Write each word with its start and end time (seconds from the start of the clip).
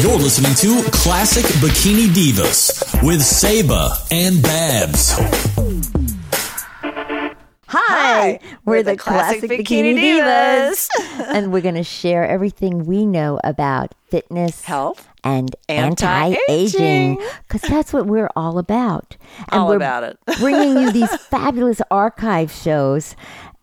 You're 0.00 0.18
listening 0.18 0.54
to 0.56 0.88
Classic 0.92 1.44
Bikini 1.56 2.06
Divas 2.06 3.02
with 3.02 3.20
Saba 3.20 3.96
and 4.12 4.40
Babs. 4.40 5.14
Hi, 7.66 8.38
we're, 8.64 8.84
the, 8.84 8.96
Classic, 8.96 9.42
Bikini, 9.50 9.96
Divas. 9.96 10.88
and 11.34 11.52
we're 11.52 11.62
going 11.62 11.74
to 11.74 11.82
share 11.82 12.24
everything 12.24 12.84
we 12.86 13.04
know 13.06 13.40
about 13.42 13.92
fitness, 14.08 14.62
Health. 14.62 15.08
and 15.24 15.56
Anti-aging. 15.68 16.38
anti-aging 16.38 17.28
because 17.48 17.62
that's 17.68 17.92
what 17.92 18.06
we're 18.06 18.30
all 18.36 18.58
about. 18.58 19.16
And 19.50 19.62
All 19.62 19.68
we're 19.70 19.76
about 19.76 20.04
it. 20.04 20.18
bringing 20.38 20.76
you 20.80 20.92
these 20.92 21.10
fabulous 21.26 21.80
archive 21.90 22.52
shows. 22.52 23.16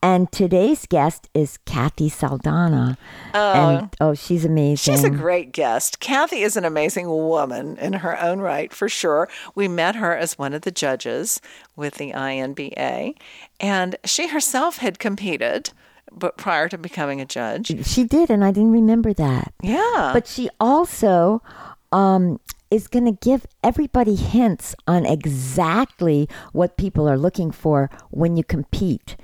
And 0.03 0.31
today's 0.31 0.87
guest 0.87 1.29
is 1.35 1.59
Kathy 1.65 2.09
Saldana. 2.09 2.97
Oh. 3.35 3.53
and, 3.53 3.95
oh, 4.01 4.13
she's 4.15 4.43
amazing. 4.43 4.93
She's 4.93 5.03
a 5.03 5.11
great 5.11 5.51
guest. 5.51 5.99
Kathy 5.99 6.41
is 6.41 6.57
an 6.57 6.65
amazing 6.65 7.07
woman 7.07 7.77
in 7.77 7.93
her 7.93 8.19
own 8.19 8.39
right, 8.39 8.73
for 8.73 8.89
sure. 8.89 9.29
We 9.53 9.67
met 9.67 9.95
her 9.95 10.15
as 10.15 10.39
one 10.39 10.53
of 10.53 10.63
the 10.63 10.71
judges 10.71 11.39
with 11.75 11.95
the 11.95 12.13
INBA, 12.13 13.15
and 13.59 13.95
she 14.03 14.27
herself 14.29 14.77
had 14.77 14.97
competed, 14.97 15.71
but 16.11 16.35
prior 16.35 16.67
to 16.69 16.79
becoming 16.79 17.21
a 17.21 17.25
judge. 17.25 17.85
She 17.85 18.03
did, 18.03 18.31
and 18.31 18.43
I 18.43 18.51
didn't 18.51 18.71
remember 18.71 19.13
that. 19.13 19.53
Yeah. 19.61 20.11
But 20.13 20.25
she 20.25 20.49
also 20.59 21.43
um, 21.91 22.39
is 22.71 22.87
going 22.87 23.05
to 23.05 23.11
give 23.11 23.45
everybody 23.63 24.15
hints 24.15 24.73
on 24.87 25.05
exactly 25.05 26.27
what 26.53 26.77
people 26.77 27.07
are 27.07 27.17
looking 27.17 27.51
for 27.51 27.89
when 28.09 28.37
you 28.37 28.43
compete. 28.43 29.15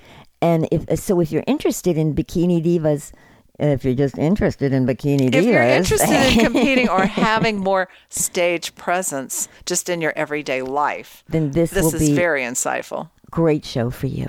And 0.41 0.67
if 0.71 0.87
uh, 0.89 0.95
so, 0.95 1.19
if 1.19 1.31
you're 1.31 1.43
interested 1.47 1.97
in 1.97 2.13
bikini 2.13 2.63
divas, 2.63 3.11
if 3.59 3.83
you're 3.83 3.95
just 3.95 4.17
interested 4.17 4.71
in 4.71 4.85
bikini 4.85 5.29
divas, 5.29 5.35
if 5.35 5.45
you're 5.45 5.61
interested 5.63 6.09
in 6.09 6.39
competing 6.45 6.89
or 6.89 7.05
having 7.05 7.57
more 7.57 7.89
stage 8.09 8.75
presence 8.75 9.47
just 9.65 9.89
in 9.89 10.01
your 10.01 10.13
everyday 10.15 10.61
life, 10.61 11.23
then 11.27 11.51
this, 11.51 11.71
this 11.71 11.93
is 11.93 12.09
very 12.09 12.41
insightful. 12.41 13.09
great 13.31 13.65
show 13.65 13.89
for 13.89 14.07
you. 14.07 14.27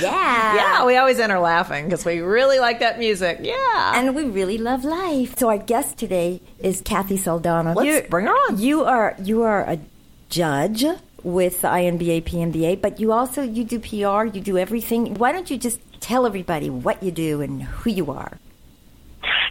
Yeah. 0.00 0.54
Yeah, 0.54 0.84
we 0.86 0.96
always 0.96 1.18
enter 1.18 1.38
laughing 1.38 1.86
because 1.86 2.04
we 2.04 2.20
really 2.20 2.58
like 2.58 2.80
that 2.80 2.98
music. 2.98 3.38
Yeah. 3.42 3.92
And 3.94 4.14
we 4.14 4.24
really 4.24 4.58
love 4.58 4.84
life. 4.84 5.36
So 5.38 5.48
our 5.48 5.58
guest 5.58 5.98
today 5.98 6.40
is 6.58 6.80
Kathy 6.80 7.16
Saldana. 7.16 7.74
Let's 7.74 7.86
You- 8.04 8.08
bring 8.08 8.26
her 8.26 8.32
on. 8.32 8.58
You 8.60 8.84
are 8.84 9.14
you 9.22 9.42
are 9.42 9.62
a 9.62 9.78
judge 10.30 10.84
with 11.22 11.60
the 11.62 11.68
INBA 11.68 12.22
PNBA, 12.24 12.80
but 12.80 12.98
you 12.98 13.12
also 13.12 13.42
you 13.42 13.64
do 13.64 13.78
PR, 13.78 14.24
you 14.24 14.40
do 14.40 14.58
everything. 14.58 15.14
Why 15.14 15.32
don't 15.32 15.50
you 15.50 15.56
just 15.58 15.78
tell 16.00 16.26
everybody 16.26 16.68
what 16.70 17.02
you 17.02 17.10
do 17.12 17.40
and 17.40 17.62
who 17.62 17.90
you 17.90 18.10
are? 18.10 18.38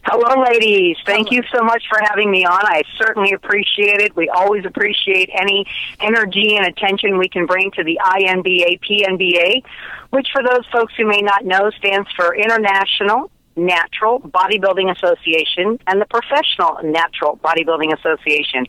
Hello, 0.03 0.43
ladies. 0.43 0.97
Thank 1.05 1.31
you 1.31 1.43
so 1.53 1.63
much 1.63 1.83
for 1.87 1.99
having 2.01 2.31
me 2.31 2.43
on. 2.43 2.65
I 2.65 2.81
certainly 2.97 3.33
appreciate 3.33 4.01
it. 4.01 4.15
We 4.15 4.29
always 4.29 4.65
appreciate 4.65 5.29
any 5.31 5.65
energy 5.99 6.57
and 6.57 6.65
attention 6.65 7.19
we 7.19 7.29
can 7.29 7.45
bring 7.45 7.69
to 7.71 7.83
the 7.83 7.99
INBA 8.03 8.79
PNBA, 8.81 9.63
which, 10.09 10.29
for 10.33 10.41
those 10.41 10.65
folks 10.71 10.93
who 10.97 11.07
may 11.07 11.21
not 11.21 11.45
know, 11.45 11.69
stands 11.77 12.09
for 12.15 12.35
International 12.35 13.29
Natural 13.55 14.19
Bodybuilding 14.19 14.91
Association 14.95 15.77
and 15.85 16.01
the 16.01 16.07
Professional 16.07 16.79
Natural 16.83 17.37
Bodybuilding 17.43 17.93
Association. 17.97 18.65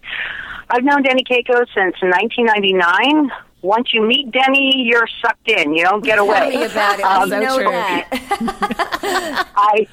I've 0.68 0.84
known 0.84 1.02
Denny 1.02 1.24
Kakos 1.24 1.66
since 1.74 1.96
1999. 2.02 3.30
Once 3.62 3.94
you 3.94 4.02
meet 4.06 4.30
Denny, 4.32 4.82
you're 4.84 5.08
sucked 5.24 5.48
in. 5.48 5.72
You 5.72 5.84
don't 5.84 6.04
get 6.04 6.18
away. 6.18 6.50
Tell 6.50 6.50
me 6.50 6.64
about 6.66 6.98
it. 6.98 7.04
Um, 7.04 7.30
know 7.30 7.58
that. 7.58 9.48
I 9.56 9.86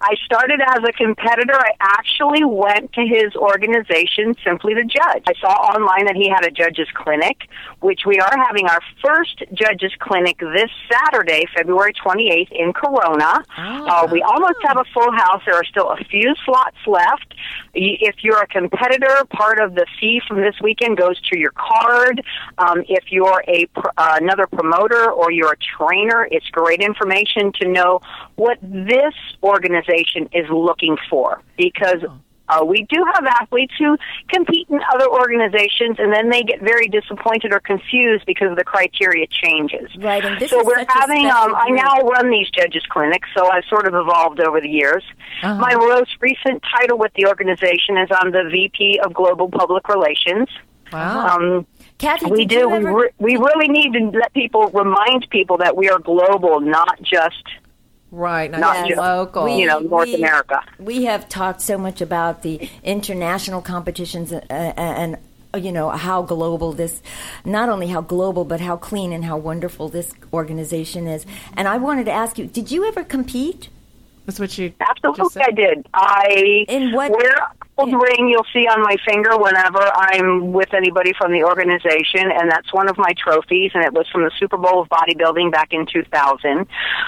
I 0.00 0.14
started 0.24 0.60
as 0.60 0.82
a 0.88 0.92
competitor. 0.92 1.54
I 1.54 1.72
actually 1.80 2.44
went 2.44 2.92
to 2.92 3.02
his 3.02 3.34
organization 3.34 4.34
simply 4.44 4.74
to 4.74 4.84
judge. 4.84 5.24
I 5.26 5.34
saw 5.40 5.48
online 5.48 6.06
that 6.06 6.14
he 6.14 6.28
had 6.28 6.44
a 6.44 6.50
judges 6.50 6.86
clinic, 6.94 7.48
which 7.80 8.02
we 8.06 8.18
are 8.18 8.36
having 8.46 8.66
our 8.66 8.80
first 9.04 9.42
judges 9.52 9.92
clinic 9.98 10.38
this 10.38 10.70
Saturday, 10.90 11.46
February 11.56 11.92
28th 11.94 12.52
in 12.52 12.72
Corona. 12.72 13.42
Uh, 13.56 14.08
we 14.12 14.22
almost 14.22 14.58
have 14.64 14.76
a 14.76 14.84
full 14.94 15.10
house. 15.12 15.42
There 15.44 15.56
are 15.56 15.64
still 15.64 15.90
a 15.90 15.96
few 16.04 16.34
slots 16.44 16.78
left. 16.86 17.34
If 17.74 18.16
you're 18.22 18.42
a 18.42 18.46
competitor, 18.46 19.24
part 19.30 19.60
of 19.60 19.74
the 19.74 19.86
fee 20.00 20.20
from 20.28 20.40
this 20.40 20.54
weekend 20.62 20.96
goes 20.96 21.20
to 21.32 21.38
your 21.38 21.52
card. 21.52 22.22
Um, 22.58 22.84
if 22.88 23.10
you're 23.10 23.42
a 23.48 23.66
pr- 23.66 23.88
uh, 23.96 24.18
another 24.20 24.46
promoter 24.46 25.10
or 25.10 25.32
you're 25.32 25.52
a 25.52 25.76
trainer, 25.76 26.28
it's 26.30 26.46
great 26.50 26.80
information 26.80 27.52
to 27.60 27.68
know 27.68 28.00
what 28.36 28.58
this 28.62 29.14
organization 29.42 29.87
is 30.32 30.48
looking 30.50 30.96
for 31.10 31.42
because 31.56 32.02
uh, 32.48 32.64
we 32.64 32.86
do 32.88 33.04
have 33.14 33.24
athletes 33.26 33.74
who 33.78 33.96
compete 34.28 34.68
in 34.70 34.80
other 34.94 35.06
organizations 35.06 35.96
and 35.98 36.12
then 36.12 36.30
they 36.30 36.42
get 36.42 36.60
very 36.60 36.88
disappointed 36.88 37.52
or 37.52 37.60
confused 37.60 38.24
because 38.26 38.56
the 38.56 38.64
criteria 38.64 39.26
changes. 39.26 39.90
Right, 39.98 40.24
and 40.24 40.40
this 40.40 40.50
so 40.50 40.64
we're 40.64 40.84
having. 40.88 41.26
Um, 41.26 41.54
I 41.54 41.68
now 41.70 42.00
run 42.08 42.30
these 42.30 42.48
judges 42.50 42.82
clinics, 42.88 43.28
so 43.36 43.50
I've 43.50 43.64
sort 43.64 43.86
of 43.86 43.94
evolved 43.94 44.40
over 44.40 44.60
the 44.60 44.68
years. 44.68 45.04
My 45.42 45.74
most 45.74 46.16
recent 46.20 46.62
title 46.76 46.98
with 46.98 47.12
the 47.14 47.26
organization 47.26 47.98
is 47.98 48.08
I'm 48.10 48.32
the 48.32 48.48
VP 48.50 49.00
of 49.04 49.12
Global 49.12 49.50
Public 49.50 49.88
Relations. 49.88 50.48
wow. 50.92 51.36
Um, 51.36 51.66
Kathy, 51.98 52.30
we 52.30 52.44
do. 52.44 52.60
you 52.60 52.68
We, 52.68 52.78
re- 52.84 53.10
we 53.18 53.36
really 53.36 53.68
need 53.68 53.92
to 53.92 54.18
let 54.18 54.32
people 54.32 54.70
remind 54.70 55.26
people 55.30 55.58
that 55.58 55.76
we 55.76 55.90
are 55.90 55.98
global, 55.98 56.60
not 56.60 57.02
just 57.02 57.44
right. 58.10 58.50
Not, 58.50 58.60
not 58.60 58.76
just 58.76 58.88
just 58.90 59.00
local. 59.00 59.48
you 59.48 59.66
know 59.66 59.78
North 59.80 60.06
we- 60.06 60.14
America. 60.14 60.62
We 60.78 61.04
have 61.04 61.28
talked 61.28 61.60
so 61.62 61.78
much 61.78 62.00
about 62.00 62.42
the 62.42 62.68
international 62.82 63.62
competitions 63.62 64.32
uh, 64.32 64.40
and 64.50 65.16
uh, 65.54 65.58
you 65.58 65.72
know 65.72 65.90
how 65.90 66.22
global 66.22 66.72
this 66.72 67.02
not 67.44 67.68
only 67.68 67.88
how 67.88 68.00
global 68.00 68.44
but 68.44 68.60
how 68.60 68.76
clean 68.76 69.12
and 69.12 69.24
how 69.24 69.36
wonderful 69.36 69.88
this 69.88 70.12
organization 70.32 71.06
is. 71.06 71.24
And 71.56 71.66
I 71.68 71.76
wanted 71.78 72.04
to 72.04 72.12
ask 72.12 72.38
you, 72.38 72.46
did 72.46 72.70
you 72.70 72.86
ever 72.86 73.02
compete? 73.04 73.68
That's 74.28 74.38
what 74.38 74.58
you 74.58 74.68
just 74.68 74.90
Absolutely, 74.90 75.30
said. 75.30 75.42
I 75.42 75.50
did. 75.52 75.86
I 75.94 76.64
In 76.68 76.92
what- 76.92 77.10
wear 77.12 77.30
a 77.32 77.50
gold 77.78 77.94
ring 77.94 78.28
you'll 78.28 78.44
see 78.52 78.66
on 78.68 78.82
my 78.82 78.94
finger 79.08 79.38
whenever 79.38 79.80
I'm 79.80 80.52
with 80.52 80.74
anybody 80.74 81.14
from 81.14 81.32
the 81.32 81.44
organization, 81.44 82.30
and 82.30 82.50
that's 82.50 82.70
one 82.70 82.90
of 82.90 82.98
my 82.98 83.14
trophies, 83.16 83.70
and 83.72 83.82
it 83.82 83.94
was 83.94 84.06
from 84.12 84.24
the 84.24 84.30
Super 84.38 84.58
Bowl 84.58 84.82
of 84.82 84.88
bodybuilding 84.90 85.50
back 85.50 85.72
in 85.72 85.86
2000. 85.86 86.58
Um, 86.58 86.66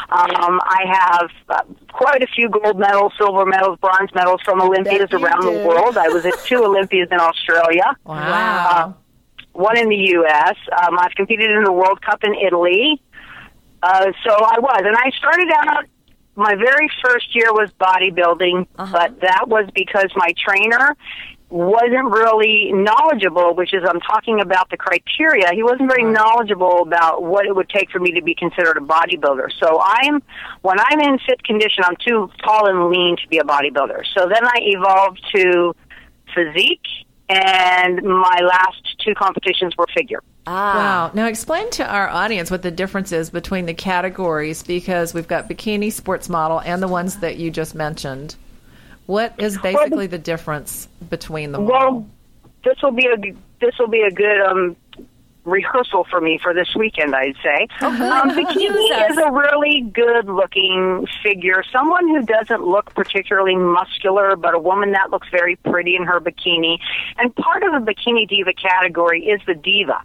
I 0.09 0.85
have 0.89 1.31
uh, 1.51 1.63
quite 1.93 2.23
a 2.23 2.27
few 2.27 2.49
gold 2.49 2.79
medals, 2.79 3.13
silver 3.19 3.45
medals, 3.45 3.79
bronze 3.83 4.15
medals 4.15 4.41
from 4.43 4.63
Olympias 4.63 5.11
around 5.13 5.43
do. 5.43 5.59
the 5.59 5.67
world. 5.69 5.99
I 5.99 6.09
was 6.09 6.25
at 6.25 6.33
two 6.45 6.65
Olympias 6.65 7.09
in 7.13 7.21
Australia. 7.21 7.85
Wow. 8.05 8.95
one 9.53 9.77
in 9.77 9.91
the 9.91 10.03
U.S. 10.17 10.57
Um, 10.83 10.99
I've 10.99 11.13
competed 11.17 11.51
in 11.51 11.65
the 11.65 11.73
World 11.73 12.01
Cup 12.01 12.25
in 12.25 12.35
Italy. 12.35 13.03
Uh, 13.83 14.11
so 14.25 14.31
I 14.33 14.59
was, 14.59 14.83
and 14.87 14.97
I 14.97 15.11
started 15.19 15.51
out. 15.55 15.85
My 16.41 16.55
very 16.55 16.89
first 17.05 17.37
year 17.37 17.53
was 17.53 17.71
bodybuilding, 17.79 18.67
uh-huh. 18.79 18.91
but 18.91 19.21
that 19.21 19.47
was 19.47 19.69
because 19.75 20.11
my 20.17 20.33
trainer 20.43 20.97
wasn't 21.51 22.09
really 22.11 22.73
knowledgeable, 22.73 23.55
which 23.55 23.75
is 23.75 23.83
I'm 23.87 24.01
talking 24.01 24.41
about 24.41 24.71
the 24.71 24.79
criteria. 24.79 25.51
He 25.53 25.63
wasn't 25.63 25.91
very 25.91 26.05
knowledgeable 26.05 26.81
about 26.81 27.25
what 27.25 27.45
it 27.45 27.55
would 27.55 27.69
take 27.69 27.91
for 27.91 27.99
me 27.99 28.13
to 28.13 28.23
be 28.23 28.35
considered 28.35 28.79
a 28.79 28.81
bodybuilder. 28.81 29.49
So 29.61 29.83
I'm 29.85 30.23
when 30.63 30.79
I'm 30.81 31.01
in 31.01 31.19
fit 31.19 31.45
condition, 31.45 31.85
I'm 31.85 31.97
too 31.97 32.31
tall 32.43 32.71
and 32.71 32.89
lean 32.89 33.19
to 33.19 33.29
be 33.29 33.37
a 33.37 33.45
bodybuilder. 33.45 34.03
So 34.17 34.27
then 34.27 34.43
I 34.43 34.61
evolved 34.61 35.21
to 35.35 35.75
physique 36.35 36.89
and 37.29 38.03
my 38.03 38.41
last 38.43 38.99
two 39.05 39.15
competitions 39.15 39.77
were 39.77 39.87
figure. 39.95 40.23
Ah, 40.47 40.75
Wow. 40.75 41.11
Now 41.15 41.27
explain 41.29 41.71
to 41.73 41.87
our 41.87 42.09
audience 42.09 42.51
what 42.51 42.63
the 42.63 42.71
difference 42.71 43.13
is 43.13 43.31
between 43.31 43.67
the 43.67 43.75
categories 43.75 44.63
because 44.63 45.13
we've 45.15 45.29
got 45.29 45.49
bikini, 45.49 45.93
sports 45.93 46.29
model, 46.29 46.61
and 46.61 46.83
the 46.83 46.89
ones 46.89 47.17
that 47.19 47.37
you 47.37 47.51
just 47.51 47.75
mentioned. 47.75 48.37
What 49.07 49.35
is 49.39 49.59
basically 49.59 50.07
the 50.07 50.19
difference 50.19 50.89
between 51.09 51.53
them? 51.53 51.63
all? 51.63 51.69
Well, 51.69 52.07
this 52.65 52.77
will 52.83 52.93
be 52.93 53.07
a 53.07 53.17
this 53.61 53.79
will 53.79 53.89
be 53.89 54.03
a 54.03 54.11
good 54.11 54.41
um, 54.41 54.77
rehearsal 55.45 56.05
for 56.05 56.21
me 56.21 56.39
for 56.43 56.55
this 56.55 56.75
weekend. 56.77 57.15
I'd 57.15 57.35
say. 57.43 57.67
Um, 57.81 58.31
bikini 58.31 59.11
is 59.11 59.19
a 59.19 59.31
really 59.33 59.83
good 59.93 60.27
looking 60.27 61.07
figure. 61.23 61.65
Someone 61.73 62.09
who 62.09 62.25
doesn't 62.25 62.65
look 62.65 62.95
particularly 62.95 63.57
muscular, 63.57 64.37
but 64.37 64.55
a 64.55 64.59
woman 64.59 64.93
that 64.93 65.11
looks 65.11 65.29
very 65.31 65.57
pretty 65.57 65.97
in 65.97 66.05
her 66.05 66.21
bikini. 66.21 66.79
And 67.19 67.35
part 67.35 67.63
of 67.63 67.73
the 67.73 67.93
bikini 67.93 68.29
diva 68.29 68.53
category 68.53 69.27
is 69.27 69.41
the 69.47 69.55
diva. 69.55 70.03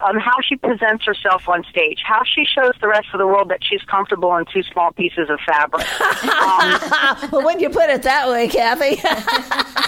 Um, 0.00 0.18
how 0.18 0.36
she 0.42 0.56
presents 0.56 1.04
herself 1.04 1.48
on 1.48 1.64
stage, 1.70 2.00
how 2.04 2.22
she 2.24 2.44
shows 2.44 2.72
the 2.80 2.88
rest 2.88 3.08
of 3.12 3.18
the 3.18 3.26
world 3.26 3.48
that 3.50 3.60
she's 3.62 3.82
comfortable 3.82 4.36
in 4.36 4.44
two 4.52 4.62
small 4.62 4.92
pieces 4.92 5.28
of 5.30 5.38
fabric. 5.46 5.86
Um, 6.26 7.30
well, 7.32 7.44
when 7.44 7.60
you 7.60 7.68
put 7.70 7.88
it 7.90 8.02
that 8.02 8.28
way, 8.28 8.48
Kathy. 8.48 8.96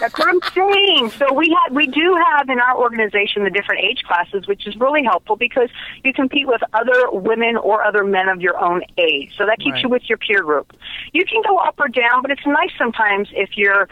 that's 0.00 0.16
what 0.18 0.28
I'm 0.28 0.40
saying. 0.54 1.10
So 1.10 1.32
we 1.32 1.54
have, 1.62 1.74
we 1.74 1.86
do 1.86 2.16
have 2.30 2.48
in 2.48 2.58
our 2.58 2.76
organization 2.76 3.44
the 3.44 3.50
different 3.50 3.84
age 3.84 4.02
classes, 4.04 4.46
which 4.46 4.66
is 4.66 4.76
really 4.76 5.02
helpful 5.02 5.36
because 5.36 5.68
you 6.04 6.12
compete 6.12 6.46
with 6.46 6.62
other 6.74 7.10
women 7.10 7.56
or 7.56 7.82
other 7.82 8.04
men 8.04 8.28
of 8.28 8.40
your 8.40 8.58
own 8.62 8.82
age. 8.98 9.34
So 9.36 9.46
that 9.46 9.58
keeps 9.58 9.74
right. 9.74 9.82
you 9.84 9.88
with 9.88 10.08
your 10.08 10.18
peer 10.18 10.42
group. 10.42 10.72
You 11.12 11.24
can 11.24 11.42
go 11.42 11.58
up 11.58 11.74
or 11.78 11.88
down, 11.88 12.22
but 12.22 12.30
it's 12.30 12.46
nice 12.46 12.70
sometimes 12.78 13.28
if 13.32 13.56
you're 13.56 13.88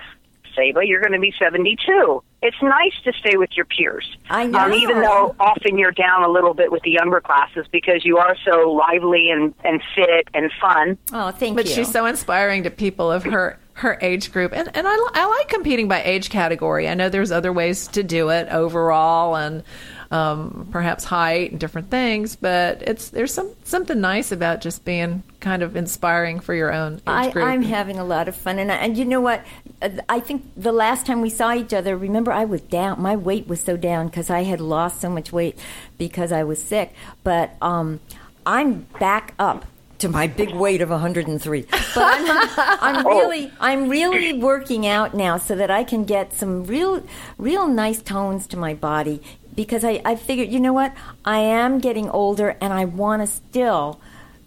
Saba, 0.56 0.80
you're 0.84 1.00
going 1.00 1.12
to 1.12 1.20
be 1.20 1.32
72. 1.38 2.22
It's 2.42 2.56
nice 2.62 2.94
to 3.04 3.12
stay 3.12 3.36
with 3.36 3.50
your 3.56 3.66
peers. 3.66 4.16
I 4.30 4.46
know. 4.46 4.58
Um, 4.58 4.72
even 4.72 5.00
though 5.00 5.36
often 5.38 5.78
you're 5.78 5.92
down 5.92 6.24
a 6.24 6.28
little 6.28 6.54
bit 6.54 6.72
with 6.72 6.82
the 6.82 6.90
younger 6.90 7.20
classes 7.20 7.66
because 7.70 8.04
you 8.04 8.18
are 8.18 8.36
so 8.44 8.70
lively 8.72 9.30
and, 9.30 9.54
and 9.64 9.82
fit 9.94 10.28
and 10.34 10.50
fun. 10.60 10.98
Oh, 11.12 11.30
thank 11.30 11.56
but 11.56 11.66
you. 11.66 11.70
But 11.70 11.74
she's 11.74 11.90
so 11.90 12.06
inspiring 12.06 12.62
to 12.64 12.70
people 12.70 13.10
of 13.10 13.24
her 13.24 13.58
her 13.76 13.98
age 14.00 14.32
group. 14.32 14.52
And 14.54 14.74
and 14.74 14.86
I, 14.88 14.96
I 15.14 15.26
like 15.26 15.48
competing 15.48 15.86
by 15.86 16.02
age 16.02 16.30
category. 16.30 16.88
I 16.88 16.94
know 16.94 17.10
there's 17.10 17.30
other 17.30 17.52
ways 17.52 17.88
to 17.88 18.02
do 18.02 18.30
it 18.30 18.48
overall 18.48 19.36
and 19.36 19.62
um, 20.10 20.68
perhaps 20.70 21.04
height 21.04 21.50
and 21.50 21.60
different 21.60 21.90
things. 21.90 22.36
But 22.36 22.82
it's 22.82 23.10
there's 23.10 23.32
some 23.32 23.50
something 23.64 24.00
nice 24.00 24.32
about 24.32 24.60
just 24.60 24.84
being 24.84 25.22
kind 25.40 25.62
of 25.62 25.76
inspiring 25.76 26.40
for 26.40 26.54
your 26.54 26.72
own 26.72 26.94
age 26.94 27.02
I, 27.06 27.30
group. 27.30 27.46
I'm 27.46 27.62
having 27.62 27.98
a 27.98 28.04
lot 28.04 28.28
of 28.28 28.36
fun, 28.36 28.58
and 28.58 28.70
and 28.70 28.96
you 28.96 29.04
know 29.04 29.20
what? 29.20 29.44
Uh, 29.82 29.90
I 30.08 30.20
think 30.20 30.44
the 30.56 30.72
last 30.72 31.06
time 31.06 31.20
we 31.20 31.30
saw 31.30 31.54
each 31.54 31.72
other, 31.72 31.96
remember 31.96 32.32
I 32.32 32.44
was 32.44 32.60
down. 32.62 33.00
My 33.00 33.16
weight 33.16 33.46
was 33.46 33.60
so 33.60 33.76
down 33.76 34.06
because 34.06 34.30
I 34.30 34.42
had 34.44 34.60
lost 34.60 35.00
so 35.00 35.10
much 35.10 35.32
weight 35.32 35.58
because 35.98 36.32
I 36.32 36.44
was 36.44 36.62
sick. 36.62 36.94
But 37.24 37.56
um, 37.60 38.00
I'm 38.44 38.86
back 38.98 39.34
up 39.38 39.66
to 39.98 40.08
my 40.08 40.26
big 40.26 40.54
weight 40.54 40.80
of 40.80 40.90
103. 40.90 41.62
But 41.62 41.80
I'm, 41.96 42.50
I'm 42.80 43.06
oh. 43.06 43.10
really, 43.10 43.50
I'm 43.60 43.88
really 43.88 44.32
working 44.34 44.86
out 44.86 45.14
now 45.14 45.38
so 45.38 45.54
that 45.56 45.70
I 45.70 45.84
can 45.84 46.04
get 46.04 46.32
some 46.32 46.64
real, 46.64 47.02
real 47.38 47.66
nice 47.66 48.02
tones 48.02 48.46
to 48.48 48.56
my 48.56 48.74
body 48.74 49.22
because 49.56 49.84
I, 49.84 50.00
I 50.04 50.14
figured, 50.14 50.50
you 50.50 50.60
know 50.60 50.72
what? 50.72 50.94
I 51.24 51.38
am 51.38 51.80
getting 51.80 52.08
older 52.10 52.56
and 52.60 52.72
I 52.72 52.84
want 52.84 53.22
to 53.22 53.26
still 53.26 54.00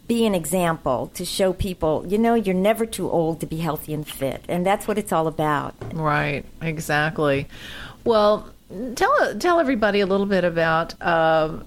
be 0.08 0.26
an 0.26 0.34
example 0.34 1.12
to 1.16 1.26
show 1.26 1.54
people, 1.54 2.06
you 2.08 2.18
know, 2.18 2.34
you're 2.34 2.56
never 2.56 2.86
too 2.86 3.10
old 3.10 3.42
to 3.42 3.46
be 3.46 3.58
healthy 3.58 3.94
and 3.94 4.08
fit. 4.08 4.44
And 4.48 4.66
that's 4.66 4.88
what 4.88 4.98
it's 4.98 5.12
all 5.12 5.28
about. 5.28 5.76
Right, 5.94 6.46
exactly. 6.62 7.48
Well, 8.06 8.50
tell 8.96 9.38
tell 9.38 9.60
everybody 9.60 10.00
a 10.00 10.06
little 10.06 10.26
bit 10.26 10.44
about 10.44 11.00
um, 11.02 11.66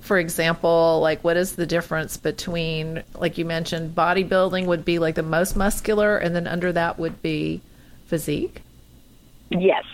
for 0.00 0.18
example, 0.18 1.00
like 1.02 1.22
what 1.22 1.36
is 1.36 1.56
the 1.56 1.66
difference 1.66 2.16
between, 2.16 3.02
like 3.14 3.36
you 3.36 3.44
mentioned, 3.44 3.94
bodybuilding 3.94 4.64
would 4.64 4.82
be 4.82 4.98
like 4.98 5.16
the 5.16 5.22
most 5.22 5.54
muscular, 5.54 6.16
and 6.16 6.34
then 6.34 6.46
under 6.46 6.72
that 6.72 6.98
would 6.98 7.20
be 7.20 7.60
physique? 8.06 8.62
Yes. 9.50 9.84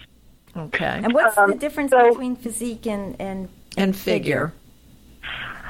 Okay. 0.57 1.01
And 1.03 1.13
what's 1.13 1.37
um, 1.37 1.51
the 1.51 1.57
difference 1.57 1.91
so, 1.91 2.11
between 2.11 2.37
physique 2.37 2.87
and 2.87 3.21
and, 3.21 3.49
and 3.77 3.97
figure? 3.97 4.49
figure? 4.49 4.61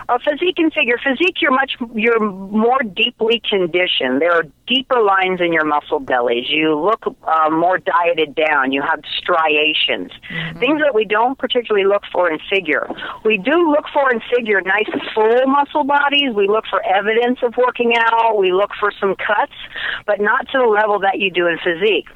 A 0.07 0.19
physique 0.19 0.59
and 0.59 0.71
figure. 0.71 0.99
Physique, 1.03 1.41
you're 1.41 1.51
much 1.51 1.77
you're 1.95 2.21
more 2.21 2.81
deeply 2.81 3.41
conditioned. 3.49 4.21
There 4.21 4.33
are 4.33 4.45
deeper 4.67 5.01
lines 5.01 5.41
in 5.41 5.51
your 5.51 5.65
muscle 5.65 5.99
bellies. 5.99 6.45
You 6.51 6.79
look 6.79 7.05
uh, 7.07 7.49
more 7.49 7.79
dieted 7.79 8.35
down. 8.35 8.71
You 8.71 8.83
have 8.83 9.01
striations, 9.17 10.11
mm-hmm. 10.31 10.59
things 10.59 10.83
that 10.83 10.95
we 10.95 11.07
don't 11.07 11.39
particularly 11.39 11.87
look 11.87 12.03
for 12.13 12.31
in 12.31 12.39
figure. 12.51 12.87
We 13.25 13.39
do 13.39 13.71
look 13.71 13.87
for 13.95 14.13
in 14.13 14.21
figure 14.37 14.61
nice 14.61 14.91
full 15.15 15.47
muscle 15.47 15.85
bodies. 15.85 16.35
We 16.35 16.49
look 16.49 16.65
for 16.69 16.85
evidence 16.85 17.39
of 17.43 17.55
working 17.57 17.95
out. 17.97 18.37
We 18.37 18.53
look 18.53 18.73
for 18.79 18.93
some 19.01 19.17
cuts, 19.17 19.57
but 20.05 20.21
not 20.21 20.49
to 20.49 20.59
the 20.59 20.67
level 20.67 20.99
that 21.01 21.19
you 21.19 21.31
do 21.31 21.47
in 21.47 21.57
physique 21.65 22.09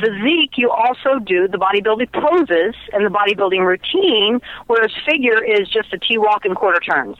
physique, 0.00 0.52
you 0.56 0.70
also 0.70 1.18
do 1.18 1.48
the 1.48 1.58
bodybuilding 1.58 2.12
poses 2.12 2.74
and 2.92 3.04
the 3.04 3.10
bodybuilding 3.10 3.64
routine, 3.64 4.40
whereas 4.66 4.92
figure 5.06 5.42
is 5.42 5.68
just 5.68 5.92
a 5.92 5.98
T 5.98 6.18
walk 6.18 6.44
and 6.44 6.56
quarter 6.56 6.80
turns. 6.80 7.16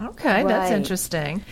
Okay, 0.00 0.44
right. 0.44 0.48
that's 0.48 0.70
interesting. 0.70 1.42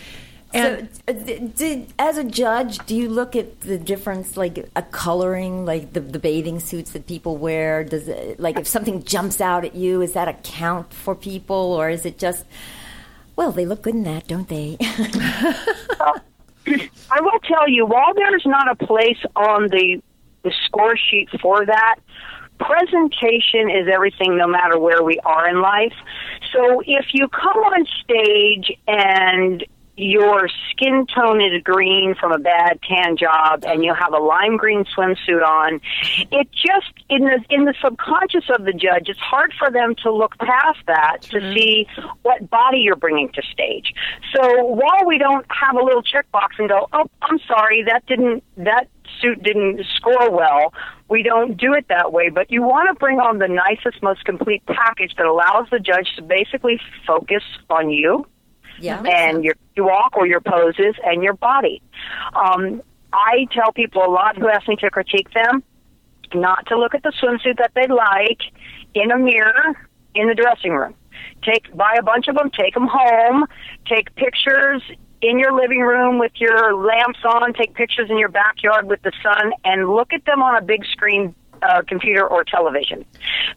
And 0.54 0.88
so, 1.06 1.12
uh, 1.12 1.12
did, 1.56 1.92
as 1.98 2.18
a 2.18 2.24
judge, 2.24 2.78
do 2.86 2.94
you 2.94 3.08
look 3.08 3.34
at 3.34 3.60
the 3.60 3.78
difference, 3.78 4.36
like 4.36 4.68
a 4.76 4.82
coloring, 4.82 5.66
like 5.66 5.92
the, 5.92 6.00
the 6.00 6.18
bathing 6.18 6.60
suits 6.60 6.92
that 6.92 7.06
people 7.06 7.36
wear? 7.36 7.84
Does 7.84 8.08
it, 8.08 8.38
like 8.38 8.56
if 8.58 8.66
something 8.66 9.02
jumps 9.02 9.40
out 9.40 9.64
at 9.64 9.74
you, 9.74 10.00
is 10.00 10.12
that 10.12 10.28
a 10.28 10.34
count 10.34 10.92
for 10.92 11.14
people, 11.14 11.56
or 11.56 11.90
is 11.90 12.06
it 12.06 12.18
just, 12.18 12.44
well, 13.34 13.50
they 13.52 13.66
look 13.66 13.82
good 13.82 13.96
in 13.96 14.04
that, 14.04 14.28
don't 14.28 14.48
they? 14.48 14.76
I 17.10 17.20
will 17.20 17.38
tell 17.40 17.68
you, 17.68 17.84
while 17.84 18.14
there's 18.14 18.44
not 18.46 18.70
a 18.70 18.86
place 18.86 19.22
on 19.34 19.68
the 19.68 20.00
the 20.46 20.54
score 20.64 20.96
sheet 20.96 21.28
for 21.42 21.66
that, 21.66 21.96
presentation 22.58 23.68
is 23.68 23.88
everything 23.92 24.38
no 24.38 24.46
matter 24.46 24.78
where 24.78 25.02
we 25.02 25.18
are 25.24 25.48
in 25.48 25.60
life. 25.60 25.92
So 26.52 26.80
if 26.86 27.06
you 27.12 27.28
come 27.28 27.58
on 27.58 27.84
stage 28.02 28.72
and 28.86 29.64
your 29.96 30.48
skin 30.70 31.06
tone 31.14 31.40
is 31.40 31.62
green 31.62 32.14
from 32.14 32.32
a 32.32 32.38
bad 32.38 32.78
tan 32.86 33.16
job 33.16 33.64
and 33.66 33.82
you 33.82 33.94
have 33.94 34.12
a 34.12 34.18
lime 34.18 34.56
green 34.56 34.84
swimsuit 34.96 35.42
on 35.42 35.80
it 36.30 36.48
just 36.52 36.92
in 37.08 37.22
the 37.24 37.42
in 37.48 37.64
the 37.64 37.74
subconscious 37.82 38.44
of 38.56 38.64
the 38.64 38.72
judge 38.72 39.08
it's 39.08 39.18
hard 39.20 39.52
for 39.58 39.70
them 39.70 39.94
to 39.94 40.12
look 40.12 40.36
past 40.38 40.78
that 40.86 41.18
to 41.22 41.38
mm-hmm. 41.38 41.54
see 41.56 41.86
what 42.22 42.48
body 42.50 42.78
you're 42.78 42.96
bringing 42.96 43.30
to 43.32 43.42
stage 43.50 43.94
so 44.34 44.64
while 44.64 45.06
we 45.06 45.16
don't 45.16 45.46
have 45.48 45.76
a 45.76 45.82
little 45.82 46.02
checkbox 46.02 46.48
and 46.58 46.68
go 46.68 46.86
oh 46.92 47.08
i'm 47.22 47.38
sorry 47.48 47.82
that 47.82 48.04
didn't 48.06 48.44
that 48.56 48.88
suit 49.22 49.42
didn't 49.42 49.80
score 49.96 50.30
well. 50.30 50.74
We 51.08 51.22
don't 51.22 51.56
do 51.56 51.72
it 51.74 51.86
that 51.88 52.12
way, 52.12 52.28
but 52.28 52.50
you 52.50 52.62
want 52.62 52.88
to 52.90 52.98
bring 52.98 53.18
on 53.18 53.38
the 53.38 53.48
nicest, 53.48 54.02
most 54.02 54.24
complete 54.24 54.66
package 54.66 55.14
that 55.16 55.26
allows 55.26 55.68
the 55.70 55.78
judge 55.78 56.08
to 56.16 56.22
basically 56.22 56.80
focus 57.06 57.42
on 57.70 57.90
you 57.90 58.26
yeah. 58.78 59.02
and 59.02 59.44
your 59.44 59.54
walk 59.78 60.16
or 60.16 60.26
your 60.26 60.40
poses 60.40 60.94
and 61.04 61.22
your 61.22 61.34
body. 61.34 61.82
Um, 62.34 62.82
I 63.12 63.46
tell 63.52 63.72
people 63.72 64.04
a 64.04 64.10
lot 64.10 64.36
who 64.36 64.48
ask 64.48 64.68
me 64.68 64.76
to 64.76 64.90
critique 64.90 65.32
them 65.32 65.62
not 66.34 66.66
to 66.66 66.78
look 66.78 66.94
at 66.94 67.02
the 67.02 67.12
swimsuit 67.22 67.58
that 67.58 67.72
they 67.74 67.86
like 67.86 68.40
in 68.94 69.10
a 69.10 69.18
mirror 69.18 69.74
in 70.14 70.28
the 70.28 70.34
dressing 70.34 70.72
room. 70.72 70.94
Take 71.42 71.74
buy 71.76 71.96
a 71.98 72.02
bunch 72.02 72.28
of 72.28 72.36
them, 72.36 72.50
take 72.50 72.74
them 72.74 72.88
home, 72.90 73.46
take 73.86 74.14
pictures 74.16 74.82
in 75.22 75.38
your 75.38 75.52
living 75.52 75.80
room 75.80 76.18
with 76.18 76.32
your 76.36 76.74
lamps 76.74 77.20
on, 77.24 77.52
take 77.54 77.74
pictures 77.74 78.10
in 78.10 78.18
your 78.18 78.28
backyard 78.28 78.86
with 78.86 79.00
the 79.02 79.12
sun, 79.22 79.52
and 79.64 79.88
look 79.88 80.12
at 80.12 80.24
them 80.24 80.42
on 80.42 80.56
a 80.56 80.62
big 80.62 80.84
screen 80.86 81.34
uh, 81.62 81.82
computer 81.86 82.26
or 82.26 82.44
television 82.44 83.04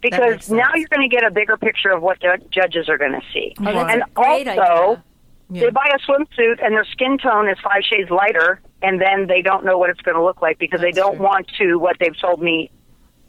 because 0.01 0.49
now 0.49 0.69
you're 0.75 0.87
going 0.87 1.07
to 1.07 1.13
get 1.13 1.25
a 1.25 1.31
bigger 1.31 1.57
picture 1.57 1.89
of 1.89 2.01
what 2.01 2.19
the 2.21 2.39
judges 2.49 2.87
are 2.87 2.97
going 2.97 3.11
to 3.11 3.21
see. 3.33 3.53
Oh, 3.59 3.85
and 3.85 4.03
also, 4.15 5.01
yeah. 5.49 5.61
they 5.61 5.69
buy 5.69 5.89
a 5.93 5.99
swimsuit 5.99 6.63
and 6.63 6.73
their 6.73 6.85
skin 6.91 7.17
tone 7.17 7.49
is 7.49 7.57
five 7.63 7.83
shades 7.83 8.09
lighter, 8.09 8.61
and 8.81 9.01
then 9.01 9.27
they 9.27 9.41
don't 9.41 9.65
know 9.65 9.77
what 9.77 9.89
it's 9.89 10.01
going 10.01 10.15
to 10.15 10.23
look 10.23 10.41
like 10.41 10.59
because 10.59 10.81
That's 10.81 10.95
they 10.95 11.01
don't 11.01 11.17
true. 11.17 11.25
want 11.25 11.47
to. 11.59 11.75
What 11.77 11.97
they've 11.99 12.17
told 12.19 12.41
me 12.41 12.71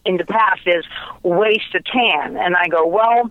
in 0.05 0.17
the 0.17 0.25
past 0.25 0.63
is 0.67 0.85
waste 1.23 1.75
a 1.75 1.81
tan, 1.81 2.37
and 2.37 2.57
I 2.57 2.69
go, 2.69 2.87
well, 2.87 3.31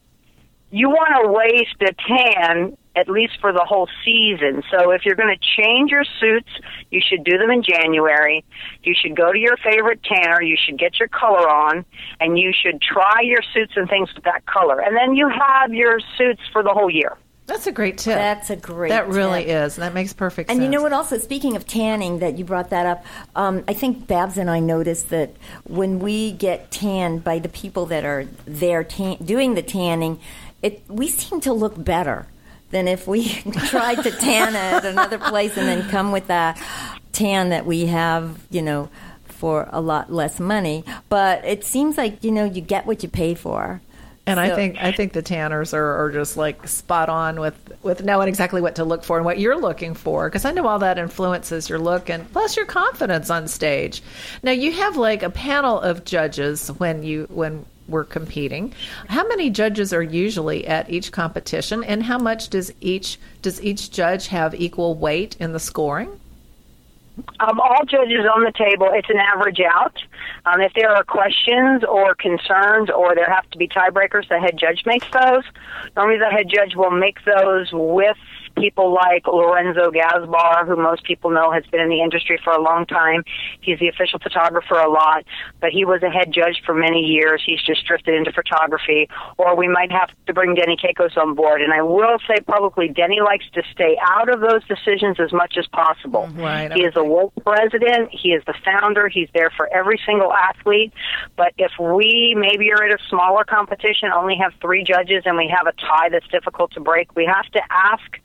you 0.71 0.89
want 0.89 1.23
to 1.23 1.31
waste 1.31 1.81
a 1.81 1.93
tan 2.07 2.77
at 2.95 3.07
least 3.07 3.33
for 3.39 3.53
the 3.53 3.63
whole 3.63 3.87
season. 4.03 4.61
So 4.69 4.91
if 4.91 5.05
you're 5.05 5.15
going 5.15 5.33
to 5.33 5.61
change 5.61 5.91
your 5.91 6.03
suits, 6.19 6.49
you 6.91 7.01
should 7.07 7.23
do 7.23 7.37
them 7.37 7.49
in 7.49 7.63
January. 7.63 8.43
You 8.83 8.93
should 8.99 9.15
go 9.15 9.31
to 9.31 9.39
your 9.39 9.55
favorite 9.57 10.03
tanner. 10.03 10.41
You 10.41 10.57
should 10.59 10.77
get 10.77 10.99
your 10.99 11.07
color 11.07 11.47
on, 11.49 11.85
and 12.19 12.37
you 12.37 12.51
should 12.51 12.81
try 12.81 13.21
your 13.21 13.41
suits 13.53 13.73
and 13.75 13.87
things 13.87 14.13
with 14.13 14.25
that 14.25 14.45
color. 14.45 14.81
And 14.81 14.97
then 14.97 15.15
you 15.15 15.29
have 15.29 15.73
your 15.73 15.99
suits 16.17 16.41
for 16.51 16.63
the 16.63 16.73
whole 16.73 16.89
year. 16.89 17.17
That's 17.49 17.65
a 17.65 17.71
great 17.71 17.97
tip. 17.97 18.15
That's 18.15 18.51
a 18.51 18.55
great. 18.55 18.89
That 18.89 19.09
really 19.09 19.45
tip. 19.45 19.65
is. 19.65 19.75
That 19.77 19.93
makes 19.93 20.13
perfect 20.13 20.49
and 20.49 20.57
sense. 20.57 20.63
And 20.63 20.71
you 20.71 20.77
know 20.77 20.83
what? 20.83 20.93
Also, 20.93 21.17
speaking 21.17 21.55
of 21.55 21.65
tanning, 21.65 22.19
that 22.19 22.37
you 22.37 22.45
brought 22.45 22.69
that 22.69 22.85
up. 22.85 23.03
Um, 23.35 23.63
I 23.67 23.73
think 23.73 24.05
Babs 24.05 24.37
and 24.37 24.49
I 24.49 24.59
noticed 24.59 25.09
that 25.09 25.35
when 25.63 25.99
we 25.99 26.31
get 26.31 26.69
tanned 26.69 27.23
by 27.23 27.39
the 27.39 27.49
people 27.49 27.87
that 27.87 28.05
are 28.05 28.27
there 28.45 28.83
tan- 28.83 29.17
doing 29.17 29.55
the 29.55 29.63
tanning, 29.63 30.19
it 30.61 30.83
we 30.87 31.07
seem 31.07 31.41
to 31.41 31.51
look 31.51 31.83
better 31.83 32.27
than 32.69 32.87
if 32.87 33.07
we 33.07 33.29
tried 33.65 34.03
to 34.03 34.11
tan 34.11 34.55
at 34.55 34.85
another 34.85 35.17
place 35.17 35.57
and 35.57 35.67
then 35.67 35.89
come 35.89 36.11
with 36.11 36.27
that 36.27 36.61
tan 37.13 37.49
that 37.49 37.65
we 37.65 37.87
have, 37.87 38.39
you 38.51 38.61
know, 38.61 38.89
for 39.25 39.67
a 39.71 39.81
lot 39.81 40.11
less 40.13 40.39
money. 40.39 40.83
But 41.09 41.43
it 41.45 41.63
seems 41.63 41.97
like 41.97 42.23
you 42.23 42.31
know 42.31 42.45
you 42.45 42.61
get 42.61 42.85
what 42.85 43.01
you 43.01 43.09
pay 43.09 43.33
for. 43.33 43.81
And 44.25 44.37
so. 44.37 44.43
I 44.43 44.55
think 44.55 44.77
I 44.79 44.91
think 44.91 45.13
the 45.13 45.21
tanners 45.21 45.73
are, 45.73 46.03
are 46.03 46.11
just 46.11 46.37
like 46.37 46.67
spot 46.67 47.09
on 47.09 47.39
with 47.39 47.55
with 47.81 48.03
knowing 48.03 48.27
exactly 48.27 48.61
what 48.61 48.75
to 48.75 48.83
look 48.83 49.03
for 49.03 49.17
and 49.17 49.25
what 49.25 49.39
you're 49.39 49.59
looking 49.59 49.93
for 49.93 50.29
because 50.29 50.45
I 50.45 50.51
know 50.51 50.67
all 50.67 50.79
that 50.79 50.99
influences 50.99 51.69
your 51.69 51.79
look 51.79 52.09
and 52.09 52.31
plus 52.31 52.55
your 52.55 52.65
confidence 52.65 53.29
on 53.29 53.47
stage. 53.47 54.03
Now 54.43 54.51
you 54.51 54.71
have 54.73 54.97
like 54.97 55.23
a 55.23 55.29
panel 55.29 55.79
of 55.79 56.05
judges 56.05 56.69
when 56.69 57.03
you 57.03 57.27
when 57.29 57.65
were 57.89 58.03
competing. 58.03 58.73
How 59.07 59.27
many 59.27 59.49
judges 59.49 59.91
are 59.93 60.03
usually 60.03 60.67
at 60.67 60.89
each 60.89 61.11
competition, 61.11 61.83
and 61.83 62.03
how 62.03 62.19
much 62.19 62.49
does 62.49 62.71
each 62.81 63.17
does 63.41 63.61
each 63.61 63.91
judge 63.91 64.27
have 64.27 64.53
equal 64.53 64.95
weight 64.95 65.35
in 65.39 65.53
the 65.53 65.59
scoring? 65.59 66.19
Um, 67.39 67.59
all 67.59 67.85
judges 67.85 68.25
on 68.33 68.43
the 68.43 68.51
table. 68.51 68.89
It's 68.91 69.09
an 69.09 69.17
average 69.17 69.59
out. 69.59 69.97
Um, 70.45 70.61
if 70.61 70.73
there 70.73 70.89
are 70.89 71.03
questions 71.03 71.83
or 71.83 72.15
concerns, 72.15 72.89
or 72.89 73.15
there 73.15 73.29
have 73.29 73.49
to 73.51 73.57
be 73.57 73.67
tiebreakers, 73.67 74.27
the 74.29 74.39
head 74.39 74.57
judge 74.57 74.83
makes 74.85 75.07
those. 75.11 75.43
Normally, 75.95 76.19
the 76.19 76.29
head 76.29 76.47
judge 76.49 76.75
will 76.75 76.91
make 76.91 77.23
those 77.25 77.69
with 77.71 78.17
people 78.59 78.93
like 78.93 79.25
Lorenzo 79.27 79.91
Gaspar, 79.91 80.65
who 80.65 80.75
most 80.75 81.03
people 81.03 81.29
know 81.29 81.51
has 81.51 81.63
been 81.71 81.81
in 81.81 81.89
the 81.89 82.01
industry 82.01 82.39
for 82.43 82.53
a 82.53 82.61
long 82.61 82.85
time. 82.85 83.23
He's 83.61 83.79
the 83.79 83.87
official 83.87 84.19
photographer 84.19 84.75
a 84.75 84.89
lot, 84.89 85.23
but 85.59 85.71
he 85.71 85.85
was 85.85 86.03
a 86.03 86.09
head 86.09 86.31
judge 86.31 86.61
for 86.65 86.73
many 86.73 87.01
years. 87.01 87.41
He's 87.45 87.61
just 87.61 87.85
drifted 87.85 88.15
into 88.15 88.31
photography. 88.31 89.09
Or 89.37 89.55
we 89.55 89.67
might 89.67 89.91
have 89.91 90.09
to 90.27 90.33
bring 90.33 90.55
Denny 90.55 90.77
Kakos 90.77 91.17
on 91.17 91.35
board. 91.35 91.61
And 91.61 91.73
I 91.73 91.81
will 91.81 92.17
say 92.27 92.41
publicly, 92.41 92.89
Denny 92.89 93.21
likes 93.21 93.45
to 93.53 93.63
stay 93.71 93.97
out 94.01 94.29
of 94.29 94.41
those 94.41 94.63
decisions 94.67 95.19
as 95.19 95.31
much 95.31 95.55
as 95.57 95.67
possible. 95.67 96.29
Mm, 96.31 96.43
right. 96.43 96.73
He 96.73 96.81
is 96.81 96.93
a 96.95 97.03
world 97.03 97.33
president. 97.43 98.09
He 98.11 98.29
is 98.29 98.43
the 98.45 98.55
founder. 98.65 99.07
He's 99.07 99.29
there 99.33 99.51
for 99.55 99.71
every 99.73 99.99
single 100.05 100.33
athlete. 100.33 100.93
But 101.35 101.53
if 101.57 101.71
we 101.79 102.35
maybe 102.37 102.71
are 102.71 102.83
at 102.83 102.91
a 102.91 103.03
smaller 103.09 103.43
competition, 103.43 104.09
only 104.15 104.35
have 104.41 104.53
three 104.61 104.83
judges, 104.83 105.23
and 105.25 105.37
we 105.37 105.53
have 105.55 105.67
a 105.67 105.73
tie 105.73 106.09
that's 106.09 106.27
difficult 106.27 106.71
to 106.71 106.79
break, 106.79 107.15
we 107.15 107.25
have 107.25 107.45
to 107.51 107.61
ask 107.69 108.19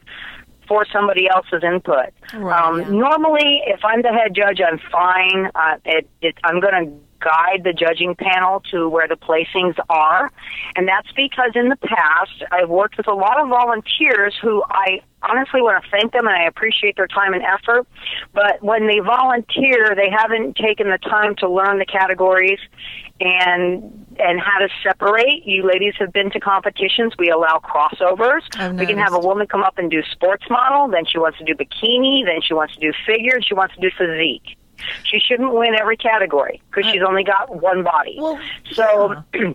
for 0.66 0.84
somebody 0.92 1.28
else's 1.28 1.62
input. 1.62 2.10
Right, 2.34 2.62
um, 2.62 2.80
yeah. 2.80 2.88
Normally, 2.88 3.62
if 3.66 3.84
I'm 3.84 4.02
the 4.02 4.12
head 4.12 4.34
judge, 4.34 4.60
I'm 4.60 4.78
fine. 4.90 5.50
Uh, 5.54 5.76
it, 5.84 6.08
it, 6.20 6.36
I'm 6.44 6.60
going 6.60 6.86
to 6.86 6.92
guide 7.20 7.64
the 7.64 7.72
judging 7.72 8.14
panel 8.14 8.60
to 8.70 8.88
where 8.88 9.08
the 9.08 9.16
placings 9.16 9.76
are, 9.88 10.30
and 10.76 10.86
that's 10.86 11.10
because 11.12 11.52
in 11.54 11.70
the 11.70 11.76
past 11.76 12.44
I've 12.52 12.68
worked 12.68 12.98
with 12.98 13.08
a 13.08 13.14
lot 13.14 13.40
of 13.40 13.48
volunteers 13.48 14.34
who 14.40 14.62
I 14.68 15.00
honestly 15.22 15.62
want 15.62 15.82
to 15.82 15.90
thank 15.90 16.12
them 16.12 16.26
and 16.26 16.36
I 16.36 16.44
appreciate 16.44 16.96
their 16.96 17.06
time 17.06 17.32
and 17.32 17.42
effort. 17.42 17.86
But 18.32 18.62
when 18.62 18.86
they 18.86 18.98
volunteer, 18.98 19.94
they 19.96 20.10
haven't 20.10 20.56
taken 20.56 20.90
the 20.90 20.98
time 20.98 21.34
to 21.36 21.48
learn 21.48 21.78
the 21.78 21.86
categories 21.86 22.58
and 23.20 24.03
and 24.18 24.40
how 24.40 24.58
to 24.58 24.68
separate. 24.82 25.44
You 25.44 25.66
ladies 25.66 25.94
have 25.98 26.12
been 26.12 26.30
to 26.30 26.40
competitions. 26.40 27.14
We 27.18 27.30
allow 27.30 27.60
crossovers. 27.62 28.42
Oh, 28.58 28.72
we 28.72 28.86
can 28.86 28.98
have 28.98 29.14
a 29.14 29.18
woman 29.18 29.46
come 29.46 29.62
up 29.62 29.78
and 29.78 29.90
do 29.90 30.02
sports 30.10 30.44
model, 30.50 30.88
then 30.88 31.04
she 31.06 31.18
wants 31.18 31.38
to 31.38 31.44
do 31.44 31.54
bikini, 31.54 32.24
then 32.24 32.40
she 32.42 32.54
wants 32.54 32.74
to 32.74 32.80
do 32.80 32.92
figure, 33.06 33.34
and 33.34 33.44
she 33.44 33.54
wants 33.54 33.74
to 33.74 33.80
do 33.80 33.90
physique. 33.96 34.56
She 35.04 35.18
shouldn't 35.18 35.52
win 35.52 35.74
every 35.78 35.96
category 35.96 36.60
because 36.70 36.90
she's 36.90 37.02
only 37.02 37.24
got 37.24 37.62
one 37.62 37.84
body. 37.84 38.16
Well, 38.18 38.40
So 38.72 39.14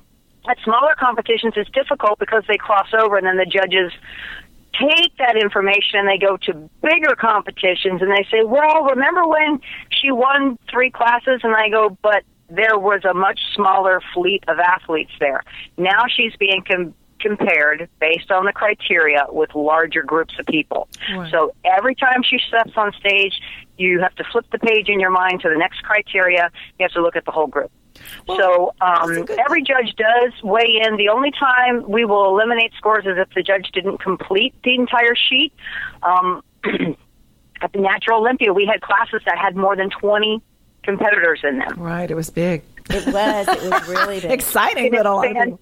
at 0.50 0.58
smaller 0.64 0.96
competitions, 0.98 1.54
it's 1.56 1.70
difficult 1.72 2.20
because 2.20 2.44
they 2.48 2.58
cross 2.58 2.88
over, 2.94 3.18
and 3.18 3.26
then 3.26 3.38
the 3.38 3.46
judges 3.46 3.92
take 4.80 5.16
that 5.18 5.36
information 5.36 6.00
and 6.00 6.08
they 6.08 6.18
go 6.18 6.38
to 6.38 6.54
bigger 6.82 7.16
competitions 7.16 8.02
and 8.02 8.12
they 8.12 8.26
say, 8.32 8.44
"Well, 8.44 8.84
remember 8.84 9.28
when 9.28 9.60
she 9.92 10.12
won 10.12 10.58
three 10.70 10.92
classes?" 10.92 11.42
And 11.44 11.56
I 11.56 11.70
go, 11.70 11.98
"But 12.02 12.24
there 12.50 12.78
was 12.78 13.06
a 13.06 13.14
much 13.14 13.40
smaller 13.56 14.02
fleet 14.14 14.44
of 14.48 14.60
athletes 14.60 15.12
there. 15.20 15.44
Now 15.78 16.06
she's 16.10 16.36
being 16.38 16.64
com- 16.70 16.94
compared 17.20 17.90
based 18.00 18.32
on 18.32 18.46
the 18.46 18.54
criteria 18.54 19.26
with 19.30 19.54
larger 19.54 20.04
groups 20.04 20.34
of 20.40 20.46
people. 20.46 20.88
Right. 21.16 21.30
So 21.32 21.54
every 21.66 21.96
time 21.96 22.24
she 22.24 22.40
steps 22.48 22.72
on 22.78 22.94
stage, 22.94 23.34
you 23.78 24.00
have 24.02 24.16
to 24.16 24.24
flip 24.32 24.46
the 24.52 24.60
page 24.60 24.88
in 24.90 25.00
your 25.00 25.10
mind 25.12 25.42
to 25.42 25.50
the 25.50 25.58
next 25.58 25.84
criteria. 25.84 26.50
You 26.80 26.84
have 26.86 26.92
to 26.94 27.02
look 27.02 27.16
at 27.16 27.26
the 27.26 27.32
whole 27.32 27.48
group. 27.48 27.72
so 28.28 28.74
um, 28.82 29.10
that's 29.16 29.18
a 29.20 29.24
good- 29.26 29.40
every 29.40 29.62
judge 29.64 29.94
does 29.98 30.32
weigh 30.44 30.82
in. 30.86 30.96
The 30.98 31.10
only 31.10 31.32
time 31.32 31.90
we 31.90 32.06
will 32.06 32.28
eliminate 32.30 32.72
scores 32.78 33.06
is 33.06 33.18
if 33.18 33.30
the 33.36 33.44
judge 33.44 33.70
didn't 33.74 33.98
complete 34.00 34.54
the 34.64 34.76
entire 34.76 35.16
sheet. 35.16 35.54
Um, 36.04 36.42
at 37.62 37.74
the 37.74 37.80
Natural 37.80 38.20
Olympia, 38.22 38.54
we 38.54 38.66
had 38.66 38.82
classes 38.82 39.22
that 39.26 39.38
had 39.38 39.56
more 39.56 39.76
than 39.76 39.90
20 39.90 40.42
competitors 40.84 41.40
in 41.44 41.60
them. 41.60 41.74
right. 41.78 42.10
It 42.10 42.16
was 42.16 42.30
big, 42.30 42.64
It 42.90 43.06
was. 43.14 43.48
It 43.48 43.70
was 43.72 43.88
really 43.88 44.20
big. 44.22 44.32
exciting, 44.32 44.92
but 44.92 45.06
a 45.06 45.14
lot 45.14 45.26
fan- 45.26 45.36
people- 45.52 45.60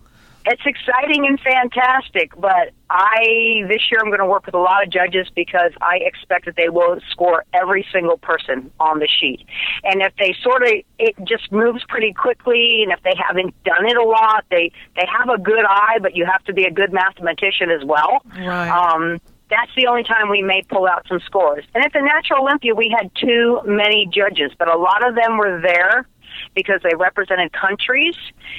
it's 0.49 0.61
exciting 0.65 1.25
and 1.27 1.37
fantastic, 1.41 2.31
but 2.39 2.69
I 2.89 3.63
this 3.67 3.81
year 3.91 3.99
I'm 4.01 4.07
going 4.07 4.19
to 4.21 4.25
work 4.25 4.45
with 4.45 4.55
a 4.55 4.59
lot 4.59 4.81
of 4.81 4.89
judges 4.89 5.27
because 5.35 5.73
I 5.81 5.97
expect 5.97 6.45
that 6.45 6.55
they 6.55 6.69
will 6.69 7.01
score 7.11 7.43
every 7.53 7.85
single 7.91 8.17
person 8.17 8.71
on 8.79 8.99
the 8.99 9.09
sheet. 9.09 9.45
And 9.83 10.01
if 10.01 10.13
they 10.17 10.33
sort 10.41 10.63
of 10.63 10.69
it 10.99 11.15
just 11.25 11.51
moves 11.51 11.83
pretty 11.89 12.13
quickly 12.13 12.79
and 12.81 12.93
if 12.93 13.03
they 13.03 13.13
haven't 13.17 13.61
done 13.65 13.85
it 13.87 13.97
a 13.97 14.03
lot, 14.05 14.45
they 14.49 14.71
they 14.95 15.05
have 15.19 15.27
a 15.27 15.37
good 15.37 15.65
eye, 15.67 15.97
but 16.01 16.15
you 16.15 16.23
have 16.25 16.41
to 16.45 16.53
be 16.53 16.63
a 16.63 16.71
good 16.71 16.93
mathematician 16.93 17.69
as 17.69 17.83
well. 17.83 18.21
Right. 18.37 18.69
Um 18.69 19.19
that's 19.49 19.71
the 19.75 19.87
only 19.87 20.03
time 20.03 20.29
we 20.29 20.41
may 20.41 20.61
pull 20.63 20.87
out 20.87 21.05
some 21.07 21.19
scores. 21.25 21.63
And 21.73 21.83
at 21.83 21.93
the 21.93 22.01
Natural 22.01 22.41
Olympia, 22.43 22.75
we 22.75 22.93
had 22.97 23.09
too 23.15 23.61
many 23.65 24.05
judges, 24.07 24.51
but 24.57 24.67
a 24.73 24.77
lot 24.77 25.07
of 25.07 25.15
them 25.15 25.37
were 25.37 25.61
there 25.61 26.07
because 26.55 26.81
they 26.83 26.95
represented 26.95 27.51
countries 27.53 28.15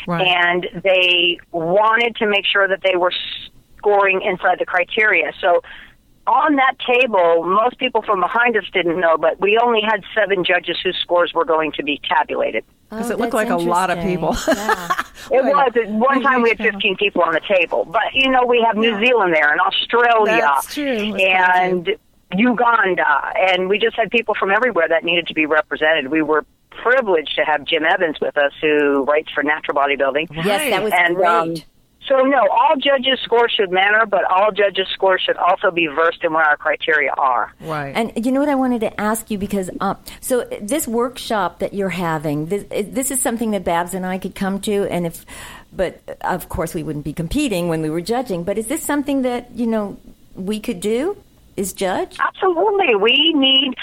Right. 0.07 0.26
and 0.26 0.68
they 0.83 1.38
wanted 1.52 2.16
to 2.16 2.26
make 2.26 2.47
sure 2.47 2.66
that 2.66 2.80
they 2.83 2.97
were 2.97 3.12
scoring 3.76 4.23
inside 4.23 4.59
the 4.59 4.66
criteria. 4.66 5.33
So 5.40 5.62
on 6.29 6.57
that 6.57 6.75
table, 6.87 7.43
most 7.45 7.79
people 7.79 8.03
from 8.03 8.21
behind 8.21 8.57
us 8.57 8.65
didn't 8.73 9.01
know, 9.01 9.17
but 9.17 9.41
we 9.41 9.59
only 9.59 9.81
had 9.81 10.05
seven 10.15 10.45
judges 10.45 10.77
whose 10.83 10.97
scores 11.03 11.33
were 11.35 11.45
going 11.45 11.73
to 11.73 11.83
be 11.83 12.01
tabulated. 12.09 12.65
Because 12.91 13.11
Oh, 13.11 13.15
it 13.15 13.19
looked 13.19 13.35
like 13.35 13.51
a 13.51 13.57
lot 13.57 13.91
of 13.91 13.99
people. 14.01 14.37
Yeah. 14.47 14.89
It 15.31 15.45
was. 15.45 15.73
At 15.77 15.91
one 15.91 16.23
time, 16.23 16.41
we 16.41 16.49
had 16.49 16.57
15 16.57 16.97
people 16.97 17.21
on 17.21 17.35
the 17.35 17.41
table. 17.47 17.85
But, 17.85 18.15
you 18.15 18.31
know, 18.31 18.47
we 18.47 18.65
have 18.67 18.77
New 18.77 18.99
Zealand 19.05 19.35
there 19.35 19.53
and 19.53 19.61
Australia 19.61 20.39
That's 20.41 20.73
true. 20.73 20.87
It's 20.87 21.11
quite 21.11 21.21
and 21.21 21.97
Uganda. 22.35 23.33
And 23.37 23.69
we 23.69 23.79
just 23.79 23.95
had 23.97 24.11
people 24.11 24.35
from 24.39 24.51
everywhere 24.51 24.87
that 24.89 25.05
needed 25.05 25.27
to 25.27 25.35
be 25.35 25.45
represented. 25.45 26.11
We 26.11 26.23
were 26.23 26.47
privileged 26.71 27.35
to 27.37 27.43
have 27.45 27.65
Jim 27.65 27.85
Evans 27.85 28.17
with 28.23 28.39
us, 28.39 28.53
who 28.63 29.05
writes 29.05 29.29
for 29.35 29.43
Natural 29.43 29.77
Bodybuilding. 29.77 30.29
Yes, 30.45 30.71
that 30.71 30.83
was 30.83 30.93
And, 30.97 31.17
great. 31.17 31.29
um, 31.29 31.55
So, 32.09 32.23
no, 32.23 32.38
all 32.50 32.77
judges' 32.77 33.21
scores 33.23 33.53
should 33.55 33.71
matter, 33.71 34.07
but 34.07 34.25
all 34.25 34.50
judges' 34.50 34.88
scores 34.95 35.23
should 35.25 35.37
also 35.37 35.71
be 35.71 35.87
versed 35.87 36.25
in 36.25 36.33
where 36.33 36.45
our 36.45 36.57
criteria 36.57 37.12
are. 37.12 37.53
right. 37.61 37.95
And 37.95 38.25
you 38.25 38.33
know 38.33 38.41
what 38.41 38.49
I 38.49 38.55
wanted 38.55 38.81
to 38.81 39.00
ask 39.00 39.31
you 39.31 39.38
because 39.38 39.71
uh, 39.81 39.95
so 40.21 40.45
this 40.61 40.88
workshop 40.88 41.59
that 41.59 41.75
you're 41.75 41.91
having, 41.91 42.47
this, 42.47 42.65
this 42.71 43.11
is 43.11 43.21
something 43.21 43.50
that 43.50 43.65
Babs 43.65 43.95
and 43.95 44.07
I 44.07 44.19
could 44.19 44.35
come 44.35 44.61
to, 44.62 44.85
and 44.91 45.07
if, 45.07 45.27
but 45.73 46.00
of 46.23 46.49
course 46.49 46.75
we 46.75 46.83
wouldn't 46.83 47.05
be 47.05 47.12
competing 47.12 47.69
when 47.69 47.83
we 47.83 47.91
were 47.91 48.00
judging. 48.00 48.45
But 48.45 48.57
is 48.59 48.69
this 48.69 48.83
something 48.83 49.23
that 49.23 49.50
you 49.55 49.67
know 49.67 49.99
we 50.35 50.61
could 50.61 50.81
do? 50.81 51.17
Is 51.57 51.73
judge? 51.73 52.17
Absolutely. 52.21 52.95
We 52.95 53.33
need. 53.35 53.75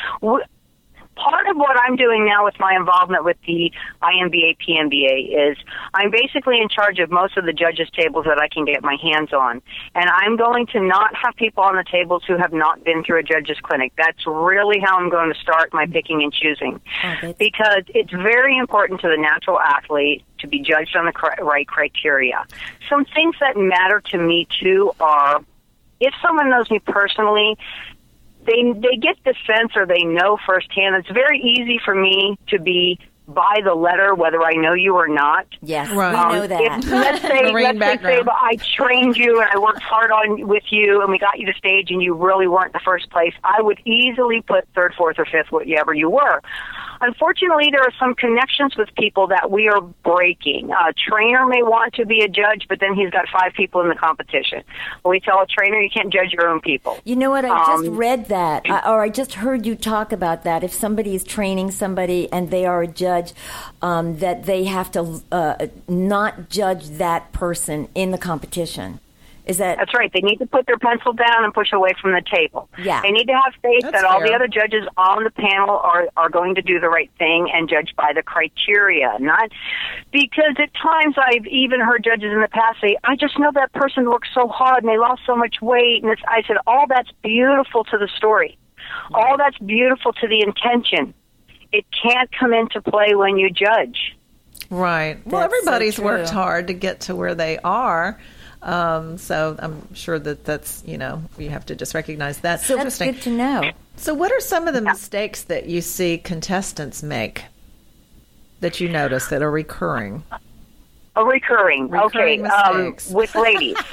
Part 1.16 1.48
of 1.48 1.56
what 1.56 1.78
I'm 1.80 1.96
doing 1.96 2.26
now 2.26 2.44
with 2.44 2.56
my 2.60 2.76
involvement 2.76 3.24
with 3.24 3.38
the 3.48 3.72
INBA 4.02 4.58
PNBA 4.58 5.52
is 5.52 5.58
I'm 5.94 6.12
basically 6.12 6.60
in 6.62 6.68
charge 6.68 7.00
of 7.00 7.10
most 7.10 7.38
of 7.38 7.46
the 7.46 7.54
judges' 7.54 7.90
tables 7.92 8.26
that 8.26 8.38
I 8.40 8.48
can 8.48 8.66
get 8.66 8.84
my 8.84 8.98
hands 9.02 9.32
on. 9.32 9.62
And 9.96 10.10
I'm 10.10 10.36
going 10.36 10.68
to 10.68 10.82
not 10.82 11.16
have 11.16 11.36
people 11.36 11.64
on 11.64 11.76
the 11.76 11.86
tables 11.90 12.24
who 12.28 12.38
have 12.38 12.52
not 12.52 12.84
been 12.84 13.04
through 13.04 13.20
a 13.20 13.24
judge's 13.24 13.58
clinic. 13.62 13.94
That's 13.98 14.28
really 14.28 14.80
how 14.80 14.98
I'm 14.98 15.10
going 15.10 15.34
to 15.34 15.40
start 15.40 15.74
my 15.74 15.86
picking 15.86 16.22
and 16.22 16.34
choosing. 16.34 16.82
Oh, 17.04 17.34
because 17.40 17.84
it's 17.90 18.12
very 18.12 18.58
important 18.58 19.02
to 19.02 19.08
the 19.08 19.18
natural 19.18 19.60
athlete 19.60 20.24
to 20.40 20.48
be 20.48 20.60
judged 20.60 20.96
on 20.96 21.06
the 21.06 21.14
cri- 21.14 21.42
right 21.42 21.68
criteria. 21.68 22.46
Some 22.90 23.06
things 23.06 23.36
that 23.40 23.56
matter 23.56 24.02
to 24.12 24.18
me 24.18 24.48
too 24.62 24.92
are 25.00 25.42
if 26.00 26.14
someone 26.22 26.50
knows 26.50 26.70
me 26.70 26.80
personally, 26.80 27.58
they 28.46 28.72
they 28.74 28.98
get 28.98 29.18
the 29.24 29.34
sense 29.48 29.72
or 29.76 29.86
they 29.86 30.04
know 30.04 30.38
firsthand. 30.46 30.96
It's 30.96 31.10
very 31.12 31.40
easy 31.40 31.80
for 31.84 31.96
me 31.96 32.38
to 32.50 32.60
be 32.60 33.00
by 33.28 33.60
the 33.64 33.74
letter 33.74 34.14
whether 34.14 34.44
I 34.44 34.54
know 34.54 34.74
you 34.74 34.94
or 34.96 35.08
not. 35.08 35.48
Yes, 35.64 35.90
Right. 35.90 36.12
we 36.12 36.16
Um, 36.20 36.32
know 36.34 36.46
that. 36.48 36.62
If, 36.84 36.92
let's 36.92 37.22
say, 37.24 37.52
let's 37.54 37.80
say, 37.80 37.98
say 37.98 38.18
Saba, 38.20 38.32
I 38.40 38.56
trained 38.78 39.18
you 39.18 39.42
and 39.42 39.50
I 39.52 39.58
worked 39.58 39.82
hard 39.82 40.12
on 40.12 40.48
with 40.48 40.62
you, 40.70 41.02
and 41.02 41.10
we 41.10 41.18
got 41.18 41.40
you 41.40 41.48
to 41.52 41.54
stage, 41.58 41.90
and 41.90 42.04
you 42.04 42.14
really 42.14 42.48
weren't 42.48 42.74
the 42.74 42.80
first 42.86 43.10
place. 43.10 43.34
I 43.44 43.64
would 43.64 43.80
easily 43.84 44.42
put 44.44 44.68
third, 44.76 44.94
fourth, 44.96 45.18
or 45.18 45.26
fifth, 45.26 45.52
whatever 45.52 45.92
you 45.94 46.08
were. 46.12 46.40
Unfortunately, 47.02 47.70
there 47.72 47.82
are 47.82 47.94
some 48.00 48.16
connections 48.16 48.76
with 48.76 48.90
people 48.96 49.28
that 49.28 49.52
we 49.52 49.68
are 49.68 49.82
breaking. 49.82 50.72
A 50.72 50.94
trainer 50.94 51.46
may 51.46 51.64
want 51.64 51.94
to 51.96 52.06
be 52.06 52.22
a 52.22 52.28
judge, 52.28 52.66
but 52.70 52.80
then 52.80 52.96
he's 52.96 53.10
got 53.10 53.26
five 53.30 53.54
people 53.54 53.82
in 53.82 53.90
the 53.90 53.96
competition. 53.96 54.64
We 55.04 55.20
tell 55.20 55.42
a 55.42 55.46
trainer 55.48 55.80
you 55.80 55.90
can't 55.90 56.12
judge 56.12 56.32
your 56.32 56.48
own 56.48 56.62
people. 56.62 56.98
You 57.04 57.16
know 57.16 57.30
what? 57.30 57.46
I 57.46 57.50
just 57.50 57.88
Um, 57.88 57.98
read 57.98 58.28
that, 58.28 58.68
or 58.70 59.02
I 59.02 59.10
just 59.10 59.36
heard 59.36 59.66
you 59.66 59.76
talk 59.76 60.12
about 60.12 60.44
that. 60.44 60.64
If 60.64 60.74
somebody 60.74 61.16
is 61.16 61.24
training 61.24 61.72
somebody 61.72 62.32
and 62.32 62.52
they 62.52 62.66
are 62.66 62.82
a 62.82 62.88
judge, 62.88 63.34
um, 63.82 64.18
that 64.20 64.46
they 64.46 64.66
have 64.66 64.92
to 64.92 65.22
uh, 65.32 65.68
not 65.88 66.50
judge 66.50 66.88
that 66.98 67.32
person 67.32 67.88
in 67.94 68.12
the 68.12 68.18
competition. 68.18 69.00
Is 69.46 69.58
that 69.60 69.78
That's 69.78 69.94
right. 69.94 70.12
They 70.12 70.22
need 70.22 70.38
to 70.38 70.48
put 70.48 70.66
their 70.66 70.78
pencil 70.78 71.14
down 71.14 71.44
and 71.44 71.54
push 71.54 71.72
away 71.72 71.92
from 72.02 72.14
the 72.14 72.22
table. 72.22 72.68
Yeah. 72.80 73.02
They 73.02 73.12
need 73.12 73.26
to 73.26 73.34
have 73.34 73.54
faith 73.62 73.84
That's 73.84 74.02
that 74.02 74.04
all 74.04 74.20
the 74.20 74.34
other 74.34 74.48
judges 74.48 74.88
on 74.98 75.24
the 75.24 75.30
panel 75.30 75.78
are, 75.78 76.08
are 76.18 76.30
going 76.30 76.56
to 76.56 76.64
do 76.64 76.80
the 76.80 76.90
right 76.90 77.12
thing 77.20 77.52
and 77.54 77.70
judge 77.70 77.94
by 77.96 78.12
the 78.16 78.24
criteria. 78.24 79.18
Not 79.20 79.52
because 80.12 80.56
at 80.58 80.74
times 80.74 81.16
I've 81.18 81.46
even 81.46 81.80
heard 81.80 82.04
judges 82.04 82.32
in 82.32 82.42
the 82.42 82.48
past 82.48 82.82
say, 82.82 82.98
I 83.04 83.16
just 83.16 83.38
know 83.38 83.52
that 83.54 83.72
person 83.74 84.10
worked 84.10 84.30
so 84.34 84.48
hard 84.48 84.84
and 84.84 84.92
they 84.92 84.98
lost 84.98 85.22
so 85.28 85.36
much 85.36 85.62
weight. 85.62 86.02
And 86.02 86.12
it's, 86.12 86.22
I 86.28 86.42
said, 86.48 86.58
all 86.66 86.86
that's 86.88 87.12
beautiful 87.22 87.84
to 87.86 87.98
the 87.98 88.10
story. 88.18 88.58
All 89.14 89.38
that's 89.38 89.58
beautiful 89.60 90.14
to 90.14 90.28
the 90.28 90.42
intention. 90.42 91.14
It 91.72 91.86
can't 92.02 92.30
come 92.32 92.54
into 92.54 92.82
play 92.82 93.14
when 93.14 93.38
you 93.38 93.50
judge. 93.52 94.16
Right. 94.70 95.20
Well, 95.26 95.42
That's 95.42 95.54
so 95.54 95.58
everybody's 95.58 95.96
true. 95.96 96.06
worked 96.06 96.30
hard 96.30 96.68
to 96.68 96.74
get 96.74 97.02
to 97.02 97.16
where 97.16 97.36
they 97.36 97.60
are. 97.60 98.20
Um, 98.66 99.18
so 99.20 99.56
I'm 99.60 99.94
sure 99.94 100.18
that 100.20 100.44
that's, 100.44 100.82
you 100.88 100.98
know, 100.98 101.22
you 101.38 101.50
have 101.52 101.66
to 101.68 101.76
just 101.76 101.94
recognize 101.94 102.40
that. 102.40 102.62
so 102.62 102.76
that's 102.78 102.98
good 102.98 103.22
to 103.22 103.30
know? 103.30 103.72
So, 103.96 104.14
what 104.16 104.32
are 104.32 104.40
some 104.42 104.68
of 104.68 104.74
the 104.74 104.82
mistakes 104.82 105.44
that 105.44 105.68
you 105.68 105.82
see 105.82 106.18
contestants 106.18 107.04
make 107.04 107.44
that 108.62 108.80
you 108.82 108.90
notice 108.90 109.28
that 109.28 109.42
are 109.44 109.52
recurring? 109.52 110.24
A 111.16 111.24
recurring. 111.24 111.90
Recurring 111.90 112.42
okay. 112.46 112.54
Um, 112.54 112.96
with 113.12 113.36
ladies. 113.36 113.78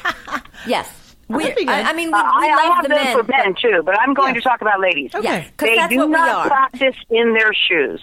Yes. 0.66 0.88
We, 1.28 1.42
That'd 1.44 1.56
be 1.56 1.64
good. 1.64 1.72
I, 1.74 1.90
I 1.90 1.92
mean, 1.92 2.08
we, 2.08 2.14
Uh, 2.14 2.22
I, 2.24 2.40
we 2.40 2.48
I 2.50 2.54
love 2.68 2.74
have 2.76 2.82
the 2.84 2.88
them 2.90 3.04
men. 3.04 3.16
for 3.16 3.22
men 3.24 3.52
but- 3.52 3.60
too, 3.60 3.82
but 3.84 4.00
I'm 4.00 4.14
going 4.14 4.34
Yeah. 4.34 4.40
to 4.40 4.48
talk 4.48 4.60
about 4.60 4.80
ladies. 4.80 5.12
Okay. 5.14 5.24
Yes, 5.24 5.50
because 5.50 5.68
They 5.68 5.76
that's 5.76 5.90
do 5.92 5.96
what 5.98 6.06
we 6.06 6.12
not 6.12 6.28
are. 6.28 6.46
practice 6.48 6.96
in 7.10 7.34
their 7.34 7.52
shoes. 7.52 8.00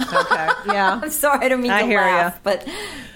Okay. 0.00 0.48
Yeah. 0.66 1.00
I'm 1.02 1.10
sorry, 1.10 1.44
I 1.44 1.48
don't 1.48 1.60
mean 1.60 1.70
I 1.70 1.82
to 1.82 1.86
hear 1.86 2.00
ya. 2.00 2.06
laugh, 2.06 2.42
but 2.42 2.66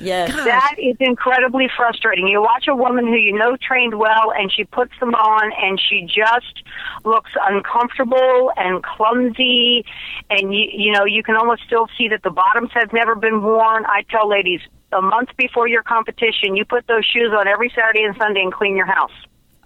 yes. 0.00 0.35
That 0.35 0.76
is 0.79 0.97
incredibly 1.00 1.69
frustrating. 1.76 2.29
You 2.29 2.41
watch 2.43 2.67
a 2.69 2.75
woman 2.75 3.07
who 3.07 3.17
you 3.17 3.33
know 3.37 3.57
trained 3.57 3.99
well, 3.99 4.33
and 4.37 4.53
she 4.53 4.64
puts 4.64 4.93
them 5.00 5.14
on, 5.14 5.53
and 5.61 5.81
she 5.81 6.03
just 6.03 6.62
looks 7.05 7.31
uncomfortable 7.49 8.53
and 8.57 8.83
clumsy, 8.83 9.85
and 10.31 10.55
you 10.55 10.69
you 10.73 10.93
know 10.93 11.05
you 11.05 11.23
can 11.23 11.37
almost 11.37 11.62
still 11.67 11.88
see 11.97 12.09
that 12.09 12.23
the 12.23 12.31
bottoms 12.31 12.71
have 12.75 12.93
never 12.93 13.14
been 13.14 13.43
worn. 13.43 13.85
I 13.87 14.03
tell 14.11 14.29
ladies, 14.29 14.61
a 14.93 15.03
month 15.03 15.31
before 15.37 15.69
your 15.69 15.83
competition, 15.83 16.57
you 16.57 16.64
put 16.64 16.87
those 16.87 17.05
shoes 17.05 17.33
on 17.37 17.49
every 17.49 17.71
Saturday 17.75 18.05
and 18.05 18.17
Sunday 18.19 18.41
and 18.41 18.53
clean 18.53 18.76
your 18.76 18.87
house. 18.87 19.12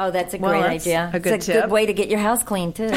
Oh, 0.00 0.10
that's 0.12 0.32
a 0.34 0.38
Well, 0.38 0.52
great 0.52 0.62
that's 0.62 0.86
idea. 0.86 1.10
a 1.12 1.18
good 1.18 1.32
it's 1.34 1.48
a 1.48 1.52
tip. 1.52 1.62
good 1.64 1.70
way 1.72 1.84
to 1.86 1.92
get 1.92 2.08
your 2.08 2.20
house 2.20 2.42
clean 2.44 2.72
too, 2.72 2.84
and 2.86 2.94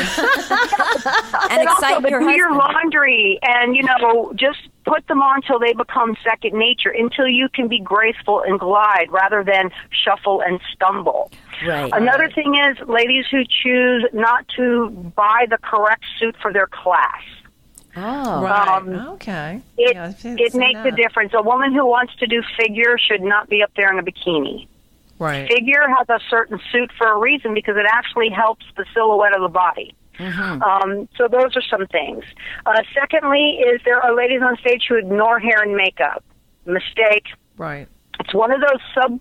And 1.49 1.67
also, 1.67 1.99
but 2.01 2.11
your 2.11 2.19
do 2.19 2.25
husband. 2.27 2.35
your 2.37 2.55
laundry 2.55 3.39
and 3.41 3.75
you 3.75 3.83
know 3.83 4.31
just 4.35 4.59
put 4.85 5.05
them 5.07 5.21
on 5.21 5.41
till 5.41 5.59
they 5.59 5.73
become 5.73 6.15
second 6.23 6.57
nature 6.57 6.89
until 6.89 7.27
you 7.27 7.47
can 7.49 7.67
be 7.67 7.79
graceful 7.79 8.41
and 8.45 8.59
glide 8.59 9.07
rather 9.11 9.43
than 9.43 9.69
shuffle 9.89 10.41
and 10.41 10.59
stumble 10.73 11.31
Right. 11.67 11.91
another 11.93 12.29
thing 12.29 12.55
is 12.55 12.77
ladies 12.87 13.25
who 13.29 13.43
choose 13.45 14.05
not 14.13 14.47
to 14.57 14.89
buy 15.15 15.45
the 15.49 15.59
correct 15.59 16.03
suit 16.19 16.35
for 16.41 16.51
their 16.51 16.65
class 16.67 17.21
oh, 17.95 18.41
Right. 18.43 18.67
Um, 18.77 18.89
okay. 19.13 19.61
it 19.77 19.95
Yeah, 19.95 20.13
it 20.23 20.55
makes 20.55 20.79
a 20.85 20.91
difference 20.91 21.33
a 21.35 21.41
woman 21.43 21.73
who 21.73 21.85
wants 21.85 22.15
to 22.17 22.25
do 22.27 22.41
figure 22.59 22.97
should 22.97 23.21
not 23.21 23.49
be 23.49 23.61
up 23.61 23.71
there 23.75 23.91
in 23.91 23.99
a 23.99 24.03
bikini 24.03 24.67
Right. 25.21 25.47
figure 25.47 25.85
has 25.87 26.09
a 26.09 26.19
certain 26.31 26.59
suit 26.71 26.91
for 26.97 27.07
a 27.07 27.19
reason 27.19 27.53
because 27.53 27.77
it 27.77 27.85
actually 27.87 28.29
helps 28.29 28.65
the 28.75 28.85
silhouette 28.91 29.35
of 29.35 29.43
the 29.43 29.53
body. 29.53 29.95
Um, 30.19 31.07
so 31.15 31.27
those 31.27 31.55
are 31.55 31.61
some 31.69 31.85
things. 31.87 32.23
Uh, 32.65 32.81
secondly, 32.93 33.61
is 33.63 33.81
there 33.85 34.01
are 34.01 34.15
ladies 34.15 34.41
on 34.41 34.57
stage 34.57 34.85
who 34.89 34.95
ignore 34.95 35.39
hair 35.39 35.61
and 35.61 35.75
makeup. 35.75 36.23
Mistake. 36.65 37.27
Right. 37.57 37.87
It's 38.19 38.33
one 38.33 38.51
of 38.51 38.61
those 38.61 38.79
sub 38.95 39.19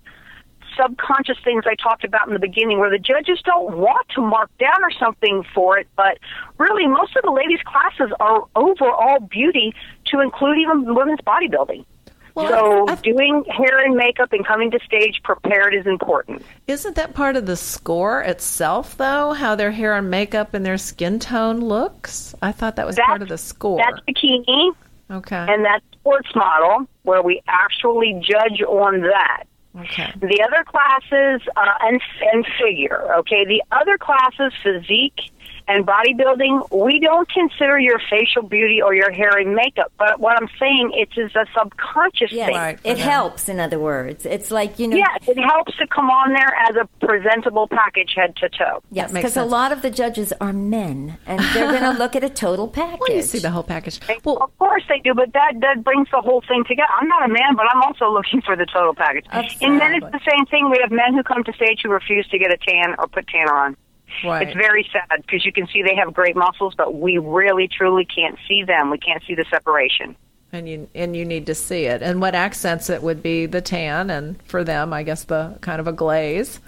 subconscious 0.80 1.36
things 1.44 1.64
I 1.66 1.74
talked 1.74 2.04
about 2.04 2.28
in 2.28 2.32
the 2.32 2.40
beginning 2.40 2.78
where 2.78 2.90
the 2.90 2.98
judges 2.98 3.42
don't 3.44 3.76
want 3.76 4.08
to 4.14 4.22
mark 4.22 4.50
down 4.58 4.82
or 4.82 4.90
something 4.92 5.44
for 5.54 5.78
it, 5.78 5.88
but 5.96 6.18
really 6.58 6.86
most 6.86 7.14
of 7.16 7.22
the 7.24 7.32
ladies' 7.32 7.60
classes 7.66 8.14
are 8.20 8.44
overall 8.54 9.18
beauty 9.20 9.74
to 10.06 10.20
include 10.20 10.58
even 10.58 10.94
women's 10.94 11.20
bodybuilding. 11.20 11.84
Well, 12.34 12.48
so 12.48 12.84
I- 12.88 12.92
I- 12.92 12.94
doing 12.96 13.44
hair 13.48 13.78
and 13.84 13.96
makeup 13.96 14.32
and 14.32 14.46
coming 14.46 14.70
to 14.72 14.78
stage 14.84 15.20
prepared 15.22 15.74
is 15.74 15.86
important. 15.86 16.44
Isn't 16.66 16.96
that 16.96 17.14
part 17.14 17.36
of 17.36 17.46
the 17.46 17.56
score 17.56 18.20
itself, 18.22 18.96
though? 18.96 19.32
How 19.32 19.54
their 19.54 19.70
hair 19.70 19.94
and 19.94 20.10
makeup 20.10 20.54
and 20.54 20.64
their 20.64 20.78
skin 20.78 21.18
tone 21.18 21.60
looks? 21.60 22.34
I 22.42 22.52
thought 22.52 22.76
that 22.76 22.86
was 22.86 22.96
part 22.96 23.22
of 23.22 23.28
the 23.28 23.38
score. 23.38 23.78
That's 23.78 24.00
bikini 24.08 24.74
okay. 25.10 25.46
and 25.48 25.64
that's 25.64 25.84
sports 25.92 26.30
model 26.34 26.86
where 27.02 27.22
we 27.22 27.42
actually 27.48 28.20
judge 28.22 28.62
on 28.62 29.02
that. 29.02 29.44
okay. 29.80 30.12
The 30.20 30.42
other 30.42 30.64
classes 30.64 31.46
uh, 31.56 31.72
and 31.82 32.00
and 32.32 32.46
figure, 32.60 33.14
okay. 33.18 33.44
The 33.44 33.62
other 33.72 33.98
classes, 33.98 34.52
physique 34.62 35.30
and 35.70 35.86
bodybuilding, 35.86 36.84
we 36.84 36.98
don't 36.98 37.28
consider 37.28 37.78
your 37.78 38.00
facial 38.10 38.42
beauty 38.42 38.82
or 38.82 38.92
your 38.92 39.12
hair 39.12 39.38
and 39.38 39.54
makeup. 39.54 39.92
But 39.98 40.18
what 40.18 40.36
I'm 40.36 40.48
saying, 40.58 40.90
it 40.94 41.10
is 41.16 41.30
a 41.36 41.46
subconscious 41.56 42.32
yes. 42.32 42.48
thing. 42.48 42.56
Right, 42.56 42.78
it 42.82 42.96
them. 42.96 43.08
helps. 43.08 43.48
In 43.48 43.60
other 43.60 43.78
words, 43.78 44.26
it's 44.26 44.50
like 44.50 44.80
you 44.80 44.88
know. 44.88 44.96
Yes, 44.96 45.28
it 45.28 45.38
helps 45.38 45.76
to 45.76 45.86
come 45.86 46.10
on 46.10 46.32
there 46.32 46.52
as 46.68 46.74
a 46.74 47.06
presentable 47.06 47.68
package, 47.68 48.14
head 48.16 48.34
to 48.36 48.48
toe. 48.48 48.82
Yes, 48.90 49.12
because 49.12 49.36
a 49.36 49.44
lot 49.44 49.70
of 49.70 49.82
the 49.82 49.90
judges 49.90 50.32
are 50.40 50.52
men, 50.52 51.18
and 51.24 51.40
they're 51.54 51.70
going 51.70 51.82
to 51.92 51.98
look 51.98 52.16
at 52.16 52.24
a 52.24 52.30
total 52.30 52.66
package. 52.66 52.98
Well, 53.00 53.16
you 53.16 53.22
see 53.22 53.38
the 53.38 53.50
whole 53.50 53.62
package. 53.62 54.00
Well, 54.08 54.18
Well, 54.24 54.42
of 54.42 54.58
course 54.58 54.82
they 54.88 54.98
do, 54.98 55.14
but 55.14 55.32
that 55.34 55.54
that 55.60 55.84
brings 55.84 56.08
the 56.10 56.20
whole 56.20 56.42
thing 56.48 56.64
together. 56.66 56.90
I'm 57.00 57.08
not 57.08 57.30
a 57.30 57.32
man, 57.32 57.54
but 57.54 57.66
I'm 57.72 57.82
also 57.82 58.10
looking 58.10 58.42
for 58.42 58.56
the 58.56 58.66
total 58.66 58.94
package. 58.94 59.26
And 59.32 59.80
then 59.80 59.94
it's 59.94 60.10
the 60.10 60.20
same 60.28 60.46
thing. 60.46 60.68
We 60.68 60.78
have 60.82 60.90
men 60.90 61.14
who 61.14 61.22
come 61.22 61.44
to 61.44 61.52
stage 61.52 61.80
who 61.84 61.90
refuse 61.90 62.26
to 62.28 62.38
get 62.38 62.50
a 62.50 62.56
tan 62.56 62.96
or 62.98 63.06
put 63.06 63.28
tanner 63.28 63.54
on. 63.54 63.76
Right. 64.24 64.48
It's 64.48 64.56
very 64.56 64.88
sad 64.92 65.22
because 65.22 65.44
you 65.44 65.52
can 65.52 65.66
see 65.68 65.82
they 65.82 65.94
have 65.96 66.12
great 66.14 66.36
muscles, 66.36 66.74
but 66.76 66.94
we 66.94 67.18
really 67.18 67.68
truly 67.68 68.04
can't 68.04 68.38
see 68.48 68.62
them. 68.64 68.90
We 68.90 68.98
can't 68.98 69.22
see 69.26 69.34
the 69.34 69.44
separation. 69.50 70.16
and 70.52 70.68
you 70.68 70.88
and 70.94 71.14
you 71.14 71.24
need 71.24 71.46
to 71.46 71.54
see 71.54 71.84
it. 71.84 72.02
And 72.02 72.20
what 72.20 72.34
accents 72.34 72.90
it 72.90 73.02
would 73.02 73.22
be 73.22 73.46
the 73.46 73.60
tan, 73.60 74.10
and 74.10 74.42
for 74.44 74.64
them, 74.64 74.92
I 74.92 75.02
guess 75.04 75.24
the 75.24 75.56
kind 75.60 75.80
of 75.80 75.86
a 75.86 75.92
glaze. 75.92 76.60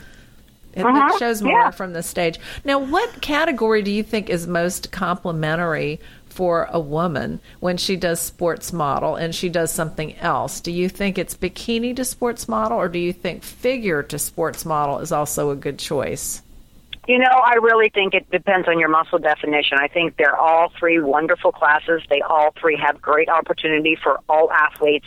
It, 0.75 0.81
it 0.81 0.87
Uh-huh, 0.87 1.19
shows 1.19 1.43
more 1.43 1.53
yeah. 1.53 1.71
from 1.71 1.93
the 1.93 2.03
stage. 2.03 2.39
Now, 2.65 2.79
what 2.79 3.21
category 3.21 3.83
do 3.83 3.91
you 3.91 4.03
think 4.03 4.31
is 4.31 4.47
most 4.47 4.91
complimentary 4.93 6.01
for 6.27 6.67
a 6.71 6.81
woman 6.81 7.41
when 7.61 7.77
she 7.77 7.95
does 7.95 8.19
sports 8.21 8.73
model 8.73 9.17
and 9.17 9.35
she 9.35 9.51
does 9.51 9.71
something 9.71 10.17
else? 10.17 10.61
Do 10.63 10.71
you 10.73 10.89
think 10.89 11.19
it's 11.19 11.37
bikini 11.37 11.95
to 11.97 12.05
sports 12.07 12.49
model, 12.49 12.79
or 12.79 12.89
do 12.89 12.99
you 12.99 13.13
think 13.13 13.43
figure 13.43 14.03
to 14.05 14.19
sports 14.19 14.65
model 14.65 15.01
is 15.01 15.13
also 15.13 15.51
a 15.51 15.57
good 15.57 15.79
choice? 15.79 16.41
You 17.09 17.19
know, 17.19 17.43
I 17.45 17.55
really 17.55 17.91
think 17.93 18.15
it 18.15 18.31
depends 18.31 18.69
on 18.69 18.79
your 18.79 18.89
muscle 18.89 19.19
definition. 19.19 19.79
I 19.81 19.89
think 19.89 20.17
they're 20.19 20.37
all 20.37 20.73
three 20.79 21.01
wonderful 21.01 21.51
classes. 21.51 22.01
They 22.09 22.21
all 22.21 22.55
three 22.61 22.77
have 22.77 23.03
great 23.03 23.29
opportunity 23.29 23.97
for 24.01 24.21
all 24.29 24.53
athletes, 24.53 25.07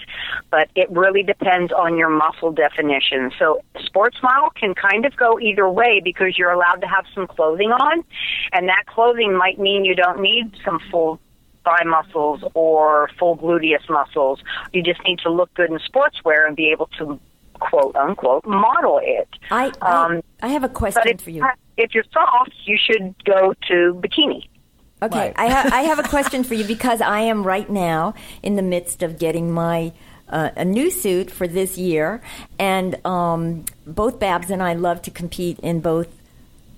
but 0.52 0.68
it 0.76 0.92
really 0.92 1.24
depends 1.24 1.72
on 1.72 1.98
your 1.98 2.10
muscle 2.10 2.52
definition. 2.52 3.32
So, 3.40 3.62
sports 3.86 4.18
model 4.22 4.50
can 4.50 4.76
kind 4.76 5.06
of 5.06 5.16
go 5.16 5.40
either 5.40 5.70
way 5.70 6.02
because 6.04 6.38
you're 6.38 6.52
allowed 6.52 6.82
to 6.82 6.88
have 6.88 7.06
some 7.16 7.28
clothing 7.28 7.72
on, 7.72 8.04
and 8.52 8.68
that 8.68 8.84
clothing 8.88 9.38
might 9.38 9.58
mean 9.58 9.86
you 9.86 9.96
don't 9.96 10.20
need 10.20 10.52
some 10.66 10.80
full 10.92 11.22
thigh 11.64 11.86
muscles 11.86 12.44
or 12.56 13.10
full 13.18 13.38
gluteus 13.38 13.90
muscles. 13.90 14.42
You 14.74 14.84
just 14.84 15.02
need 15.06 15.20
to 15.20 15.32
look 15.32 15.54
good 15.54 15.72
in 15.72 15.80
sportswear 15.80 16.46
and 16.46 16.58
be 16.58 16.72
able 16.72 16.88
to 16.98 17.20
quote 17.60 17.96
unquote 17.96 18.46
model 18.46 19.00
it. 19.02 19.30
I, 19.50 19.72
I, 19.82 20.06
Um, 20.06 20.22
I 20.42 20.50
have 20.50 20.66
a 20.66 20.70
question 20.70 21.08
if, 21.08 21.22
for 21.22 21.30
you. 21.30 21.46
If 21.78 21.94
you're 21.94 22.06
soft, 22.14 22.52
you 22.66 22.78
should 22.78 23.16
go 23.24 23.54
to 23.68 23.94
bikini. 24.02 24.48
Okay, 25.04 25.18
Right. 25.20 25.34
I, 25.36 25.48
ha- 25.50 25.70
I 25.72 25.82
have 25.82 26.00
a 26.00 26.04
question 26.16 26.44
for 26.44 26.54
you 26.54 26.64
because 26.64 27.02
I 27.02 27.20
am 27.22 27.44
right 27.44 27.70
now 27.70 28.14
in 28.42 28.56
the 28.56 28.62
midst 28.62 29.04
of 29.04 29.20
getting 29.20 29.52
my 29.52 29.92
uh, 30.30 30.50
a 30.56 30.66
new 30.66 30.90
suit 30.90 31.30
for 31.30 31.48
this 31.48 31.78
year, 31.78 32.22
and 32.58 33.06
um, 33.06 33.66
both 33.86 34.20
Babs 34.20 34.50
and 34.50 34.64
I 34.64 34.74
love 34.74 35.02
to 35.04 35.12
compete 35.12 35.60
in 35.60 35.82
both. 35.82 36.08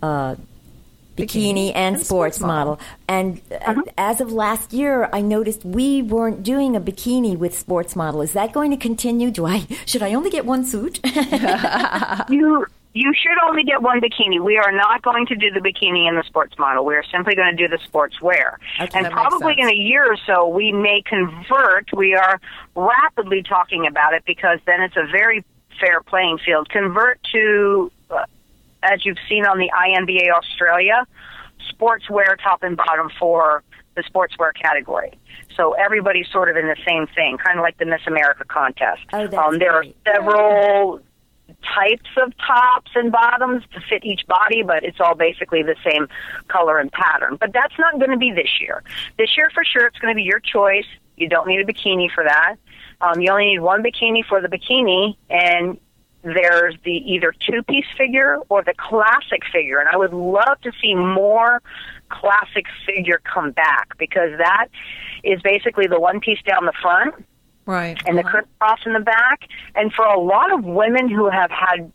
Uh, 0.02 0.36
Bikini, 1.16 1.70
and, 1.74 1.96
and 1.96 2.06
sports, 2.06 2.38
sports 2.38 2.40
model. 2.42 2.74
model. 2.74 2.86
And 3.10 3.42
uh, 3.66 3.82
as 3.98 4.22
of 4.22 4.32
last 4.32 4.72
year, 4.72 5.10
I 5.12 5.22
noticed 5.22 5.66
we 5.66 6.04
weren't 6.04 6.44
doing 6.44 6.76
a 6.76 6.80
bikini 6.80 7.36
with 7.36 7.58
sports 7.58 7.96
model. 7.96 8.22
Is 8.22 8.34
that 8.34 8.54
going 8.54 8.70
to 8.70 8.78
continue? 8.78 9.32
Do 9.32 9.48
I 9.48 9.66
should 9.88 10.04
I 10.04 10.14
only 10.14 10.30
get 10.30 10.46
one 10.46 10.64
suit? 10.64 11.00
You 12.30 12.68
you 12.94 13.14
should 13.14 13.38
only 13.48 13.64
get 13.64 13.82
one 13.82 14.02
bikini. 14.02 14.40
We 14.40 14.58
are 14.58 14.72
not 14.72 15.02
going 15.02 15.26
to 15.28 15.36
do 15.36 15.52
the 15.52 15.60
bikini 15.60 16.08
in 16.08 16.16
the 16.16 16.24
sports 16.24 16.58
model. 16.58 16.86
We 16.86 16.96
are 16.96 17.04
simply 17.12 17.36
going 17.36 17.56
to 17.56 17.68
do 17.68 17.68
the 17.68 17.82
sports 17.84 18.22
wear. 18.22 18.60
Okay, 18.80 18.98
and 18.98 19.12
probably 19.12 19.56
in 19.58 19.70
a 19.70 19.76
year 19.76 20.12
or 20.12 20.18
so, 20.26 20.48
we 20.48 20.72
may 20.72 21.04
convert. 21.06 21.90
We 21.94 22.16
are 22.16 22.40
rapidly 22.76 23.44
talking 23.44 23.86
about 23.88 24.14
it 24.14 24.24
because 24.26 24.60
then 24.66 24.82
it's 24.82 24.98
a 24.98 25.06
very 25.12 25.44
fair 25.80 26.02
playing 26.02 26.40
field. 26.44 26.70
Convert 26.70 27.20
to, 27.32 27.92
uh, 28.10 28.26
as 28.82 29.06
you've 29.06 29.20
seen 29.30 29.46
on 29.46 29.60
the 29.60 29.70
INBA 29.70 30.32
Australia, 30.36 31.06
sportswear 31.72 32.42
top 32.42 32.64
and 32.64 32.78
bottom 32.78 33.12
for 33.20 33.64
the 33.96 34.04
sportswear 34.04 34.54
category. 34.54 35.12
So 35.56 35.74
everybody's 35.74 36.28
sort 36.32 36.50
of 36.50 36.56
in 36.56 36.68
the 36.68 36.78
same 36.86 37.08
thing, 37.08 37.38
kind 37.38 37.58
of 37.60 37.64
like 37.64 37.78
the 37.78 37.86
Miss 37.86 38.02
America 38.06 38.44
contest. 38.46 39.02
Oh, 39.12 39.26
um, 39.38 39.58
there 39.58 39.82
great. 39.82 39.96
are 40.06 40.16
several 40.16 41.02
types 41.64 42.10
of 42.18 42.34
tops 42.38 42.92
and 42.96 43.12
bottoms 43.12 43.64
to 43.74 43.82
fit 43.90 44.06
each 44.06 44.26
body, 44.28 44.64
but 44.64 44.84
it's 44.84 45.00
all 45.00 45.16
basically 45.16 45.64
the 45.64 45.76
same 45.84 46.08
color 46.48 46.80
and 46.80 46.92
pattern. 46.92 47.38
But 47.40 47.54
that's 47.54 47.74
not 47.78 48.00
going 48.00 48.12
to 48.12 48.18
be 48.18 48.32
this 48.32 48.62
year. 48.62 48.84
This 49.18 49.36
year, 49.38 49.50
for 49.54 49.64
sure, 49.64 49.88
it's 49.88 50.00
going 50.00 50.14
to 50.14 50.16
be 50.16 50.24
your 50.24 50.40
choice. 50.40 50.86
You 51.16 51.28
don't 51.28 51.48
need 51.48 51.60
a 51.60 51.66
bikini 51.66 52.12
for 52.14 52.24
that. 52.24 52.56
Um, 53.02 53.22
you 53.22 53.32
only 53.32 53.46
need 53.46 53.60
one 53.60 53.84
bikini 53.84 54.26
for 54.26 54.42
the 54.42 54.48
bikini, 54.48 55.16
and 55.30 55.80
there's 56.24 56.76
the 56.84 56.92
either 56.92 57.34
two 57.48 57.64
piece 57.64 57.86
figure 57.98 58.40
or 58.50 58.64
the 58.64 58.74
classic 58.78 59.44
figure. 59.52 59.80
And 59.80 59.88
I 59.90 59.98
would 59.98 60.14
love 60.14 60.60
to 60.64 60.72
see 60.82 60.96
more 60.96 61.62
classic 62.10 62.66
figure 62.86 63.22
come 63.24 63.52
back 63.52 63.98
because 63.98 64.32
that 64.38 64.68
is 65.24 65.42
basically 65.42 65.88
the 65.88 66.00
one 66.00 66.20
piece 66.20 66.42
down 66.44 66.66
the 66.66 66.74
front 66.82 67.16
Right. 67.68 68.02
and 68.08 68.18
the 68.18 68.24
uh-huh. 68.24 68.32
crisscross 68.32 68.80
in 68.86 68.94
the 68.94 69.00
back. 69.00 69.42
And 69.76 69.94
for 69.94 70.06
a 70.06 70.20
lot 70.20 70.52
of 70.52 70.64
women 70.64 71.10
who 71.10 71.30
have 71.30 71.52
had 71.52 71.92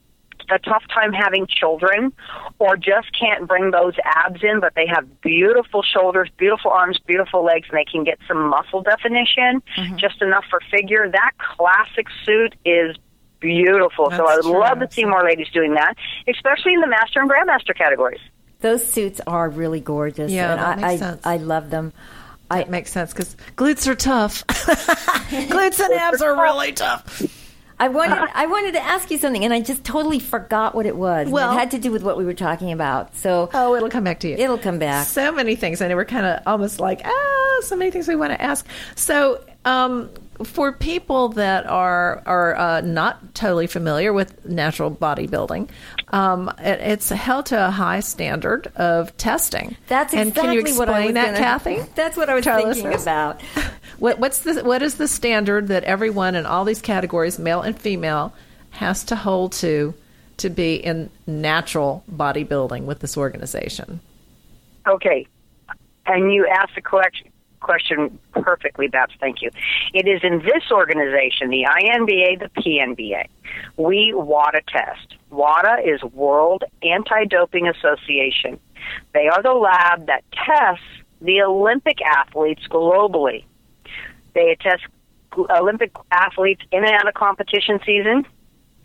a 0.50 0.58
tough 0.58 0.82
time 0.92 1.12
having 1.12 1.46
children 1.46 2.12
or 2.58 2.76
just 2.76 3.08
can't 3.18 3.48
bring 3.48 3.70
those 3.70 3.94
abs 4.04 4.42
in, 4.42 4.60
but 4.60 4.74
they 4.74 4.86
have 4.86 5.20
beautiful 5.20 5.82
shoulders, 5.82 6.28
beautiful 6.36 6.70
arms, 6.70 6.98
beautiful 7.06 7.44
legs, 7.44 7.68
and 7.70 7.78
they 7.78 7.84
can 7.90 8.04
get 8.04 8.18
some 8.28 8.48
muscle 8.48 8.82
definition, 8.82 9.62
mm-hmm. 9.76 9.96
just 9.96 10.20
enough 10.22 10.44
for 10.50 10.60
figure. 10.70 11.08
That 11.10 11.32
classic 11.38 12.06
suit 12.24 12.54
is 12.64 12.96
beautiful. 13.40 14.10
so 14.10 14.26
I 14.26 14.36
would 14.36 14.42
true. 14.42 14.60
love 14.60 14.80
to 14.80 14.90
see 14.90 15.04
more 15.04 15.24
ladies 15.24 15.48
doing 15.52 15.74
that, 15.74 15.94
especially 16.28 16.74
in 16.74 16.80
the 16.80 16.86
master 16.86 17.20
and 17.20 17.30
grandmaster 17.30 17.76
categories. 17.76 18.20
Those 18.60 18.86
suits 18.86 19.20
are 19.26 19.48
really 19.48 19.80
gorgeous. 19.80 20.30
Yeah, 20.30 20.52
and 20.52 20.60
that 20.60 20.78
I, 20.78 20.90
makes 20.90 21.02
I, 21.02 21.06
sense. 21.06 21.26
I 21.26 21.36
love 21.38 21.70
them. 21.70 21.92
That 22.58 22.70
makes 22.70 22.90
sense 22.92 23.12
because 23.12 23.36
glutes 23.56 23.86
are 23.86 23.94
tough. 23.94 24.46
glutes 24.46 25.80
and 25.80 25.92
abs 25.94 26.22
are 26.22 26.34
really 26.40 26.72
tough. 26.72 27.22
I 27.78 27.88
wanted 27.88 28.28
I 28.34 28.46
wanted 28.46 28.72
to 28.74 28.82
ask 28.82 29.10
you 29.10 29.18
something, 29.18 29.44
and 29.44 29.52
I 29.52 29.60
just 29.60 29.82
totally 29.82 30.20
forgot 30.20 30.74
what 30.74 30.86
it 30.86 30.94
was. 30.96 31.28
Well- 31.28 31.52
it 31.52 31.58
had 31.58 31.70
to 31.72 31.78
do 31.78 31.90
with 31.90 32.02
what 32.04 32.16
we 32.16 32.24
were 32.24 32.34
talking 32.34 32.70
about. 32.70 33.16
So 33.16 33.50
Oh, 33.52 33.74
it'll 33.74 33.90
come 33.90 34.04
back 34.04 34.20
to 34.20 34.28
you. 34.28 34.36
It'll 34.36 34.58
come 34.58 34.78
back. 34.78 35.06
So 35.08 35.32
many 35.32 35.56
things. 35.56 35.82
I 35.82 35.88
know 35.88 35.96
we're 35.96 36.04
kind 36.04 36.26
of 36.26 36.42
almost 36.46 36.78
like, 36.78 37.00
ah, 37.04 37.58
so 37.62 37.74
many 37.74 37.90
things 37.90 38.06
we 38.06 38.14
want 38.14 38.32
to 38.32 38.40
ask. 38.40 38.66
So, 38.94 39.42
um, 39.64 40.10
for 40.44 40.72
people 40.72 41.28
that 41.30 41.66
are 41.66 42.22
are 42.26 42.56
uh, 42.56 42.80
not 42.80 43.34
totally 43.34 43.66
familiar 43.66 44.12
with 44.12 44.44
natural 44.44 44.90
bodybuilding, 44.90 45.68
um, 46.08 46.48
it, 46.58 46.80
it's 46.80 47.08
held 47.10 47.46
to 47.46 47.66
a 47.68 47.70
high 47.70 48.00
standard 48.00 48.66
of 48.76 49.16
testing. 49.16 49.76
that's 49.88 50.12
and 50.14 50.28
exactly 50.30 50.56
can 50.62 50.66
you 50.66 50.78
what 50.78 50.88
I 50.88 51.04
explain 51.04 51.06
was 51.06 51.14
that, 51.14 51.24
gonna- 51.26 51.38
Kathy? 51.38 51.90
That's 51.94 52.16
what 52.16 52.28
I 52.28 52.34
was 52.34 52.44
to 52.44 52.50
thinking 52.54 52.68
listeners? 52.68 53.02
about. 53.02 53.40
What, 53.98 54.18
what's 54.18 54.40
the 54.40 54.64
what 54.64 54.82
is 54.82 54.96
the 54.96 55.06
standard 55.06 55.68
that 55.68 55.84
everyone 55.84 56.34
in 56.34 56.44
all 56.44 56.64
these 56.64 56.80
categories, 56.82 57.38
male 57.38 57.60
and 57.60 57.78
female, 57.78 58.32
has 58.70 59.04
to 59.04 59.14
hold 59.16 59.52
to 59.54 59.94
to 60.38 60.50
be 60.50 60.74
in 60.74 61.08
natural 61.24 62.02
bodybuilding 62.10 62.84
with 62.84 62.98
this 62.98 63.16
organization? 63.16 64.00
Okay. 64.88 65.24
And 66.06 66.32
you 66.34 66.48
asked 66.48 66.76
a 66.76 66.80
correct 66.80 67.22
question 67.62 68.18
perfectly, 68.32 68.88
Babs. 68.88 69.14
Thank 69.20 69.42
you. 69.42 69.50
It 69.94 70.06
is 70.06 70.20
in 70.22 70.40
this 70.40 70.70
organization, 70.70 71.50
the 71.50 71.64
INBA, 71.64 72.40
the 72.40 72.50
PNBA, 72.60 73.26
we 73.76 74.12
WADA 74.14 74.62
test. 74.68 75.16
WADA 75.30 75.82
is 75.84 76.02
World 76.12 76.64
Anti-Doping 76.82 77.68
Association. 77.68 78.58
They 79.14 79.28
are 79.28 79.42
the 79.42 79.52
lab 79.52 80.06
that 80.06 80.24
tests 80.32 80.84
the 81.20 81.42
Olympic 81.42 82.02
athletes 82.02 82.62
globally. 82.68 83.44
They 84.34 84.56
test 84.60 84.82
Olympic 85.50 85.92
athletes 86.10 86.62
in 86.70 86.84
and 86.84 86.94
out 86.94 87.08
of 87.08 87.14
competition 87.14 87.80
season. 87.86 88.26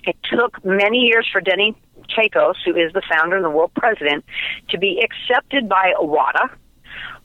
It 0.03 0.15
took 0.23 0.63
many 0.63 0.99
years 0.99 1.27
for 1.31 1.41
Denny 1.41 1.75
Kakos, 2.15 2.55
who 2.63 2.75
is 2.75 2.93
the 2.93 3.01
founder 3.09 3.35
and 3.35 3.43
the 3.43 3.49
world 3.49 3.71
president, 3.75 4.23
to 4.69 4.77
be 4.77 5.03
accepted 5.03 5.67
by 5.67 5.93
WADA. 5.99 6.49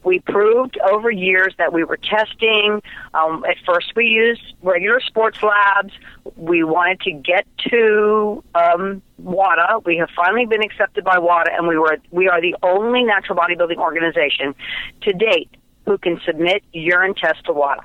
We 0.04 0.20
proved 0.20 0.78
over 0.80 1.10
years 1.10 1.54
that 1.58 1.72
we 1.72 1.84
were 1.84 1.96
testing. 1.96 2.82
Um, 3.14 3.44
at 3.48 3.56
first, 3.64 3.92
we 3.94 4.06
used 4.06 4.42
regular 4.62 5.00
sports 5.00 5.38
labs. 5.42 5.92
We 6.36 6.64
wanted 6.64 7.00
to 7.02 7.12
get 7.12 7.46
to 7.70 8.42
um, 8.54 9.02
WADA. 9.18 9.82
We 9.84 9.96
have 9.98 10.10
finally 10.14 10.46
been 10.46 10.62
accepted 10.62 11.04
by 11.04 11.18
WADA, 11.18 11.52
and 11.56 11.68
we 11.68 11.78
were 11.78 11.98
we 12.10 12.28
are 12.28 12.40
the 12.40 12.56
only 12.62 13.04
natural 13.04 13.38
bodybuilding 13.38 13.76
organization 13.76 14.54
to 15.02 15.12
date 15.12 15.50
who 15.86 15.98
can 15.98 16.20
submit 16.24 16.62
urine 16.72 17.14
tests 17.14 17.42
to 17.44 17.52
WADA. 17.52 17.82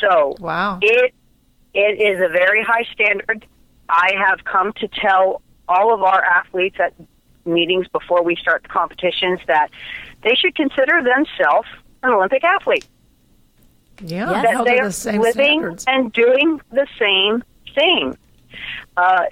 So 0.00 0.34
Wow. 0.40 0.78
it 0.82 1.14
it 1.74 2.00
is 2.00 2.20
a 2.20 2.28
very 2.28 2.62
high 2.62 2.84
standard. 2.92 3.46
I 3.88 4.12
have 4.16 4.44
come 4.44 4.72
to 4.74 4.88
tell 4.88 5.42
all 5.68 5.92
of 5.94 6.02
our 6.02 6.22
athletes 6.22 6.76
at 6.78 6.94
meetings 7.46 7.86
before 7.88 8.22
we 8.22 8.36
start 8.36 8.62
the 8.62 8.68
competitions 8.68 9.40
that 9.46 9.70
they 10.24 10.34
should 10.34 10.54
consider 10.54 11.02
themselves 11.02 11.68
an 12.02 12.10
Olympic 12.12 12.42
athlete. 12.44 12.86
Yeah, 14.02 14.30
Yes. 14.30 14.42
That 14.56 14.64
they 14.64 14.78
are 14.80 14.86
the 14.86 14.92
same 14.92 15.20
living 15.20 15.60
standards. 15.60 15.84
and 15.86 16.12
doing 16.12 16.60
the 16.72 16.86
same 16.98 17.44
thing. 17.74 18.16
Uh, 18.96 19.24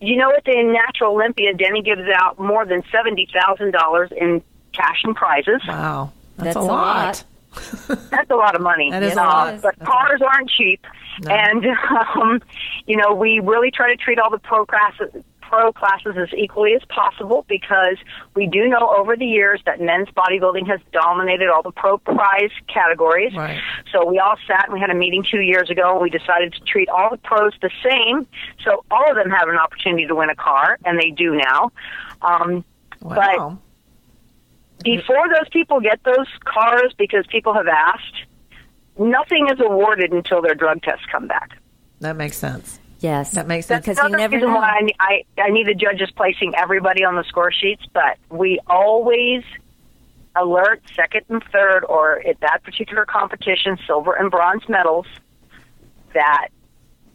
you 0.00 0.16
know, 0.16 0.30
at 0.34 0.44
the 0.44 0.62
Natural 0.62 1.12
Olympia, 1.12 1.52
Denny 1.54 1.82
gives 1.82 2.02
out 2.14 2.38
more 2.38 2.64
than 2.64 2.82
seventy 2.90 3.28
thousand 3.32 3.72
dollars 3.72 4.10
in 4.16 4.42
cash 4.72 5.02
and 5.04 5.14
prizes. 5.16 5.60
Wow, 5.66 6.12
that's, 6.36 6.54
That's 6.54 6.56
a 6.56 6.60
a 6.60 6.62
lot. 6.62 7.24
That's 8.10 8.30
a 8.30 8.34
lot 8.36 8.54
of 8.54 8.60
money. 8.60 8.90
That 8.90 9.02
is 9.02 9.16
a 9.16 9.20
Uh, 9.22 9.24
lot. 9.24 9.62
But 9.62 9.78
cars 9.80 10.20
aren't 10.20 10.50
cheap, 10.50 10.84
and 11.26 11.64
um, 12.14 12.42
you 12.86 12.96
know 12.98 13.14
we 13.14 13.40
really 13.40 13.70
try 13.70 13.88
to 13.94 13.96
treat 13.96 14.18
all 14.18 14.30
the 14.30 14.38
pro 14.38 14.66
classes 14.66 15.22
pro 15.48 15.72
classes 15.72 16.14
as 16.16 16.28
equally 16.36 16.74
as 16.74 16.82
possible 16.88 17.44
because 17.48 17.96
we 18.34 18.46
do 18.46 18.68
know 18.68 18.94
over 18.96 19.16
the 19.16 19.26
years 19.26 19.60
that 19.66 19.80
men's 19.80 20.08
bodybuilding 20.08 20.66
has 20.66 20.80
dominated 20.92 21.48
all 21.48 21.62
the 21.62 21.70
pro 21.72 21.98
prize 21.98 22.50
categories. 22.72 23.34
Right. 23.34 23.60
So 23.92 24.04
we 24.04 24.18
all 24.18 24.36
sat 24.46 24.64
and 24.66 24.74
we 24.74 24.80
had 24.80 24.90
a 24.90 24.94
meeting 24.94 25.24
two 25.28 25.40
years 25.40 25.70
ago 25.70 25.92
and 25.92 26.02
we 26.02 26.10
decided 26.10 26.52
to 26.54 26.60
treat 26.60 26.88
all 26.88 27.10
the 27.10 27.18
pros 27.18 27.52
the 27.62 27.70
same. 27.82 28.26
So 28.64 28.84
all 28.90 29.08
of 29.10 29.16
them 29.16 29.30
have 29.30 29.48
an 29.48 29.56
opportunity 29.56 30.06
to 30.06 30.14
win 30.14 30.30
a 30.30 30.34
car, 30.36 30.78
and 30.84 30.98
they 30.98 31.10
do 31.10 31.36
now. 31.36 31.70
Um, 32.22 32.64
Wow. 33.02 33.58
before 34.82 35.28
those 35.28 35.48
people 35.50 35.80
get 35.80 36.00
those 36.04 36.26
cars 36.44 36.92
because 36.98 37.26
people 37.28 37.54
have 37.54 37.68
asked, 37.68 38.14
nothing 38.98 39.48
is 39.52 39.60
awarded 39.60 40.12
until 40.12 40.42
their 40.42 40.54
drug 40.54 40.82
tests 40.82 41.04
come 41.10 41.26
back. 41.26 41.58
that 42.00 42.16
makes 42.16 42.36
sense. 42.36 42.78
Yes, 43.00 43.32
That 43.32 43.46
makes 43.46 43.66
sense. 43.66 43.84
because 43.84 43.96
That's 43.96 44.08
you 44.08 44.14
another 44.14 44.22
never 44.22 44.36
reason 44.36 44.48
know. 44.50 44.56
why 44.56 44.88
I, 45.00 45.24
I, 45.38 45.42
I 45.42 45.50
need 45.50 45.66
the 45.66 45.74
judges 45.74 46.10
placing 46.16 46.54
everybody 46.56 47.04
on 47.04 47.14
the 47.16 47.24
score 47.24 47.52
sheets, 47.52 47.82
but 47.92 48.16
we 48.30 48.58
always 48.66 49.42
alert 50.34 50.82
second 50.94 51.22
and 51.28 51.42
third, 51.52 51.84
or 51.84 52.26
at 52.26 52.40
that 52.40 52.62
particular 52.62 53.04
competition, 53.04 53.78
silver 53.86 54.12
and 54.14 54.30
bronze 54.30 54.68
medals, 54.68 55.06
that 56.14 56.48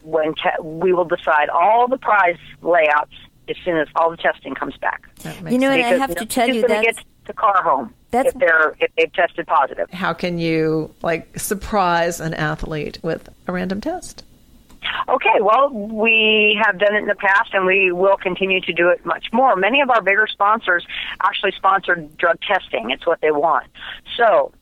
when 0.02 0.34
te- 0.34 0.60
we 0.62 0.92
will 0.92 1.04
decide 1.04 1.48
all 1.48 1.88
the 1.88 1.98
prize 1.98 2.36
layouts 2.62 3.12
as 3.48 3.56
soon 3.64 3.76
as 3.76 3.88
all 3.96 4.10
the 4.10 4.16
testing 4.16 4.54
comes 4.54 4.76
back. 4.78 5.02
You 5.48 5.58
know, 5.58 5.70
and 5.70 5.82
I 5.82 5.98
have 5.98 6.14
to 6.16 6.26
tell 6.26 6.46
nobody's 6.46 6.62
you 6.62 6.68
gonna 6.68 6.82
get 6.82 7.04
the 7.26 7.32
car 7.32 7.62
home 7.62 7.92
that's- 8.10 8.34
if 8.34 8.40
they're 8.40 8.74
if 8.80 8.90
they've 8.96 9.12
tested 9.12 9.46
positive. 9.46 9.88
how 9.90 10.12
can 10.12 10.38
you 10.38 10.92
like 11.02 11.38
surprise 11.38 12.18
an 12.20 12.34
athlete 12.34 12.98
with 13.02 13.28
a 13.46 13.52
random 13.52 13.80
test? 13.80 14.24
Okay, 15.08 15.40
well, 15.40 15.70
we 15.70 16.60
have 16.64 16.78
done 16.78 16.94
it 16.94 16.98
in 16.98 17.06
the 17.06 17.14
past 17.14 17.54
and 17.54 17.66
we 17.66 17.92
will 17.92 18.16
continue 18.16 18.60
to 18.60 18.72
do 18.72 18.88
it 18.88 19.04
much 19.04 19.26
more. 19.32 19.54
Many 19.56 19.80
of 19.80 19.90
our 19.90 20.02
bigger 20.02 20.26
sponsors 20.26 20.84
actually 21.22 21.52
sponsor 21.52 21.96
drug 22.18 22.40
testing. 22.40 22.90
It's 22.90 23.06
what 23.06 23.20
they 23.20 23.30
want. 23.30 23.66
So, 24.16 24.52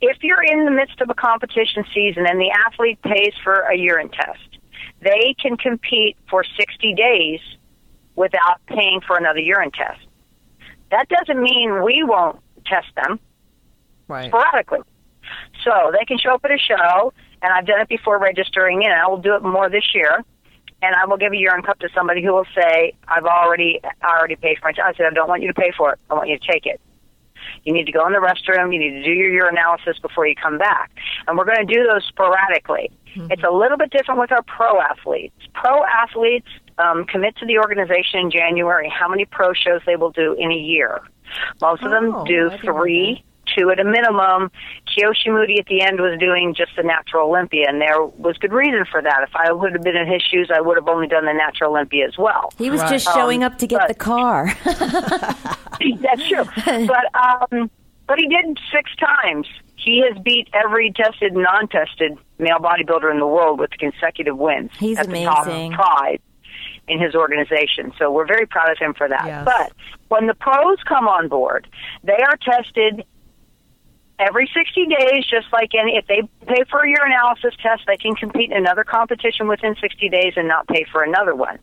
if 0.00 0.22
you're 0.22 0.42
in 0.42 0.64
the 0.64 0.70
midst 0.70 1.00
of 1.00 1.08
a 1.08 1.14
competition 1.14 1.84
season 1.94 2.26
and 2.26 2.40
the 2.40 2.50
athlete 2.66 3.00
pays 3.02 3.32
for 3.42 3.60
a 3.60 3.76
urine 3.76 4.10
test, 4.10 4.58
they 5.00 5.34
can 5.40 5.56
compete 5.56 6.16
for 6.28 6.44
60 6.44 6.94
days 6.94 7.40
without 8.14 8.60
paying 8.66 9.00
for 9.06 9.16
another 9.16 9.40
urine 9.40 9.70
test. 9.70 10.00
That 10.90 11.08
doesn't 11.08 11.40
mean 11.40 11.82
we 11.82 12.02
won't 12.02 12.40
test 12.64 12.88
them 12.96 13.20
Right. 14.08 14.28
sporadically. 14.30 14.80
So 15.64 15.92
they 15.96 16.04
can 16.04 16.18
show 16.18 16.34
up 16.34 16.44
at 16.44 16.52
a 16.52 16.58
show, 16.58 17.12
and 17.46 17.54
I've 17.54 17.64
done 17.66 17.80
it 17.80 17.88
before 17.88 18.18
registering 18.18 18.82
in. 18.82 18.90
I 18.90 19.06
will 19.06 19.22
do 19.22 19.36
it 19.36 19.42
more 19.42 19.70
this 19.70 19.94
year, 19.94 20.24
and 20.82 20.96
I 20.96 21.06
will 21.06 21.16
give 21.16 21.32
a 21.32 21.36
urine 21.36 21.62
cup 21.62 21.78
to 21.78 21.88
somebody 21.94 22.20
who 22.24 22.32
will 22.32 22.46
say, 22.56 22.92
"I've 23.06 23.24
already, 23.24 23.80
I 24.02 24.18
already 24.18 24.34
paid 24.34 24.58
for 24.60 24.68
it." 24.70 24.78
I 24.80 24.92
said, 24.94 25.06
"I 25.06 25.14
don't 25.14 25.28
want 25.28 25.42
you 25.42 25.48
to 25.48 25.54
pay 25.54 25.70
for 25.76 25.92
it. 25.92 26.00
I 26.10 26.14
want 26.14 26.28
you 26.28 26.36
to 26.38 26.46
take 26.52 26.66
it." 26.66 26.80
You 27.62 27.72
need 27.72 27.84
to 27.84 27.92
go 27.92 28.04
in 28.06 28.12
the 28.12 28.18
restroom. 28.18 28.72
You 28.72 28.80
need 28.80 28.90
to 28.98 29.04
do 29.04 29.12
your 29.12 29.30
urinalysis 29.44 30.02
before 30.02 30.26
you 30.26 30.34
come 30.34 30.58
back. 30.58 30.90
And 31.28 31.38
we're 31.38 31.44
going 31.44 31.64
to 31.64 31.72
do 31.72 31.84
those 31.84 32.04
sporadically. 32.08 32.90
It's 33.30 33.42
a 33.44 33.50
little 33.50 33.78
bit 33.78 33.90
different 33.90 34.18
with 34.20 34.32
our 34.32 34.42
pro 34.42 34.80
athletes. 34.80 35.36
Pro 35.54 35.84
athletes 35.84 36.48
um, 36.78 37.04
commit 37.04 37.36
to 37.36 37.46
the 37.46 37.58
organization 37.58 38.20
in 38.20 38.30
January 38.30 38.88
how 38.90 39.08
many 39.08 39.24
pro 39.24 39.52
shows 39.52 39.80
they 39.86 39.96
will 39.96 40.10
do 40.10 40.34
in 40.38 40.50
a 40.50 40.56
year. 40.56 41.00
Most 41.62 41.82
of 41.82 41.92
Oh, 41.92 41.94
them 41.94 42.24
do 42.24 42.50
I 42.50 42.56
know 42.56 42.58
three, 42.58 43.24
to, 43.58 43.70
at 43.70 43.80
a 43.80 43.84
minimum, 43.84 44.50
Kiyoshi 44.88 45.28
Moody 45.28 45.58
at 45.58 45.66
the 45.66 45.82
end 45.82 46.00
was 46.00 46.18
doing 46.18 46.54
just 46.56 46.72
the 46.76 46.82
Natural 46.82 47.28
Olympia, 47.28 47.66
and 47.68 47.80
there 47.80 48.04
was 48.04 48.36
good 48.38 48.52
reason 48.52 48.84
for 48.90 49.02
that. 49.02 49.20
If 49.22 49.34
I 49.34 49.52
would 49.52 49.72
have 49.72 49.82
been 49.82 49.96
in 49.96 50.06
his 50.10 50.22
shoes, 50.22 50.50
I 50.54 50.60
would 50.60 50.76
have 50.76 50.88
only 50.88 51.06
done 51.06 51.24
the 51.26 51.32
Natural 51.32 51.70
Olympia 51.70 52.06
as 52.06 52.16
well. 52.18 52.52
He 52.58 52.70
was 52.70 52.80
just 52.82 53.06
showing 53.14 53.42
Um, 53.42 53.52
up 53.52 53.58
to 53.58 53.66
get 53.66 53.80
but- 53.80 53.88
the 53.88 53.94
car. 53.94 54.52
That's 54.64 56.28
true. 56.28 56.44
but 56.86 57.04
um, 57.14 57.70
but 58.06 58.18
he 58.18 58.28
did 58.28 58.58
six 58.72 58.90
times. 58.96 59.46
He 59.76 60.02
has 60.08 60.20
beat 60.22 60.48
every 60.52 60.92
tested, 60.92 61.32
and 61.32 61.42
non-tested 61.42 62.18
male 62.38 62.58
bodybuilder 62.58 63.10
in 63.10 63.18
the 63.20 63.26
world 63.26 63.58
with 63.60 63.70
consecutive 63.78 64.36
wins. 64.36 64.70
He's 64.78 64.96
That's 64.96 65.08
the 65.08 65.24
top 65.24 65.46
amazing. 65.46 65.72
prize 65.72 66.18
in 66.88 67.00
his 67.00 67.14
organization. 67.14 67.92
So 67.98 68.10
we're 68.10 68.26
very 68.26 68.46
proud 68.46 68.70
of 68.70 68.78
him 68.78 68.94
for 68.94 69.08
that. 69.08 69.24
Yes. 69.26 69.44
But 69.44 69.72
when 70.08 70.26
the 70.26 70.34
pros 70.34 70.78
come 70.86 71.08
on 71.08 71.28
board, 71.28 71.68
they 72.04 72.14
are 72.16 72.36
tested 72.36 73.04
every 74.18 74.50
60 74.52 74.86
days, 74.86 75.24
just 75.28 75.46
like 75.52 75.70
any, 75.74 75.96
if 75.96 76.06
they 76.06 76.22
pay 76.46 76.64
for 76.70 76.80
a 76.80 76.86
urinalysis 76.86 77.56
test, 77.62 77.82
they 77.86 77.96
can 77.96 78.14
compete 78.14 78.50
in 78.50 78.56
another 78.56 78.84
competition 78.84 79.48
within 79.48 79.74
60 79.80 80.08
days 80.08 80.32
and 80.36 80.48
not 80.48 80.66
pay 80.68 80.84
for 80.90 81.02
another 81.02 81.34
one. 81.34 81.58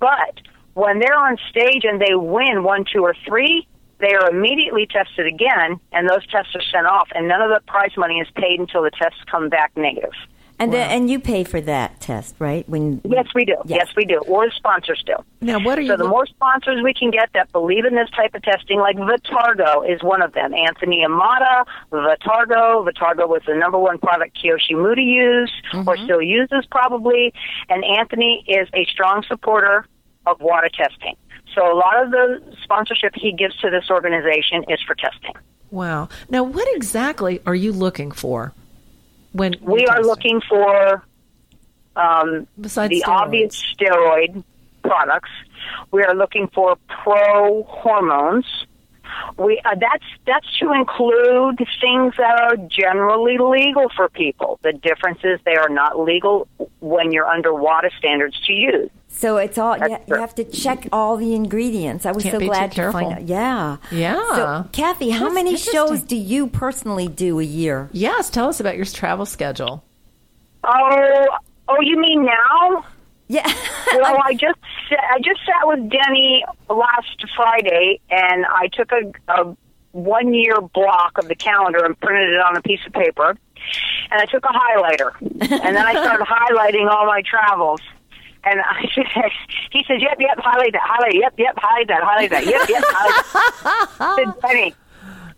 But 0.00 0.40
when 0.74 0.98
they're 0.98 1.18
on 1.18 1.36
stage 1.50 1.84
and 1.84 2.00
they 2.00 2.14
win 2.14 2.62
one, 2.62 2.84
two, 2.90 3.02
or 3.02 3.14
three, 3.26 3.66
they 4.00 4.14
are 4.14 4.30
immediately 4.30 4.86
tested 4.86 5.26
again, 5.26 5.80
and 5.92 6.08
those 6.08 6.24
tests 6.28 6.54
are 6.54 6.62
sent 6.72 6.86
off, 6.86 7.08
and 7.14 7.26
none 7.26 7.42
of 7.42 7.50
the 7.50 7.60
prize 7.66 7.96
money 7.96 8.20
is 8.20 8.28
paid 8.36 8.60
until 8.60 8.82
the 8.82 8.92
tests 8.92 9.18
come 9.28 9.48
back 9.48 9.72
negative. 9.76 10.12
And 10.60 10.72
then, 10.72 10.90
and 10.90 11.10
you 11.10 11.20
pay 11.20 11.44
for 11.44 11.60
that 11.60 12.00
test, 12.00 12.34
right? 12.40 12.68
When 12.68 13.00
Yes, 13.04 13.26
we 13.34 13.44
do. 13.44 13.54
Yes. 13.64 13.86
Yes, 13.86 13.96
we 13.96 14.04
do. 14.04 14.18
Or 14.26 14.46
the 14.46 14.52
sponsors 14.56 15.02
do. 15.06 15.14
Now, 15.40 15.60
what 15.60 15.78
are 15.78 15.82
you? 15.82 15.88
So 15.88 15.96
the 15.96 16.02
look- 16.02 16.10
more 16.10 16.26
sponsors 16.26 16.82
we 16.82 16.92
can 16.92 17.10
get 17.12 17.30
that 17.34 17.52
believe 17.52 17.84
in 17.84 17.94
this 17.94 18.10
type 18.10 18.34
of 18.34 18.42
testing, 18.42 18.80
like 18.80 18.96
Vitargo 18.96 19.88
is 19.88 20.02
one 20.02 20.20
of 20.20 20.32
them. 20.32 20.52
Anthony 20.54 21.04
Almada, 21.06 21.64
Vitargo. 21.92 22.84
Vitargo 22.88 23.28
was 23.28 23.42
the 23.46 23.54
number 23.54 23.78
one 23.78 23.98
product 23.98 24.36
Kiyoshi 24.36 24.72
Moody 24.72 25.04
used, 25.04 25.52
or 25.72 25.94
mm-hmm. 25.94 26.04
still 26.04 26.22
uses 26.22 26.66
probably. 26.70 27.32
And 27.68 27.84
Anthony 27.84 28.44
is 28.48 28.68
a 28.74 28.84
strong 28.86 29.22
supporter 29.28 29.86
of 30.26 30.40
WADA 30.40 30.70
testing. 30.70 31.14
So 31.54 31.72
a 31.72 31.76
lot 31.76 32.02
of 32.04 32.10
the 32.10 32.42
sponsorship 32.62 33.12
he 33.14 33.32
gives 33.32 33.56
to 33.58 33.70
this 33.70 33.90
organization 33.90 34.64
is 34.68 34.80
for 34.86 34.94
testing. 34.94 35.34
wow. 35.70 36.08
Now, 36.28 36.42
what 36.42 36.68
exactly 36.74 37.40
are 37.46 37.54
you 37.54 37.72
looking 37.72 38.10
for? 38.10 38.52
When 39.38 39.54
We 39.62 39.82
you're 39.82 40.02
looking 40.04 40.40
for 40.48 41.04
um, 41.96 42.46
Besides 42.60 42.90
the 42.90 43.02
steroids. 43.02 43.08
obvious 43.08 43.62
steroid 43.74 44.44
products. 44.82 45.30
We 45.90 46.02
are 46.02 46.14
looking 46.14 46.48
for 46.48 46.76
pro 46.88 47.62
hormones. 47.64 48.46
We 49.36 49.60
uh, 49.64 49.74
that's 49.74 50.04
that's 50.26 50.58
to 50.58 50.72
include 50.72 51.58
things 51.80 52.14
that 52.18 52.40
are 52.40 52.56
generally 52.68 53.38
legal 53.38 53.88
for 53.96 54.08
people. 54.08 54.58
The 54.62 54.72
difference 54.72 55.20
is 55.24 55.40
they 55.44 55.56
are 55.56 55.68
not 55.68 55.98
legal 55.98 56.46
when 56.80 57.10
you're 57.12 57.26
under 57.26 57.52
WADA 57.52 57.90
standards 57.98 58.38
to 58.46 58.52
use. 58.52 58.90
So 59.18 59.36
it's 59.38 59.58
all 59.58 59.76
you, 59.76 59.96
you 60.06 60.14
have 60.14 60.32
to 60.36 60.44
check 60.44 60.86
all 60.92 61.16
the 61.16 61.34
ingredients. 61.34 62.06
I 62.06 62.12
was 62.12 62.22
Can't 62.22 62.40
so 62.40 62.46
glad 62.46 62.70
to 62.72 62.92
find 62.92 63.14
out. 63.14 63.22
Yeah, 63.26 63.78
Yeah. 63.90 64.14
So, 64.36 64.68
Kathy, 64.70 65.10
how 65.10 65.24
That's 65.24 65.34
many 65.34 65.56
shows 65.56 66.02
do 66.02 66.14
you 66.14 66.46
personally 66.46 67.08
do 67.08 67.40
a 67.40 67.42
year? 67.42 67.88
Yes, 67.90 68.30
tell 68.30 68.48
us 68.48 68.60
about 68.60 68.76
your 68.76 68.84
travel 68.84 69.26
schedule. 69.26 69.82
Oh, 70.62 71.26
oh, 71.66 71.80
you 71.80 71.98
mean 71.98 72.26
now? 72.26 72.84
Yeah, 73.26 73.42
well, 73.94 74.20
I 74.24 74.34
just 74.34 74.58
I 74.90 75.18
just 75.18 75.40
sat 75.44 75.66
with 75.66 75.90
Denny 75.90 76.44
last 76.70 77.24
Friday, 77.34 78.00
and 78.10 78.46
I 78.46 78.68
took 78.72 78.92
a, 78.92 79.12
a 79.32 79.56
one 79.90 80.32
year 80.32 80.60
block 80.60 81.18
of 81.18 81.26
the 81.26 81.34
calendar 81.34 81.84
and 81.84 81.98
printed 81.98 82.30
it 82.30 82.40
on 82.40 82.56
a 82.56 82.62
piece 82.62 82.80
of 82.86 82.92
paper, 82.92 83.36
and 84.10 84.20
I 84.20 84.26
took 84.26 84.44
a 84.44 84.48
highlighter, 84.48 85.10
and 85.20 85.76
then 85.76 85.84
I 85.84 85.92
started 85.92 86.24
highlighting 86.24 86.88
all 86.88 87.06
my 87.06 87.22
travels. 87.22 87.80
And 88.44 88.60
I 88.60 88.88
said, 88.94 89.30
he 89.70 89.84
says, 89.86 90.00
"Yep, 90.00 90.18
yep, 90.20 90.38
highlight 90.38 90.72
that, 90.72 90.82
highlight, 90.84 91.14
yep, 91.14 91.34
yep, 91.36 91.54
highlight 91.56 91.88
that, 91.88 92.02
highlight 92.02 92.30
that, 92.30 92.46
yep, 92.46 92.68
yep." 92.68 92.84
Highlight. 92.86 93.88
I 94.00 94.24
said, 94.24 94.40
Denny, 94.40 94.74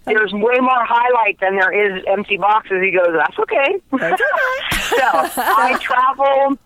there's 0.04 0.32
way 0.32 0.58
more 0.60 0.84
highlight 0.84 1.40
than 1.40 1.56
there 1.56 1.72
is 1.72 2.04
empty 2.06 2.36
boxes. 2.36 2.82
He 2.82 2.90
goes, 2.90 3.14
"That's 3.16 3.38
okay." 3.38 3.80
so 3.92 5.06
I 5.36 5.78
travel 5.80 6.58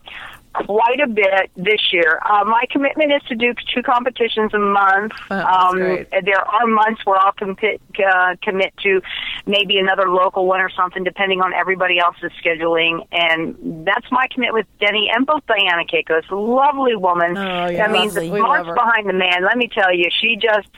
quite 0.54 1.00
a 1.00 1.06
bit 1.08 1.50
this 1.56 1.92
year. 1.92 2.20
Uh, 2.24 2.44
my 2.44 2.64
commitment 2.70 3.12
is 3.12 3.22
to 3.28 3.34
do 3.34 3.52
two 3.74 3.82
competitions 3.82 4.54
a 4.54 4.58
month. 4.58 5.12
Oh, 5.30 5.36
um. 5.38 5.78
There 5.78 6.40
are 6.40 6.66
months 6.66 7.04
where 7.04 7.18
I'll 7.18 7.32
compit, 7.32 7.80
uh, 7.98 8.36
commit 8.42 8.72
to 8.84 9.02
maybe 9.46 9.78
another 9.78 10.08
local 10.08 10.46
one 10.46 10.60
or 10.60 10.70
something, 10.70 11.04
depending 11.04 11.40
on 11.40 11.52
everybody 11.52 11.98
else's 11.98 12.30
scheduling. 12.42 13.06
And 13.12 13.84
that's 13.86 14.06
my 14.10 14.26
commitment 14.32 14.54
with 14.66 14.78
Denny 14.80 15.10
and 15.14 15.26
both 15.26 15.44
Diana 15.46 15.82
Kakos. 15.84 16.30
Lovely 16.30 16.96
woman. 16.96 17.36
Oh, 17.36 17.66
yeah. 17.66 17.86
I 17.86 17.92
mean, 17.92 18.08
Lovely. 18.08 18.30
the 18.30 18.36
smarts 18.36 18.68
behind 18.74 19.08
the 19.08 19.12
man. 19.12 19.44
Let 19.44 19.56
me 19.58 19.68
tell 19.68 19.94
you, 19.94 20.04
she 20.10 20.36
just 20.36 20.68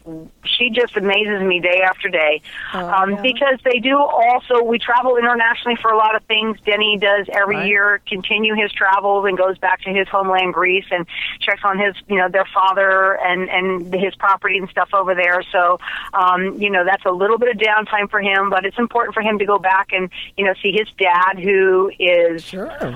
she 0.44 0.70
just 0.70 0.96
amazes 0.96 1.42
me 1.42 1.60
day 1.60 1.82
after 1.84 2.08
day. 2.08 2.40
Oh, 2.74 2.78
um, 2.88 3.22
Because 3.22 3.58
they 3.64 3.78
do 3.80 3.98
also 3.98 4.62
we 4.62 4.78
travel 4.78 5.16
internationally 5.16 5.76
for 5.82 5.90
a 5.90 5.96
lot 5.98 6.14
of 6.16 6.22
things. 6.24 6.58
Denny 6.64 6.98
does 6.98 7.26
every 7.32 7.56
Right. 7.56 7.66
year 7.68 8.00
continue 8.08 8.54
his 8.54 8.72
travels 8.72 9.26
and 9.26 9.36
goes 9.36 9.58
back 9.58 9.65
to 9.82 9.90
his 9.90 10.08
homeland 10.08 10.54
Greece 10.54 10.84
and 10.90 11.06
checks 11.40 11.60
on 11.64 11.78
his 11.78 11.94
you 12.08 12.16
know 12.16 12.28
their 12.28 12.46
father 12.54 13.18
and 13.20 13.48
and 13.48 13.92
his 13.94 14.14
property 14.16 14.58
and 14.58 14.68
stuff 14.70 14.90
over 14.94 15.14
there. 15.14 15.42
So 15.52 15.78
um, 16.14 16.60
you 16.60 16.70
know 16.70 16.84
that's 16.84 17.04
a 17.04 17.10
little 17.10 17.38
bit 17.38 17.54
of 17.54 17.60
downtime 17.60 18.10
for 18.10 18.20
him, 18.20 18.50
but 18.50 18.64
it's 18.64 18.78
important 18.78 19.14
for 19.14 19.22
him 19.22 19.38
to 19.38 19.44
go 19.46 19.58
back 19.58 19.88
and 19.92 20.10
you 20.36 20.44
know 20.44 20.54
see 20.62 20.72
his 20.72 20.88
dad 20.98 21.38
who 21.38 21.90
is 21.98 22.42
Sure. 22.44 22.70
uh, 22.70 22.94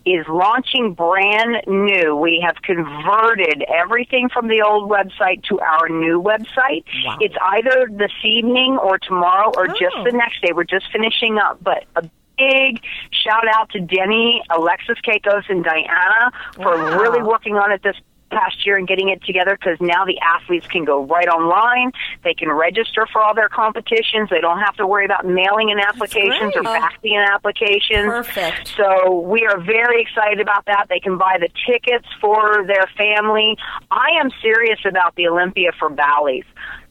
is 0.06 0.26
launching 0.28 0.94
brand 0.94 1.62
new. 1.66 2.16
We 2.16 2.40
have 2.44 2.56
converted 2.62 3.62
everything 3.68 4.28
from 4.32 4.48
the 4.48 4.62
old 4.62 4.90
website 4.90 5.42
to 5.44 5.60
our 5.60 5.88
new 5.88 6.20
website. 6.22 6.84
It's 7.20 7.34
either 7.40 7.86
this 7.90 8.10
evening 8.24 8.78
or 8.82 8.98
tomorrow 8.98 9.52
or 9.56 9.66
just 9.68 9.94
Oh. 9.96 10.04
the 10.04 10.12
next 10.12 10.40
day. 10.42 10.52
We're 10.54 10.64
just 10.64 10.90
finishing 10.92 11.38
up, 11.38 11.58
but 11.62 11.84
a 11.96 12.02
big 12.38 12.80
shout 13.10 13.44
out 13.54 13.68
to 13.70 13.80
Denny, 13.80 14.42
Alexis 14.50 14.96
Kakos, 15.06 15.48
and 15.50 15.62
Diana 15.62 16.32
for 16.54 16.74
Wow. 16.76 16.98
really 16.98 17.22
working 17.22 17.56
on 17.58 17.70
it 17.70 17.82
this 17.82 17.96
past 18.32 18.66
year 18.66 18.76
and 18.76 18.88
getting 18.88 19.08
it 19.08 19.22
together 19.22 19.56
because 19.58 19.78
now 19.80 20.04
the 20.04 20.18
athletes 20.20 20.66
can 20.66 20.84
go 20.84 21.04
right 21.04 21.28
online. 21.28 21.92
They 22.24 22.34
can 22.34 22.50
register 22.50 23.06
for 23.12 23.22
all 23.22 23.34
their 23.34 23.48
competitions. 23.48 24.30
They 24.30 24.40
don't 24.40 24.58
have 24.58 24.76
to 24.76 24.86
worry 24.86 25.04
about 25.04 25.24
mailing 25.24 25.68
in 25.68 25.78
applications 25.78 26.56
or 26.56 26.62
faxing 26.62 27.12
in 27.12 27.20
applications. 27.20 28.06
Perfect. 28.06 28.74
So 28.76 29.20
we 29.20 29.46
are 29.46 29.60
very 29.60 30.02
excited 30.02 30.40
about 30.40 30.64
that. 30.66 30.86
They 30.88 31.00
can 31.00 31.18
buy 31.18 31.36
the 31.38 31.48
tickets 31.66 32.06
for 32.20 32.64
their 32.66 32.86
family. 32.96 33.56
I 33.90 34.08
am 34.20 34.30
serious 34.40 34.80
about 34.88 35.14
the 35.14 35.28
Olympia 35.28 35.70
for 35.78 35.90
Bally's. 35.90 36.44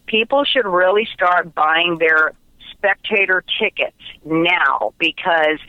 People 0.06 0.44
should 0.44 0.66
really 0.66 1.08
start 1.14 1.54
buying 1.56 1.98
their 1.98 2.34
spectator 2.72 3.44
tickets 3.60 3.98
now 4.26 4.94
because 4.98 5.60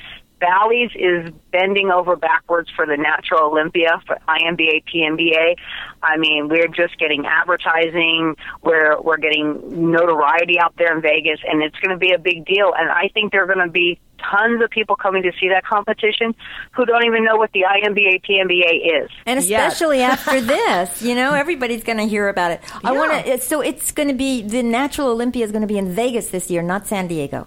Bally's 0.43 0.91
is 0.97 1.33
bending 1.53 1.91
over 1.93 2.17
backwards 2.17 2.69
for 2.75 2.85
the 2.85 2.97
Natural 2.97 3.45
Olympia 3.51 4.03
for 4.09 4.19
INBA, 4.29 4.83
PNBA. 4.93 5.55
I 6.03 6.17
mean, 6.17 6.49
we're 6.49 6.67
just 6.67 6.99
getting 6.99 7.25
advertising. 7.27 8.35
We're 8.63 9.01
we're 9.01 9.19
getting 9.19 9.91
notoriety 9.93 10.59
out 10.59 10.75
there 10.77 10.95
in 10.97 11.01
Vegas, 11.01 11.39
and 11.49 11.63
it's 11.63 11.77
going 11.79 11.95
to 11.95 11.97
be 11.99 12.13
a 12.13 12.19
big 12.19 12.45
deal. 12.45 12.73
And 12.77 12.91
I 12.91 13.09
think 13.15 13.31
there 13.31 13.45
are 13.45 13.47
going 13.47 13.65
to 13.65 13.71
be 13.73 14.01
tons 14.31 14.63
of 14.63 14.71
people 14.71 14.97
coming 14.97 15.23
to 15.23 15.33
see 15.41 15.49
that 15.49 15.65
competition 15.65 16.35
who 16.73 16.85
don't 16.87 17.05
even 17.05 17.25
know 17.25 17.37
what 17.37 17.51
the 17.53 17.63
INBA, 17.63 18.23
PNBA 18.29 19.05
is. 19.05 19.11
And 19.27 19.43
Yes. 19.45 19.73
especially 19.73 20.03
after 20.15 20.41
this, 20.41 21.03
you 21.03 21.15
know, 21.15 21.35
everybody's 21.35 21.83
going 21.85 21.99
to 21.99 22.07
hear 22.07 22.29
about 22.29 22.51
it. 22.53 22.61
I 22.85 22.93
Yeah. 22.93 22.99
want 22.99 23.27
to. 23.27 23.39
So 23.41 23.61
it's 23.61 23.93
going 23.93 24.09
to 24.09 24.15
be 24.15 24.43
the 24.43 24.63
Natural 24.63 25.09
Olympia 25.09 25.45
is 25.45 25.53
going 25.53 25.63
to 25.63 25.69
be 25.69 25.79
in 25.79 25.93
Vegas 25.93 26.31
this 26.31 26.51
year, 26.51 26.63
not 26.63 26.87
San 26.87 27.07
Diego. 27.07 27.47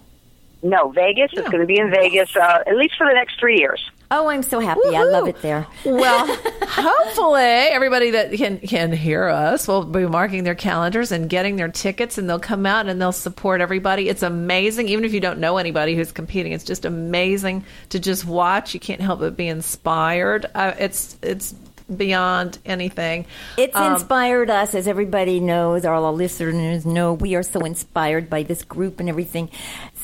No, 0.66 0.90
Vegas 0.90 1.30
It's 1.34 1.48
going 1.48 1.60
to 1.62 1.68
be 1.68 1.78
in 1.78 1.92
Vegas 1.92 2.36
uh, 2.36 2.64
at 2.66 2.76
least 2.76 2.96
for 2.98 3.06
the 3.08 3.14
next 3.14 3.40
three 3.40 3.60
years. 3.60 3.92
Oh, 4.10 4.28
I'm 4.28 4.44
so 4.44 4.60
happy! 4.60 4.82
I 4.96 5.04
love 5.04 5.28
it 5.28 5.42
there. 5.42 5.66
Well, 5.84 6.28
hopefully 6.62 7.42
everybody 7.42 8.12
that 8.12 8.32
can 8.34 8.60
can 8.60 8.92
hear 8.92 9.28
us 9.28 9.68
will 9.68 9.84
be 9.84 10.06
marking 10.06 10.44
their 10.44 10.56
calendars 10.56 11.12
and 11.12 11.30
getting 11.30 11.56
their 11.56 11.70
tickets, 11.70 12.18
and 12.18 12.30
they'll 12.30 12.40
come 12.40 12.66
out 12.66 12.88
and 12.88 13.02
they'll 13.02 13.12
support 13.12 13.62
everybody. 13.62 14.08
It's 14.10 14.24
amazing, 14.24 14.90
even 14.90 15.06
if 15.06 15.14
you 15.14 15.20
don't 15.20 15.40
know 15.40 15.58
anybody 15.58 15.96
who's 15.96 16.12
competing. 16.12 16.52
It's 16.52 16.64
just 16.64 16.86
amazing 16.86 17.64
to 17.90 18.00
just 18.00 18.26
watch. 18.26 18.74
You 18.74 18.80
can't 18.80 19.02
help 19.02 19.20
but 19.20 19.36
be 19.36 19.48
inspired. 19.48 20.46
Uh, 20.54 20.74
it's 20.78 21.18
it's 21.22 21.54
beyond 21.96 22.58
anything. 22.66 23.26
It's 23.58 23.76
Um, 23.76 23.94
inspired 23.94 24.50
us, 24.50 24.74
as 24.74 24.88
everybody 24.88 25.40
knows, 25.40 25.86
all 25.86 26.06
our 26.06 26.12
listeners 26.12 26.86
know. 26.86 27.14
We 27.14 27.36
are 27.36 27.44
so 27.44 27.60
inspired 27.60 28.30
by 28.30 28.42
this 28.44 28.64
group 28.64 29.00
and 29.00 29.08
everything. 29.08 29.50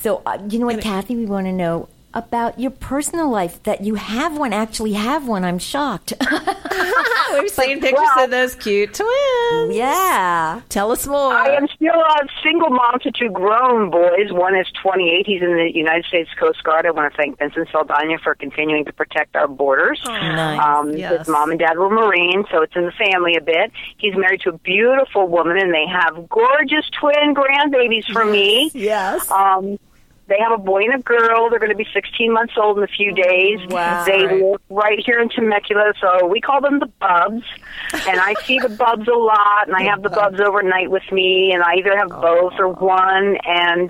So, 0.02 0.22
uh, 0.26 0.38
you 0.50 0.60
know 0.60 0.66
what, 0.66 0.82
Kathy? 0.82 1.16
We 1.16 1.26
want 1.26 1.46
to 1.48 1.54
know 1.54 1.88
about 2.14 2.60
your 2.60 2.72
personal 2.72 3.30
life 3.30 3.64
that 3.64 3.82
you 3.86 3.96
have 3.96 4.38
one, 4.38 4.52
actually 4.52 4.92
have 4.92 5.26
one. 5.30 5.46
I'm 5.46 5.58
shocked. 5.60 6.12
We've 7.32 7.50
seen 7.50 7.80
pictures 7.80 7.94
well- 8.16 8.26
of 8.26 8.32
those 8.32 8.54
cute 8.56 8.94
twins. 8.96 9.74
yeah. 9.78 10.60
Tell 10.68 10.92
us 10.92 11.08
more. 11.08 11.32
I 11.34 11.56
am 11.56 11.68
still 11.74 11.94
a 11.94 12.28
single 12.44 12.70
mom 12.70 13.00
to 13.04 13.12
two 13.14 13.30
grown 13.30 13.90
boys. 13.92 14.32
One 14.34 14.58
is 14.58 14.68
28. 14.84 15.26
He's 15.26 15.42
in 15.42 15.56
the 15.56 15.72
United 15.74 16.04
States 16.06 16.30
Coast 16.38 16.62
Guard. 16.66 16.86
I 16.86 16.92
want 16.92 17.14
to 17.14 17.16
thank 17.18 17.40
Vincent 17.40 17.70
Saldana 17.72 18.18
for 18.22 18.36
continuing 18.36 18.84
to 18.86 18.92
protect 18.92 19.38
our 19.38 19.48
borders. 19.48 20.02
Nice. 20.06 20.60
Um, 20.60 20.92
Yes. 20.98 21.20
His 21.20 21.28
mom 21.30 21.52
and 21.52 21.60
dad 21.60 21.78
were 21.78 21.90
Marines, 21.90 22.46
so 22.52 22.62
it's 22.62 22.76
in 22.76 22.86
the 22.88 22.92
family 22.92 23.36
a 23.38 23.42
bit. 23.42 23.72
He's 23.98 24.16
married 24.18 24.42
to 24.42 24.50
a 24.50 24.58
beautiful 24.58 25.28
woman, 25.30 25.58
and 25.58 25.74
they 25.74 25.86
have 25.88 26.28
gorgeous 26.28 26.90
twin 27.00 27.34
grandbabies 27.34 28.12
for 28.12 28.26
me. 28.26 28.70
yes. 28.74 29.32
Um, 29.32 29.80
they 30.32 30.42
have 30.42 30.54
a 30.54 30.58
boy 30.58 30.84
and 30.86 30.96
a 30.96 31.00
girl. 31.00 31.50
They're 31.50 31.60
going 31.60 31.72
to 31.72 31.76
be 31.78 31.88
16 31.94 32.32
months 32.32 32.54
old 32.58 32.78
in 32.78 32.84
a 32.84 32.88
few 32.88 33.12
days. 33.14 33.60
Wow. 33.68 34.04
They 34.06 34.26
Right. 34.26 34.42
live 34.42 34.62
right 34.70 35.00
here 35.00 35.20
in 35.20 35.28
Temecula, 35.30 35.94
so 36.00 36.26
we 36.26 36.40
call 36.40 36.62
them 36.62 36.80
the 36.80 36.86
Bubs. 37.00 37.44
And 38.08 38.20
I 38.20 38.34
see 38.46 38.58
the 38.60 38.70
Bubs 38.70 39.08
a 39.08 39.12
lot, 39.18 39.68
and 39.68 39.76
I 39.76 39.84
have 39.84 40.02
the 40.04 40.10
Bubs 40.10 40.40
overnight 40.40 40.90
with 40.90 41.04
me, 41.12 41.52
and 41.54 41.62
I 41.62 41.76
either 41.76 41.98
have 41.98 42.10
both 42.10 42.54
or 42.58 42.70
one. 42.70 43.38
And 43.46 43.90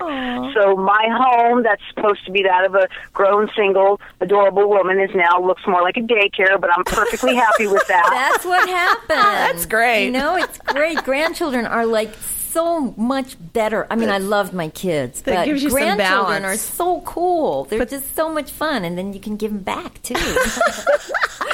so 0.54 0.74
my 0.76 1.06
home, 1.10 1.62
that's 1.62 1.82
supposed 1.94 2.24
to 2.26 2.32
be 2.32 2.42
that 2.42 2.64
of 2.64 2.74
a 2.74 2.88
grown, 3.12 3.48
single, 3.56 4.00
adorable 4.20 4.68
woman, 4.68 4.98
is 5.00 5.10
now 5.14 5.40
looks 5.40 5.62
more 5.66 5.82
like 5.82 5.96
a 5.96 6.00
daycare. 6.00 6.60
But 6.60 6.70
I'm 6.76 6.84
perfectly 6.84 7.36
happy 7.36 7.66
with 7.68 7.86
that. 7.88 8.08
That's 8.10 8.44
what 8.44 8.68
happened. 8.80 9.08
That's 9.08 9.66
great. 9.66 10.06
You 10.06 10.10
know, 10.10 10.36
it's 10.36 10.58
great. 10.58 10.98
Grandchildren 11.04 11.66
are 11.66 11.86
like 11.86 12.10
so 12.52 12.92
much 12.96 13.36
better. 13.52 13.86
I 13.90 13.96
mean, 13.96 14.10
I 14.10 14.18
loved 14.18 14.52
my 14.52 14.68
kids, 14.68 15.22
That 15.22 15.34
but 15.34 15.44
gives 15.46 15.62
you 15.62 15.70
some 15.70 15.78
grandchildren 15.78 16.42
balance. 16.42 16.44
are 16.44 16.56
so 16.74 17.00
cool. 17.02 17.64
They're 17.64 17.84
just 17.84 18.14
so 18.14 18.28
much 18.32 18.50
fun, 18.50 18.84
and 18.84 18.96
then 18.98 19.12
you 19.12 19.20
can 19.20 19.36
give 19.36 19.52
them 19.52 19.62
back 19.62 20.00
too. 20.02 20.14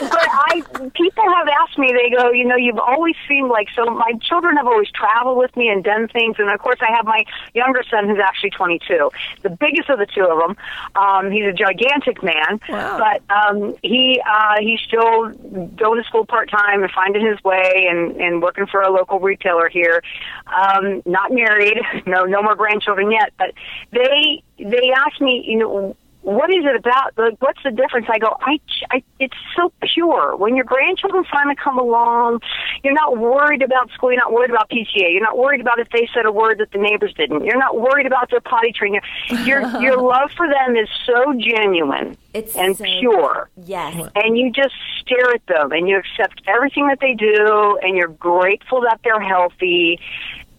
but 0.01 0.29
I 0.31 0.63
people 0.95 1.25
have 1.35 1.49
asked 1.63 1.79
me. 1.79 1.93
They 1.93 2.15
go, 2.15 2.31
you 2.31 2.45
know, 2.45 2.57
you've 2.57 2.79
always 2.79 3.15
seemed 3.29 3.49
like 3.51 3.69
so. 3.75 3.85
My 3.87 4.13
children 4.23 4.57
have 4.57 4.67
always 4.67 4.91
traveled 4.91 5.39
with 5.39 5.57
me 5.57 5.69
and 5.69 5.83
done 5.83 6.09
things, 6.09 6.37
and 6.39 6.51
of 6.51 6.59
course, 6.61 6.79
I 6.81 6.91
have 6.95 7.05
my 7.05 7.25
younger 7.55 7.83
son 7.91 8.09
who's 8.09 8.19
actually 8.19 8.51
22, 8.51 9.11
the 9.43 9.51
biggest 9.51 9.89
of 9.91 9.99
the 9.99 10.07
two 10.07 10.25
of 10.25 10.39
them. 10.39 10.57
Um, 10.95 11.31
he's 11.31 11.45
a 11.47 11.53
gigantic 11.53 12.23
man, 12.23 12.61
Wow. 12.69 12.99
but 12.99 13.23
um, 13.35 13.75
he 13.83 14.21
uh, 14.29 14.57
he's 14.61 14.81
still 14.81 15.29
going 15.77 16.03
to 16.03 16.05
school 16.07 16.27
part 16.27 16.51
time 16.51 16.83
and 16.83 16.91
finding 16.93 17.25
his 17.25 17.43
way 17.45 17.87
and 17.91 18.17
and 18.17 18.43
working 18.43 18.67
for 18.67 18.81
a 18.83 18.91
local 18.91 19.21
retailer 19.21 19.69
here. 19.69 20.03
Um, 20.47 20.88
Um, 20.89 21.03
not 21.07 21.33
married, 21.33 21.79
no 22.07 22.25
no 22.25 22.43
more 22.43 22.55
grandchildren 22.55 23.11
yet, 23.11 23.33
but 23.39 23.53
they 23.93 24.43
they 24.59 24.93
asked 24.97 25.21
me, 25.21 25.45
you 25.47 25.59
know 25.59 25.97
what 26.23 26.51
is 26.51 26.63
it 26.65 26.77
about? 26.77 27.17
Like, 27.17 27.41
what's 27.41 27.63
the 27.63 27.71
difference? 27.71 28.07
I 28.11 28.19
go, 28.19 28.37
I, 28.41 28.61
I, 28.91 29.03
it's 29.19 29.37
so 29.57 29.73
pure. 29.81 30.37
When 30.37 30.57
your 30.57 30.65
grandchildren 30.67 31.25
finally 31.33 31.55
come 31.55 31.79
along, 31.79 32.41
you're 32.85 32.93
not 32.93 33.17
worried 33.17 33.63
about 33.63 33.91
school. 33.93 34.13
You're 34.13 34.21
not 34.21 34.33
worried 34.33 34.51
about 34.51 34.69
PTA. 34.69 35.11
You're 35.13 35.23
not 35.23 35.39
worried 35.39 35.63
about 35.63 35.79
if 35.79 35.89
they 35.91 36.07
said 36.13 36.27
a 36.27 36.33
word 36.33 36.59
that 36.59 36.71
the 36.73 36.79
neighbors 36.79 37.15
didn't. 37.15 37.45
You're 37.47 37.57
not 37.59 37.81
worried 37.81 38.05
about 38.07 38.31
their 38.31 38.41
potty 38.41 38.73
training. 38.73 39.01
Your, 39.45 39.61
your 39.81 39.97
love 40.03 40.31
for 40.37 40.47
them 40.49 40.77
is 40.77 40.89
so 41.07 41.33
genuine 41.39 42.19
It's 42.35 42.55
and 42.57 42.77
so- 42.77 42.85
pure. 42.85 43.49
yes. 43.65 44.11
And 44.15 44.37
you 44.37 44.51
just 44.53 44.75
stare 45.01 45.31
at 45.33 45.47
them 45.47 45.73
and 45.73 45.89
you 45.89 45.97
accept 45.99 46.43
everything 46.47 46.89
that 46.89 46.99
they 47.01 47.15
do 47.15 47.79
and 47.81 47.97
you're 47.97 48.09
grateful 48.09 48.83
that 48.83 49.01
they're 49.03 49.21
healthy. 49.21 49.99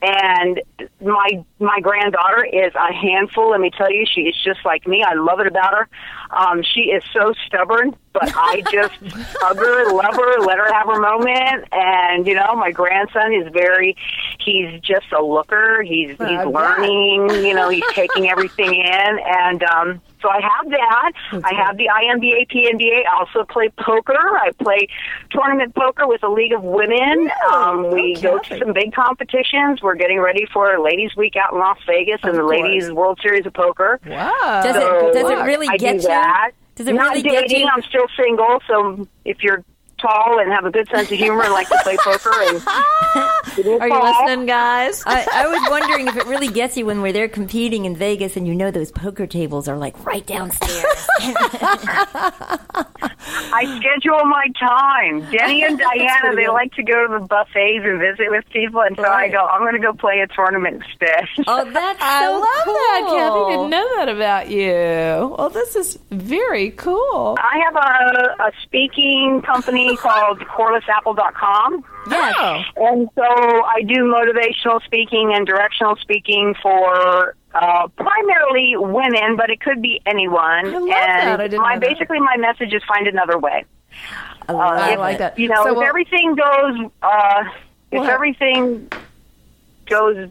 And 0.02 0.62
my 1.02 1.44
my 1.60 1.80
granddaughter 1.82 2.46
is 2.46 2.74
a 2.74 2.94
handful. 2.94 3.52
Let 3.52 3.60
me 3.60 3.70
tell 3.70 3.92
you, 3.92 4.06
she 4.06 4.22
is 4.22 4.36
just 4.44 4.60
like 4.64 4.88
me. 4.88 5.04
I 5.04 5.14
love 5.16 5.42
it 5.42 5.48
about 5.48 5.74
her. 5.74 5.90
Um, 6.32 6.64
she 6.64 6.92
is 6.92 7.04
so 7.12 7.34
stubborn, 7.46 7.96
but 8.14 8.32
I 8.34 8.62
just 8.72 8.94
hug 9.42 9.58
her, 9.58 9.92
love 9.92 10.16
her, 10.16 10.40
let 10.46 10.58
her 10.58 10.74
have 10.74 10.88
her 10.88 11.02
moment. 11.02 11.68
And 11.74 12.26
you 12.26 12.36
know, 12.36 12.56
my 12.56 12.72
grandson 12.72 13.34
is 13.34 13.52
very. 13.52 13.98
He's 14.40 14.80
just 14.82 15.12
a 15.12 15.22
looker. 15.22 15.84
He's 15.84 16.12
he's 16.12 16.46
learning. 16.46 17.30
You 17.46 17.54
know, 17.54 17.68
he's 17.70 17.84
taking 17.92 18.30
everything 18.30 18.74
in, 18.74 19.20
and 19.26 19.64
um, 19.64 20.02
so 20.22 20.30
I 20.30 20.42
have 20.42 20.70
that. 20.72 21.12
I 21.44 21.54
have 21.54 21.78
the 21.78 21.88
INBA, 21.88 22.48
PNBA. 22.50 23.06
I 23.06 23.20
also 23.20 23.44
play 23.46 23.70
poker. 23.78 24.18
I 24.38 24.52
play 24.62 24.88
tournament 25.32 25.74
poker 25.76 26.08
with 26.08 26.24
a 26.24 26.30
league 26.30 26.54
of 26.54 26.64
women. 26.64 27.30
Um, 27.52 27.92
we 27.92 28.14
okay. 28.18 28.22
go 28.22 28.40
to 28.40 28.60
some 28.60 28.74
big 28.74 28.94
competitions. 28.94 29.82
We're 29.82 29.96
getting 29.96 30.20
ready 30.20 30.46
for 30.52 30.80
Ladies 30.80 31.16
Week 31.16 31.36
out 31.36 31.54
in 31.54 31.60
Las 31.60 31.78
Vegas 31.88 32.20
and 32.24 32.36
the 32.36 32.42
course. 32.42 32.52
Ladies 32.62 32.92
World 32.92 33.20
Series 33.22 33.46
of 33.46 33.54
Poker. 33.54 34.00
Wow. 34.06 34.62
Does 34.64 34.76
So 34.76 35.08
it 35.10 35.14
does 35.14 35.30
it 35.32 35.44
really 35.44 35.68
I 35.70 35.78
get 35.78 35.94
do 35.98 36.02
you? 36.04 36.08
that. 36.10 36.52
Does 36.76 36.88
it 36.88 36.94
Not 36.94 37.10
really 37.16 37.22
dating. 37.24 37.48
get 37.50 37.60
you? 37.60 37.68
I'm 37.74 37.82
still 37.84 38.08
single, 38.18 38.60
so 38.68 39.08
if 39.26 39.44
you're 39.44 39.64
tall 40.00 40.40
and 40.40 40.52
have 40.52 40.66
a 40.66 40.72
good 40.72 40.88
sense 40.90 41.12
of 41.12 41.18
humor 41.18 41.44
and 41.44 41.54
like 41.54 41.68
to 41.70 41.80
play 41.84 41.98
poker 41.98 42.32
and 42.34 42.62
give 43.56 43.82
Are 43.82 43.88
you 43.88 44.04
listening, 44.04 44.46
guys? 44.46 45.04
I, 45.06 45.26
I 45.32 45.48
was 45.48 45.70
wondering 45.70 46.08
if 46.08 46.16
it 46.16 46.26
really 46.26 46.48
gets 46.48 46.78
you 46.78 46.86
when 46.86 47.02
we're 47.02 47.14
there 47.14 47.28
competing 47.28 47.86
in 47.86 47.96
Vegas 47.96 48.36
and 48.38 48.48
you 48.48 48.56
know 48.56 48.72
those 48.72 48.92
poker 48.92 49.28
tables 49.28 49.68
are 49.68 49.78
like 49.78 50.06
right 50.06 50.26
downstairs. 50.26 51.08
I 53.52 53.80
schedule 53.80 54.24
my 54.26 54.48
time. 54.60 55.22
Denny 55.32 55.64
and 55.64 55.78
Diana, 55.78 56.36
they 56.36 56.48
like 56.48 56.74
to 56.74 56.84
go 56.84 57.08
to 57.08 57.20
the 57.20 57.26
buffets 57.26 57.84
and 57.84 58.00
visit 58.00 58.30
with 58.30 58.46
people, 58.52 58.82
and 58.82 58.96
so 58.96 59.04
I 59.04 59.28
go, 59.28 59.46
I'm 59.46 59.62
going 59.62 59.74
to 59.74 59.80
go 59.80 59.94
play 59.94 60.20
a 60.20 60.28
tournament 60.28 60.84
instead. 60.84 61.28
oh, 61.48 61.70
that's 61.72 62.00
so 62.00 62.06
I 62.06 62.28
love 62.28 62.66
cool. 62.66 62.74
that, 62.74 63.02
Kathy. 63.10 63.56
Didn't 63.56 63.70
know 63.70 63.96
that 63.98 64.10
about 64.10 64.50
you. 64.50 65.36
Well, 65.38 65.50
this 65.50 65.76
is 65.76 66.00
very 66.12 66.72
cool. 66.72 67.38
I 67.40 67.60
have 67.66 67.76
a, 67.76 68.44
a 68.44 68.52
speaking 68.64 69.42
company 69.46 69.88
called 69.97 70.39
CorelessApple.com. 70.39 71.84
Yes. 72.10 72.36
Oh. 72.38 72.63
And 72.88 73.10
so 73.15 73.23
I 73.23 73.82
do 73.86 74.06
motivational 74.06 74.84
speaking 74.84 75.34
and 75.34 75.45
directional 75.45 75.95
speaking 75.97 76.56
for 76.62 77.36
uh, 77.54 77.88
primarily 77.97 78.75
women, 78.78 79.36
but 79.36 79.49
it 79.49 79.60
could 79.62 79.82
be 79.82 80.02
anyone. 80.06 80.41
I 80.41 80.63
love 80.63 80.75
and 80.84 80.89
that. 80.89 81.39
I 81.39 81.47
didn't 81.47 81.62
my 81.62 81.75
know 81.75 81.80
that. 81.82 81.89
basically 81.89 82.19
my 82.19 82.38
message 82.38 82.73
is 82.73 82.82
find 82.88 83.08
another 83.08 83.38
way. 83.38 83.65
I 84.47 84.52
love 84.54 84.78
I 84.78 84.93
it. 84.93 84.99
like 84.99 85.17
that. 85.19 85.38
You 85.38 85.47
know, 85.49 85.63
So, 85.63 85.71
if 85.71 85.78
well- 85.78 85.88
everything 85.88 86.36
goes, 86.36 86.89
uh, 87.02 87.43
if 87.91 88.02
Well, 88.02 88.10
everything 88.10 88.91
goes 89.88 90.30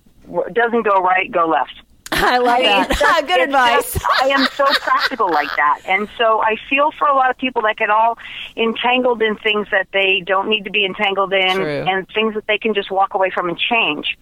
doesn't 0.52 0.82
go 0.82 1.00
right, 1.02 1.30
go 1.30 1.46
left. 1.46 1.72
I 2.24 2.38
like 2.38 2.64
I 2.64 2.78
mean, 2.80 2.88
that. 2.88 3.24
Good 3.26 3.40
advice. 3.40 3.92
just- 3.92 4.04
I 4.22 4.28
am 4.28 4.46
so 4.54 4.64
practical 4.66 5.30
like 5.30 5.54
that. 5.56 5.80
And 5.86 6.08
so 6.18 6.40
I 6.42 6.56
feel 6.68 6.90
for 6.98 7.06
a 7.08 7.14
lot 7.14 7.30
of 7.30 7.38
people 7.38 7.62
that 7.62 7.76
get 7.76 7.90
all 7.90 8.18
entangled 8.56 9.22
in 9.22 9.36
things 9.36 9.68
that 9.70 9.88
they 9.92 10.22
don't 10.26 10.48
need 10.48 10.64
to 10.64 10.70
be 10.70 10.84
entangled 10.84 11.32
in 11.32 11.56
True. 11.56 11.84
and 11.88 12.06
things 12.14 12.34
that 12.34 12.46
they 12.46 12.58
can 12.58 12.74
just 12.74 12.90
walk 12.90 13.14
away 13.14 13.30
from 13.30 13.48
and 13.48 13.58
change. 13.58 14.18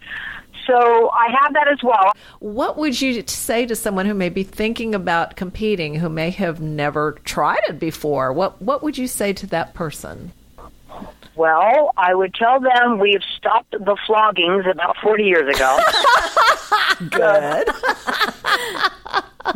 So 0.65 1.09
I 1.11 1.29
have 1.41 1.53
that 1.53 1.69
as 1.69 1.81
well. 1.81 2.11
What 2.39 2.77
would 2.77 2.99
you 2.99 3.23
say 3.25 3.65
to 3.65 3.75
someone 3.75 4.05
who 4.05 4.13
may 4.13 4.27
be 4.29 4.43
thinking 4.43 4.93
about 4.93 5.37
competing, 5.37 5.95
who 5.95 6.09
may 6.09 6.29
have 6.31 6.59
never 6.61 7.13
tried 7.23 7.61
it 7.69 7.79
before? 7.79 8.33
What 8.33 8.61
What 8.61 8.83
would 8.83 8.97
you 8.97 9.07
say 9.07 9.31
to 9.33 9.47
that 9.47 9.73
person? 9.73 10.33
Well, 11.37 11.93
I 11.95 12.15
would 12.15 12.33
tell 12.33 12.59
them 12.59 12.97
we've 12.97 13.21
stopped 13.37 13.71
the 13.71 13.95
floggings 14.07 14.69
about 14.69 14.97
40 15.03 15.23
years 15.23 15.55
ago. 15.55 15.77
Good. 17.09 17.67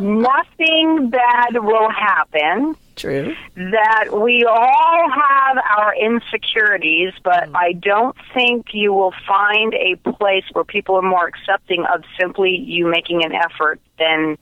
Nothing 0.00 1.10
bad 1.10 1.54
will 1.54 1.90
happen. 1.90 2.76
True. 2.94 3.34
that 3.56 4.08
we 4.12 4.44
all 4.44 5.10
have 5.10 5.56
our 5.78 5.94
insecurities, 5.96 7.12
but 7.24 7.44
mm. 7.48 7.52
I 7.54 7.72
don't 7.72 8.14
think 8.34 8.66
you 8.74 8.92
will 8.92 9.14
find 9.26 9.74
a 9.74 9.96
place 10.12 10.44
where 10.52 10.62
people 10.62 10.96
are 10.96 11.02
more 11.02 11.26
accepting 11.26 11.84
of 11.92 12.04
simply 12.20 12.50
you 12.50 12.86
making 12.88 13.24
an 13.24 13.32
effort 13.32 13.80
than, 13.98 14.36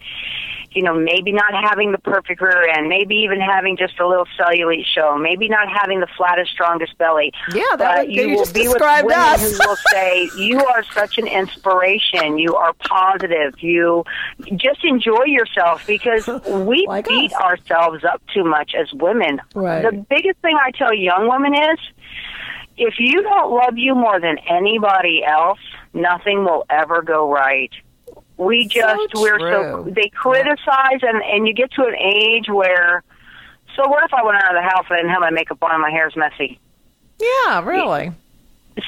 you 0.73 0.83
know, 0.83 0.95
maybe 0.95 1.33
not 1.33 1.53
having 1.53 1.91
the 1.93 1.99
perfect 1.99 2.41
rear 2.41 2.69
end, 2.69 2.89
maybe 2.89 3.17
even 3.17 3.41
having 3.41 3.77
just 3.77 3.99
a 3.99 4.07
little 4.07 4.27
cellulite 4.39 4.85
show, 4.87 5.17
maybe 5.19 5.49
not 5.49 5.67
having 5.69 5.99
the 6.01 6.07
flattest, 6.17 6.53
strongest 6.53 6.97
belly. 6.97 7.33
Yeah, 7.53 7.63
that 7.71 7.79
but 7.79 8.07
would- 8.07 8.15
you, 8.15 8.23
you 8.23 8.29
will 8.37 8.45
be 8.53 8.69
with 8.69 8.75
described 8.79 9.07
women 9.07 9.19
us. 9.21 9.43
who 9.59 9.69
will 9.69 9.77
say, 9.93 10.29
"You 10.37 10.65
are 10.65 10.85
such 10.95 11.19
an 11.19 11.27
inspiration. 11.27 12.39
You 12.39 12.55
are 12.57 12.73
positive. 12.75 13.55
You 13.61 14.05
just 14.57 14.85
enjoy 14.85 15.25
yourself 15.27 15.87
because 15.87 16.27
we 16.49 16.87
Like 16.87 17.09
beat 17.09 17.33
us. 17.33 17.41
ourselves 17.41 18.05
up 18.05 18.23
too 18.33 18.45
much 18.45 18.73
as 18.79 18.93
women. 18.93 19.41
Right. 19.55 19.83
The 19.83 20.05
biggest 20.09 20.39
thing 20.41 20.57
I 20.65 20.71
tell 20.71 20.95
young 20.95 21.29
women 21.29 21.55
is 21.55 21.79
if 22.77 22.95
you 22.99 23.23
don't 23.23 23.51
love 23.53 23.77
you 23.77 23.95
more 23.95 24.21
than 24.21 24.39
anybody 24.49 25.23
else, 25.27 25.59
nothing 25.93 26.45
will 26.45 26.65
ever 26.71 27.03
go 27.03 27.31
right. 27.31 27.71
We 28.41 28.67
just 28.67 29.13
we're 29.15 29.39
so 29.39 29.87
they 29.91 30.09
criticize 30.09 31.03
and 31.03 31.23
and 31.23 31.47
you 31.47 31.53
get 31.53 31.71
to 31.73 31.85
an 31.85 31.95
age 31.95 32.49
where 32.49 33.03
so 33.77 33.87
what 33.87 34.03
if 34.03 34.15
I 34.15 34.25
went 34.25 34.39
out 34.39 34.57
of 34.57 34.63
the 34.63 34.69
house 34.69 34.87
and 34.89 34.97
I 34.97 35.01
didn't 35.03 35.11
have 35.11 35.21
my 35.21 35.31
makeup 35.31 35.63
on 35.63 35.73
and 35.73 35.83
my 35.83 35.91
hair's 35.91 36.17
messy? 36.17 36.59
Yeah, 37.21 37.63
really. 37.63 38.13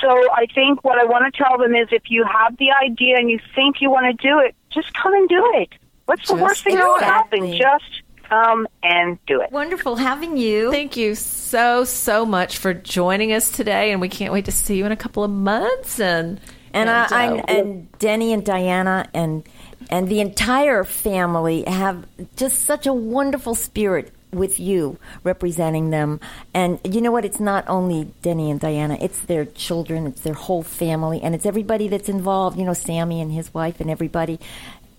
So 0.00 0.08
I 0.32 0.46
think 0.54 0.82
what 0.84 0.98
I 0.98 1.04
want 1.04 1.32
to 1.32 1.42
tell 1.42 1.58
them 1.58 1.74
is 1.74 1.88
if 1.92 2.04
you 2.08 2.24
have 2.24 2.56
the 2.56 2.70
idea 2.72 3.16
and 3.18 3.30
you 3.30 3.38
think 3.54 3.82
you 3.82 3.90
want 3.90 4.06
to 4.06 4.26
do 4.26 4.38
it, 4.38 4.54
just 4.70 4.94
come 4.94 5.12
and 5.12 5.28
do 5.28 5.52
it. 5.56 5.68
What's 6.06 6.28
the 6.28 6.34
Just 6.34 6.42
worst 6.42 6.64
thing 6.64 6.76
that 6.76 6.86
will 6.86 6.98
happen? 6.98 7.52
Just 7.52 8.02
come 8.22 8.66
and 8.82 9.18
do 9.26 9.42
it. 9.42 9.52
Wonderful 9.52 9.96
having 9.96 10.38
you. 10.38 10.70
Thank 10.70 10.96
you 10.96 11.14
so 11.14 11.84
so 11.84 12.24
much 12.24 12.56
for 12.56 12.72
joining 12.72 13.34
us 13.34 13.52
today, 13.52 13.92
and 13.92 14.00
we 14.00 14.08
can't 14.08 14.32
wait 14.32 14.46
to 14.46 14.52
see 14.52 14.76
you 14.76 14.86
in 14.86 14.92
a 14.92 14.96
couple 14.96 15.22
of 15.24 15.30
months. 15.30 16.00
And 16.00 16.40
and, 16.74 16.88
and, 16.88 16.90
I, 16.90 17.06
I, 17.10 17.38
uh, 17.38 17.42
and 17.48 17.98
Denny 17.98 18.32
and 18.32 18.44
Diana 18.44 19.08
and 19.14 19.44
and 19.90 20.08
the 20.08 20.20
entire 20.20 20.84
family 20.84 21.64
have 21.66 22.06
just 22.36 22.64
such 22.64 22.86
a 22.86 22.92
wonderful 22.92 23.54
spirit 23.54 24.12
with 24.32 24.58
you 24.58 24.98
representing 25.24 25.90
them. 25.90 26.18
And 26.54 26.80
you 26.84 27.00
know 27.00 27.12
what? 27.12 27.24
It's 27.24 27.40
not 27.40 27.68
only 27.68 28.10
Denny 28.22 28.50
and 28.50 28.58
Diana, 28.58 28.96
it's 29.00 29.20
their 29.20 29.44
children, 29.44 30.06
it's 30.06 30.22
their 30.22 30.34
whole 30.34 30.62
family, 30.62 31.20
and 31.22 31.34
it's 31.34 31.44
everybody 31.44 31.88
that's 31.88 32.08
involved, 32.08 32.58
you 32.58 32.64
know, 32.64 32.72
Sammy 32.72 33.20
and 33.20 33.30
his 33.30 33.52
wife 33.52 33.80
and 33.80 33.90
everybody. 33.90 34.40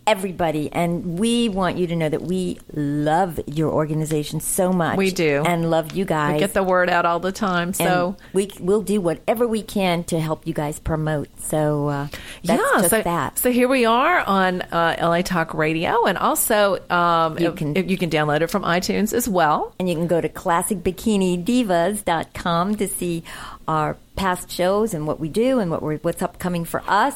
Everybody, 0.05 0.69
and 0.73 1.17
we 1.17 1.47
want 1.47 1.77
you 1.77 1.87
to 1.87 1.95
know 1.95 2.09
that 2.09 2.23
we 2.23 2.59
love 2.73 3.39
your 3.47 3.71
organization 3.71 4.41
so 4.41 4.73
much. 4.73 4.97
We 4.97 5.11
do. 5.11 5.43
and 5.45 5.71
love 5.71 5.93
you 5.93 6.03
guys. 6.03 6.33
we 6.33 6.39
get 6.39 6.53
the 6.53 6.61
word 6.63 6.89
out 6.89 7.05
all 7.05 7.21
the 7.21 7.31
time. 7.31 7.69
and 7.69 7.75
So 7.77 8.17
we 8.33 8.51
we'll 8.59 8.81
do 8.81 8.99
whatever 8.99 9.47
we 9.47 9.61
can 9.61 10.03
to 10.05 10.19
help 10.19 10.45
you 10.45 10.53
guys 10.53 10.77
promote. 10.79 11.29
So 11.39 11.87
uh, 11.87 12.07
that's 12.43 12.61
yeah, 12.61 12.81
just 12.81 12.89
so, 12.89 13.01
that. 13.01 13.39
so 13.39 13.49
here 13.51 13.69
we 13.69 13.85
are 13.85 14.19
on 14.19 14.61
uh, 14.63 14.97
LA 15.01 15.21
Talk 15.21 15.53
Radio, 15.53 16.03
and 16.05 16.17
also 16.17 16.79
um, 16.89 17.37
You 17.39 17.53
can- 17.53 17.73
can, 17.73 17.87
you 17.87 17.97
can 17.97 18.09
download 18.09 18.41
it 18.41 18.47
from 18.47 18.63
iTunes 18.63 19.13
as 19.13 19.29
well. 19.29 19.73
And 19.79 19.87
you 19.87 19.95
can 19.95 20.07
go 20.07 20.19
to 20.19 20.27
classicbikinidivas.com 20.29 22.75
to 22.75 22.87
see 22.87 23.23
our 23.67 23.97
past 24.15 24.49
shows 24.51 24.93
and 24.93 25.07
what 25.07 25.19
we 25.19 25.27
do 25.29 25.57
and 25.59 25.71
what 25.71 25.81
we're, 25.81 25.97
what's 25.99 26.21
upcoming 26.21 26.65
for 26.65 26.83
us. 26.87 27.15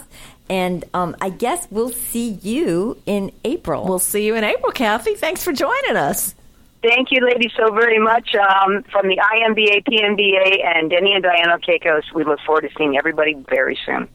And 0.50 0.86
um, 0.94 1.16
I 1.22 1.30
guess 1.30 1.68
we'll 1.70 1.90
see 1.92 2.30
you 2.42 2.98
in 3.06 3.32
April. 3.44 3.86
We'll 3.86 4.00
see 4.00 4.26
you 4.26 4.36
in 4.36 4.44
April, 4.44 4.72
Kathy. 4.72 5.16
Thanks 5.16 5.44
for 5.44 5.52
joining 5.52 5.98
us. 5.98 6.36
Thank 6.84 7.12
you, 7.12 7.26
ladies, 7.26 7.52
so 7.58 7.74
very 7.74 8.00
much. 8.00 8.34
Um, 8.36 8.84
from 8.84 9.08
the 9.08 9.18
INBA, 9.18 9.84
PNBA, 9.84 10.64
and 10.66 10.90
Denny 10.90 11.14
and 11.14 11.24
Diana 11.24 11.58
Kakos, 11.60 12.04
we 12.14 12.24
look 12.24 12.40
forward 12.46 12.62
to 12.62 12.70
seeing 12.78 12.98
everybody 12.98 13.34
very 13.50 13.78
soon. 13.86 14.08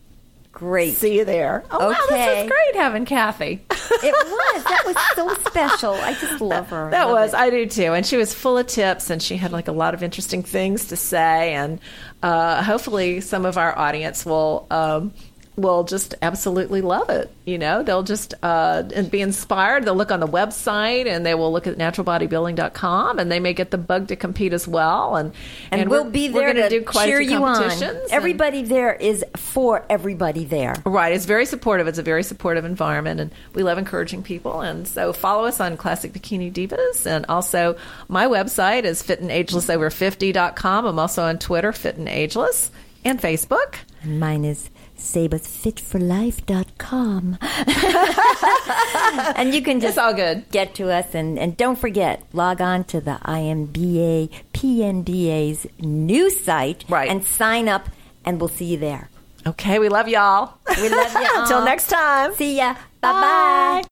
Great. 0.52 0.94
See 0.94 1.16
you 1.16 1.24
there. 1.24 1.64
Oh, 1.70 1.78
wow, 1.78 1.88
this 1.90 2.12
Okay. 2.12 2.42
was 2.44 2.52
great 2.52 2.80
having 2.80 3.04
Kathy. 3.04 3.64
It 3.70 4.12
was. 4.14 4.64
That 4.64 4.82
was 4.86 4.96
so 5.16 5.34
special. 5.50 5.94
I 5.94 6.12
just 6.14 6.40
love 6.40 6.68
her. 6.70 6.90
That 6.90 7.04
Love 7.08 7.12
was, 7.14 7.32
it. 7.32 7.38
I 7.38 7.50
do 7.50 7.66
too. 7.66 7.94
And 7.94 8.04
she 8.06 8.16
was 8.16 8.32
full 8.34 8.58
of 8.58 8.66
tips 8.66 9.10
and 9.10 9.22
she 9.22 9.36
had 9.36 9.50
like 9.50 9.68
a 9.68 9.72
lot 9.72 9.94
of 9.94 10.02
interesting 10.02 10.42
things 10.42 10.88
to 10.88 10.96
say. 10.96 11.54
And 11.54 11.80
uh, 12.22 12.62
hopefully, 12.62 13.20
some 13.22 13.44
of 13.46 13.56
our 13.58 13.76
audience 13.76 14.24
will. 14.26 14.66
Um, 14.70 15.12
will 15.56 15.84
just 15.84 16.14
absolutely 16.22 16.80
love 16.80 17.10
it. 17.10 17.30
You 17.44 17.58
know, 17.58 17.82
they'll 17.82 18.02
just 18.02 18.32
uh, 18.42 18.82
be 19.10 19.20
inspired. 19.20 19.84
They'll 19.84 19.94
look 19.94 20.10
on 20.10 20.20
the 20.20 20.26
website 20.26 21.06
and 21.06 21.26
they 21.26 21.34
will 21.34 21.52
look 21.52 21.66
at 21.66 21.76
naturalbodybuilding.com 21.76 23.18
and 23.18 23.30
they 23.30 23.38
may 23.38 23.52
get 23.52 23.70
the 23.70 23.76
bug 23.78 24.08
to 24.08 24.16
compete 24.16 24.52
as 24.54 24.66
well. 24.66 25.16
And 25.16 25.32
and, 25.70 25.90
we're- 25.90 26.02
we'll 26.02 26.10
be 26.10 26.30
we're 26.30 26.40
there 26.52 26.54
gonna 26.54 26.70
do 26.70 26.82
quite 26.82 27.04
cheer 27.06 27.20
you 27.20 27.44
on. 27.44 27.54
competitions. 27.56 27.82
and- 28.04 28.12
Everybody 28.12 28.62
there 28.62 28.94
is 28.94 29.24
for 29.36 29.84
everybody 29.90 30.44
there. 30.44 30.74
Right. 30.86 31.12
It's 31.12 31.26
very 31.26 31.44
supportive. 31.44 31.86
It's 31.86 31.98
a 31.98 32.02
very 32.02 32.22
supportive 32.22 32.64
environment, 32.64 33.20
and 33.20 33.30
we 33.54 33.62
love 33.62 33.76
encouraging 33.78 34.22
people. 34.22 34.60
And 34.62 34.88
so 34.88 35.12
follow 35.12 35.44
us 35.44 35.60
on 35.60 35.76
Classic 35.76 36.12
Bikini 36.12 36.50
Divas. 36.52 37.04
And 37.04 37.26
also, 37.28 37.76
my 38.08 38.26
website 38.26 38.84
is 38.84 39.02
fitageagelessover50.com. 39.02 40.86
I'm 40.86 40.98
also 40.98 41.22
on 41.24 41.38
Twitter, 41.38 41.72
Fit 41.72 41.96
and 41.96 42.08
Ageless, 42.08 42.70
and 43.04 43.20
Facebook. 43.20 43.74
And 44.02 44.18
mine 44.18 44.44
is 44.44 44.68
sabasfitforlife.com. 45.02 47.38
and 49.36 49.54
you 49.54 49.62
can 49.62 49.78
just 49.80 49.90
It's 49.90 49.98
all 49.98 50.14
good. 50.14 50.44
get 50.50 50.74
to 50.76 50.90
us. 50.90 51.14
And, 51.14 51.38
and 51.38 51.56
don't 51.56 51.78
forget, 51.78 52.22
log 52.32 52.60
on 52.60 52.82
to 52.84 53.00
the 53.00 53.18
INBA 53.24 54.30
PNBA's 54.54 55.66
new 55.80 56.30
site 56.30 56.84
Right. 56.88 57.08
and 57.10 57.24
sign 57.24 57.68
up, 57.68 57.88
and 58.24 58.40
we'll 58.40 58.48
see 58.48 58.64
you 58.66 58.78
there. 58.78 59.08
Okay. 59.46 59.78
We 59.80 59.88
love 59.88 60.08
y'all. 60.08 60.54
We 60.76 60.88
love 60.88 61.12
you. 61.12 61.28
Until 61.36 61.64
next 61.64 61.88
time. 61.88 62.32
See 62.34 62.56
ya. 62.58 62.74
Bye 63.00 63.12
bye. 63.12 63.82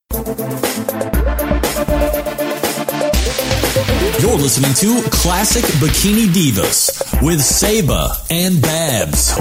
You're 4.21 4.37
listening 4.37 4.75
to 4.75 5.03
Classic 5.11 5.65
Bikini 5.81 6.27
Divas 6.29 7.03
with 7.23 7.41
Saba 7.43 8.15
and 8.31 8.61
Babs. 8.63 9.35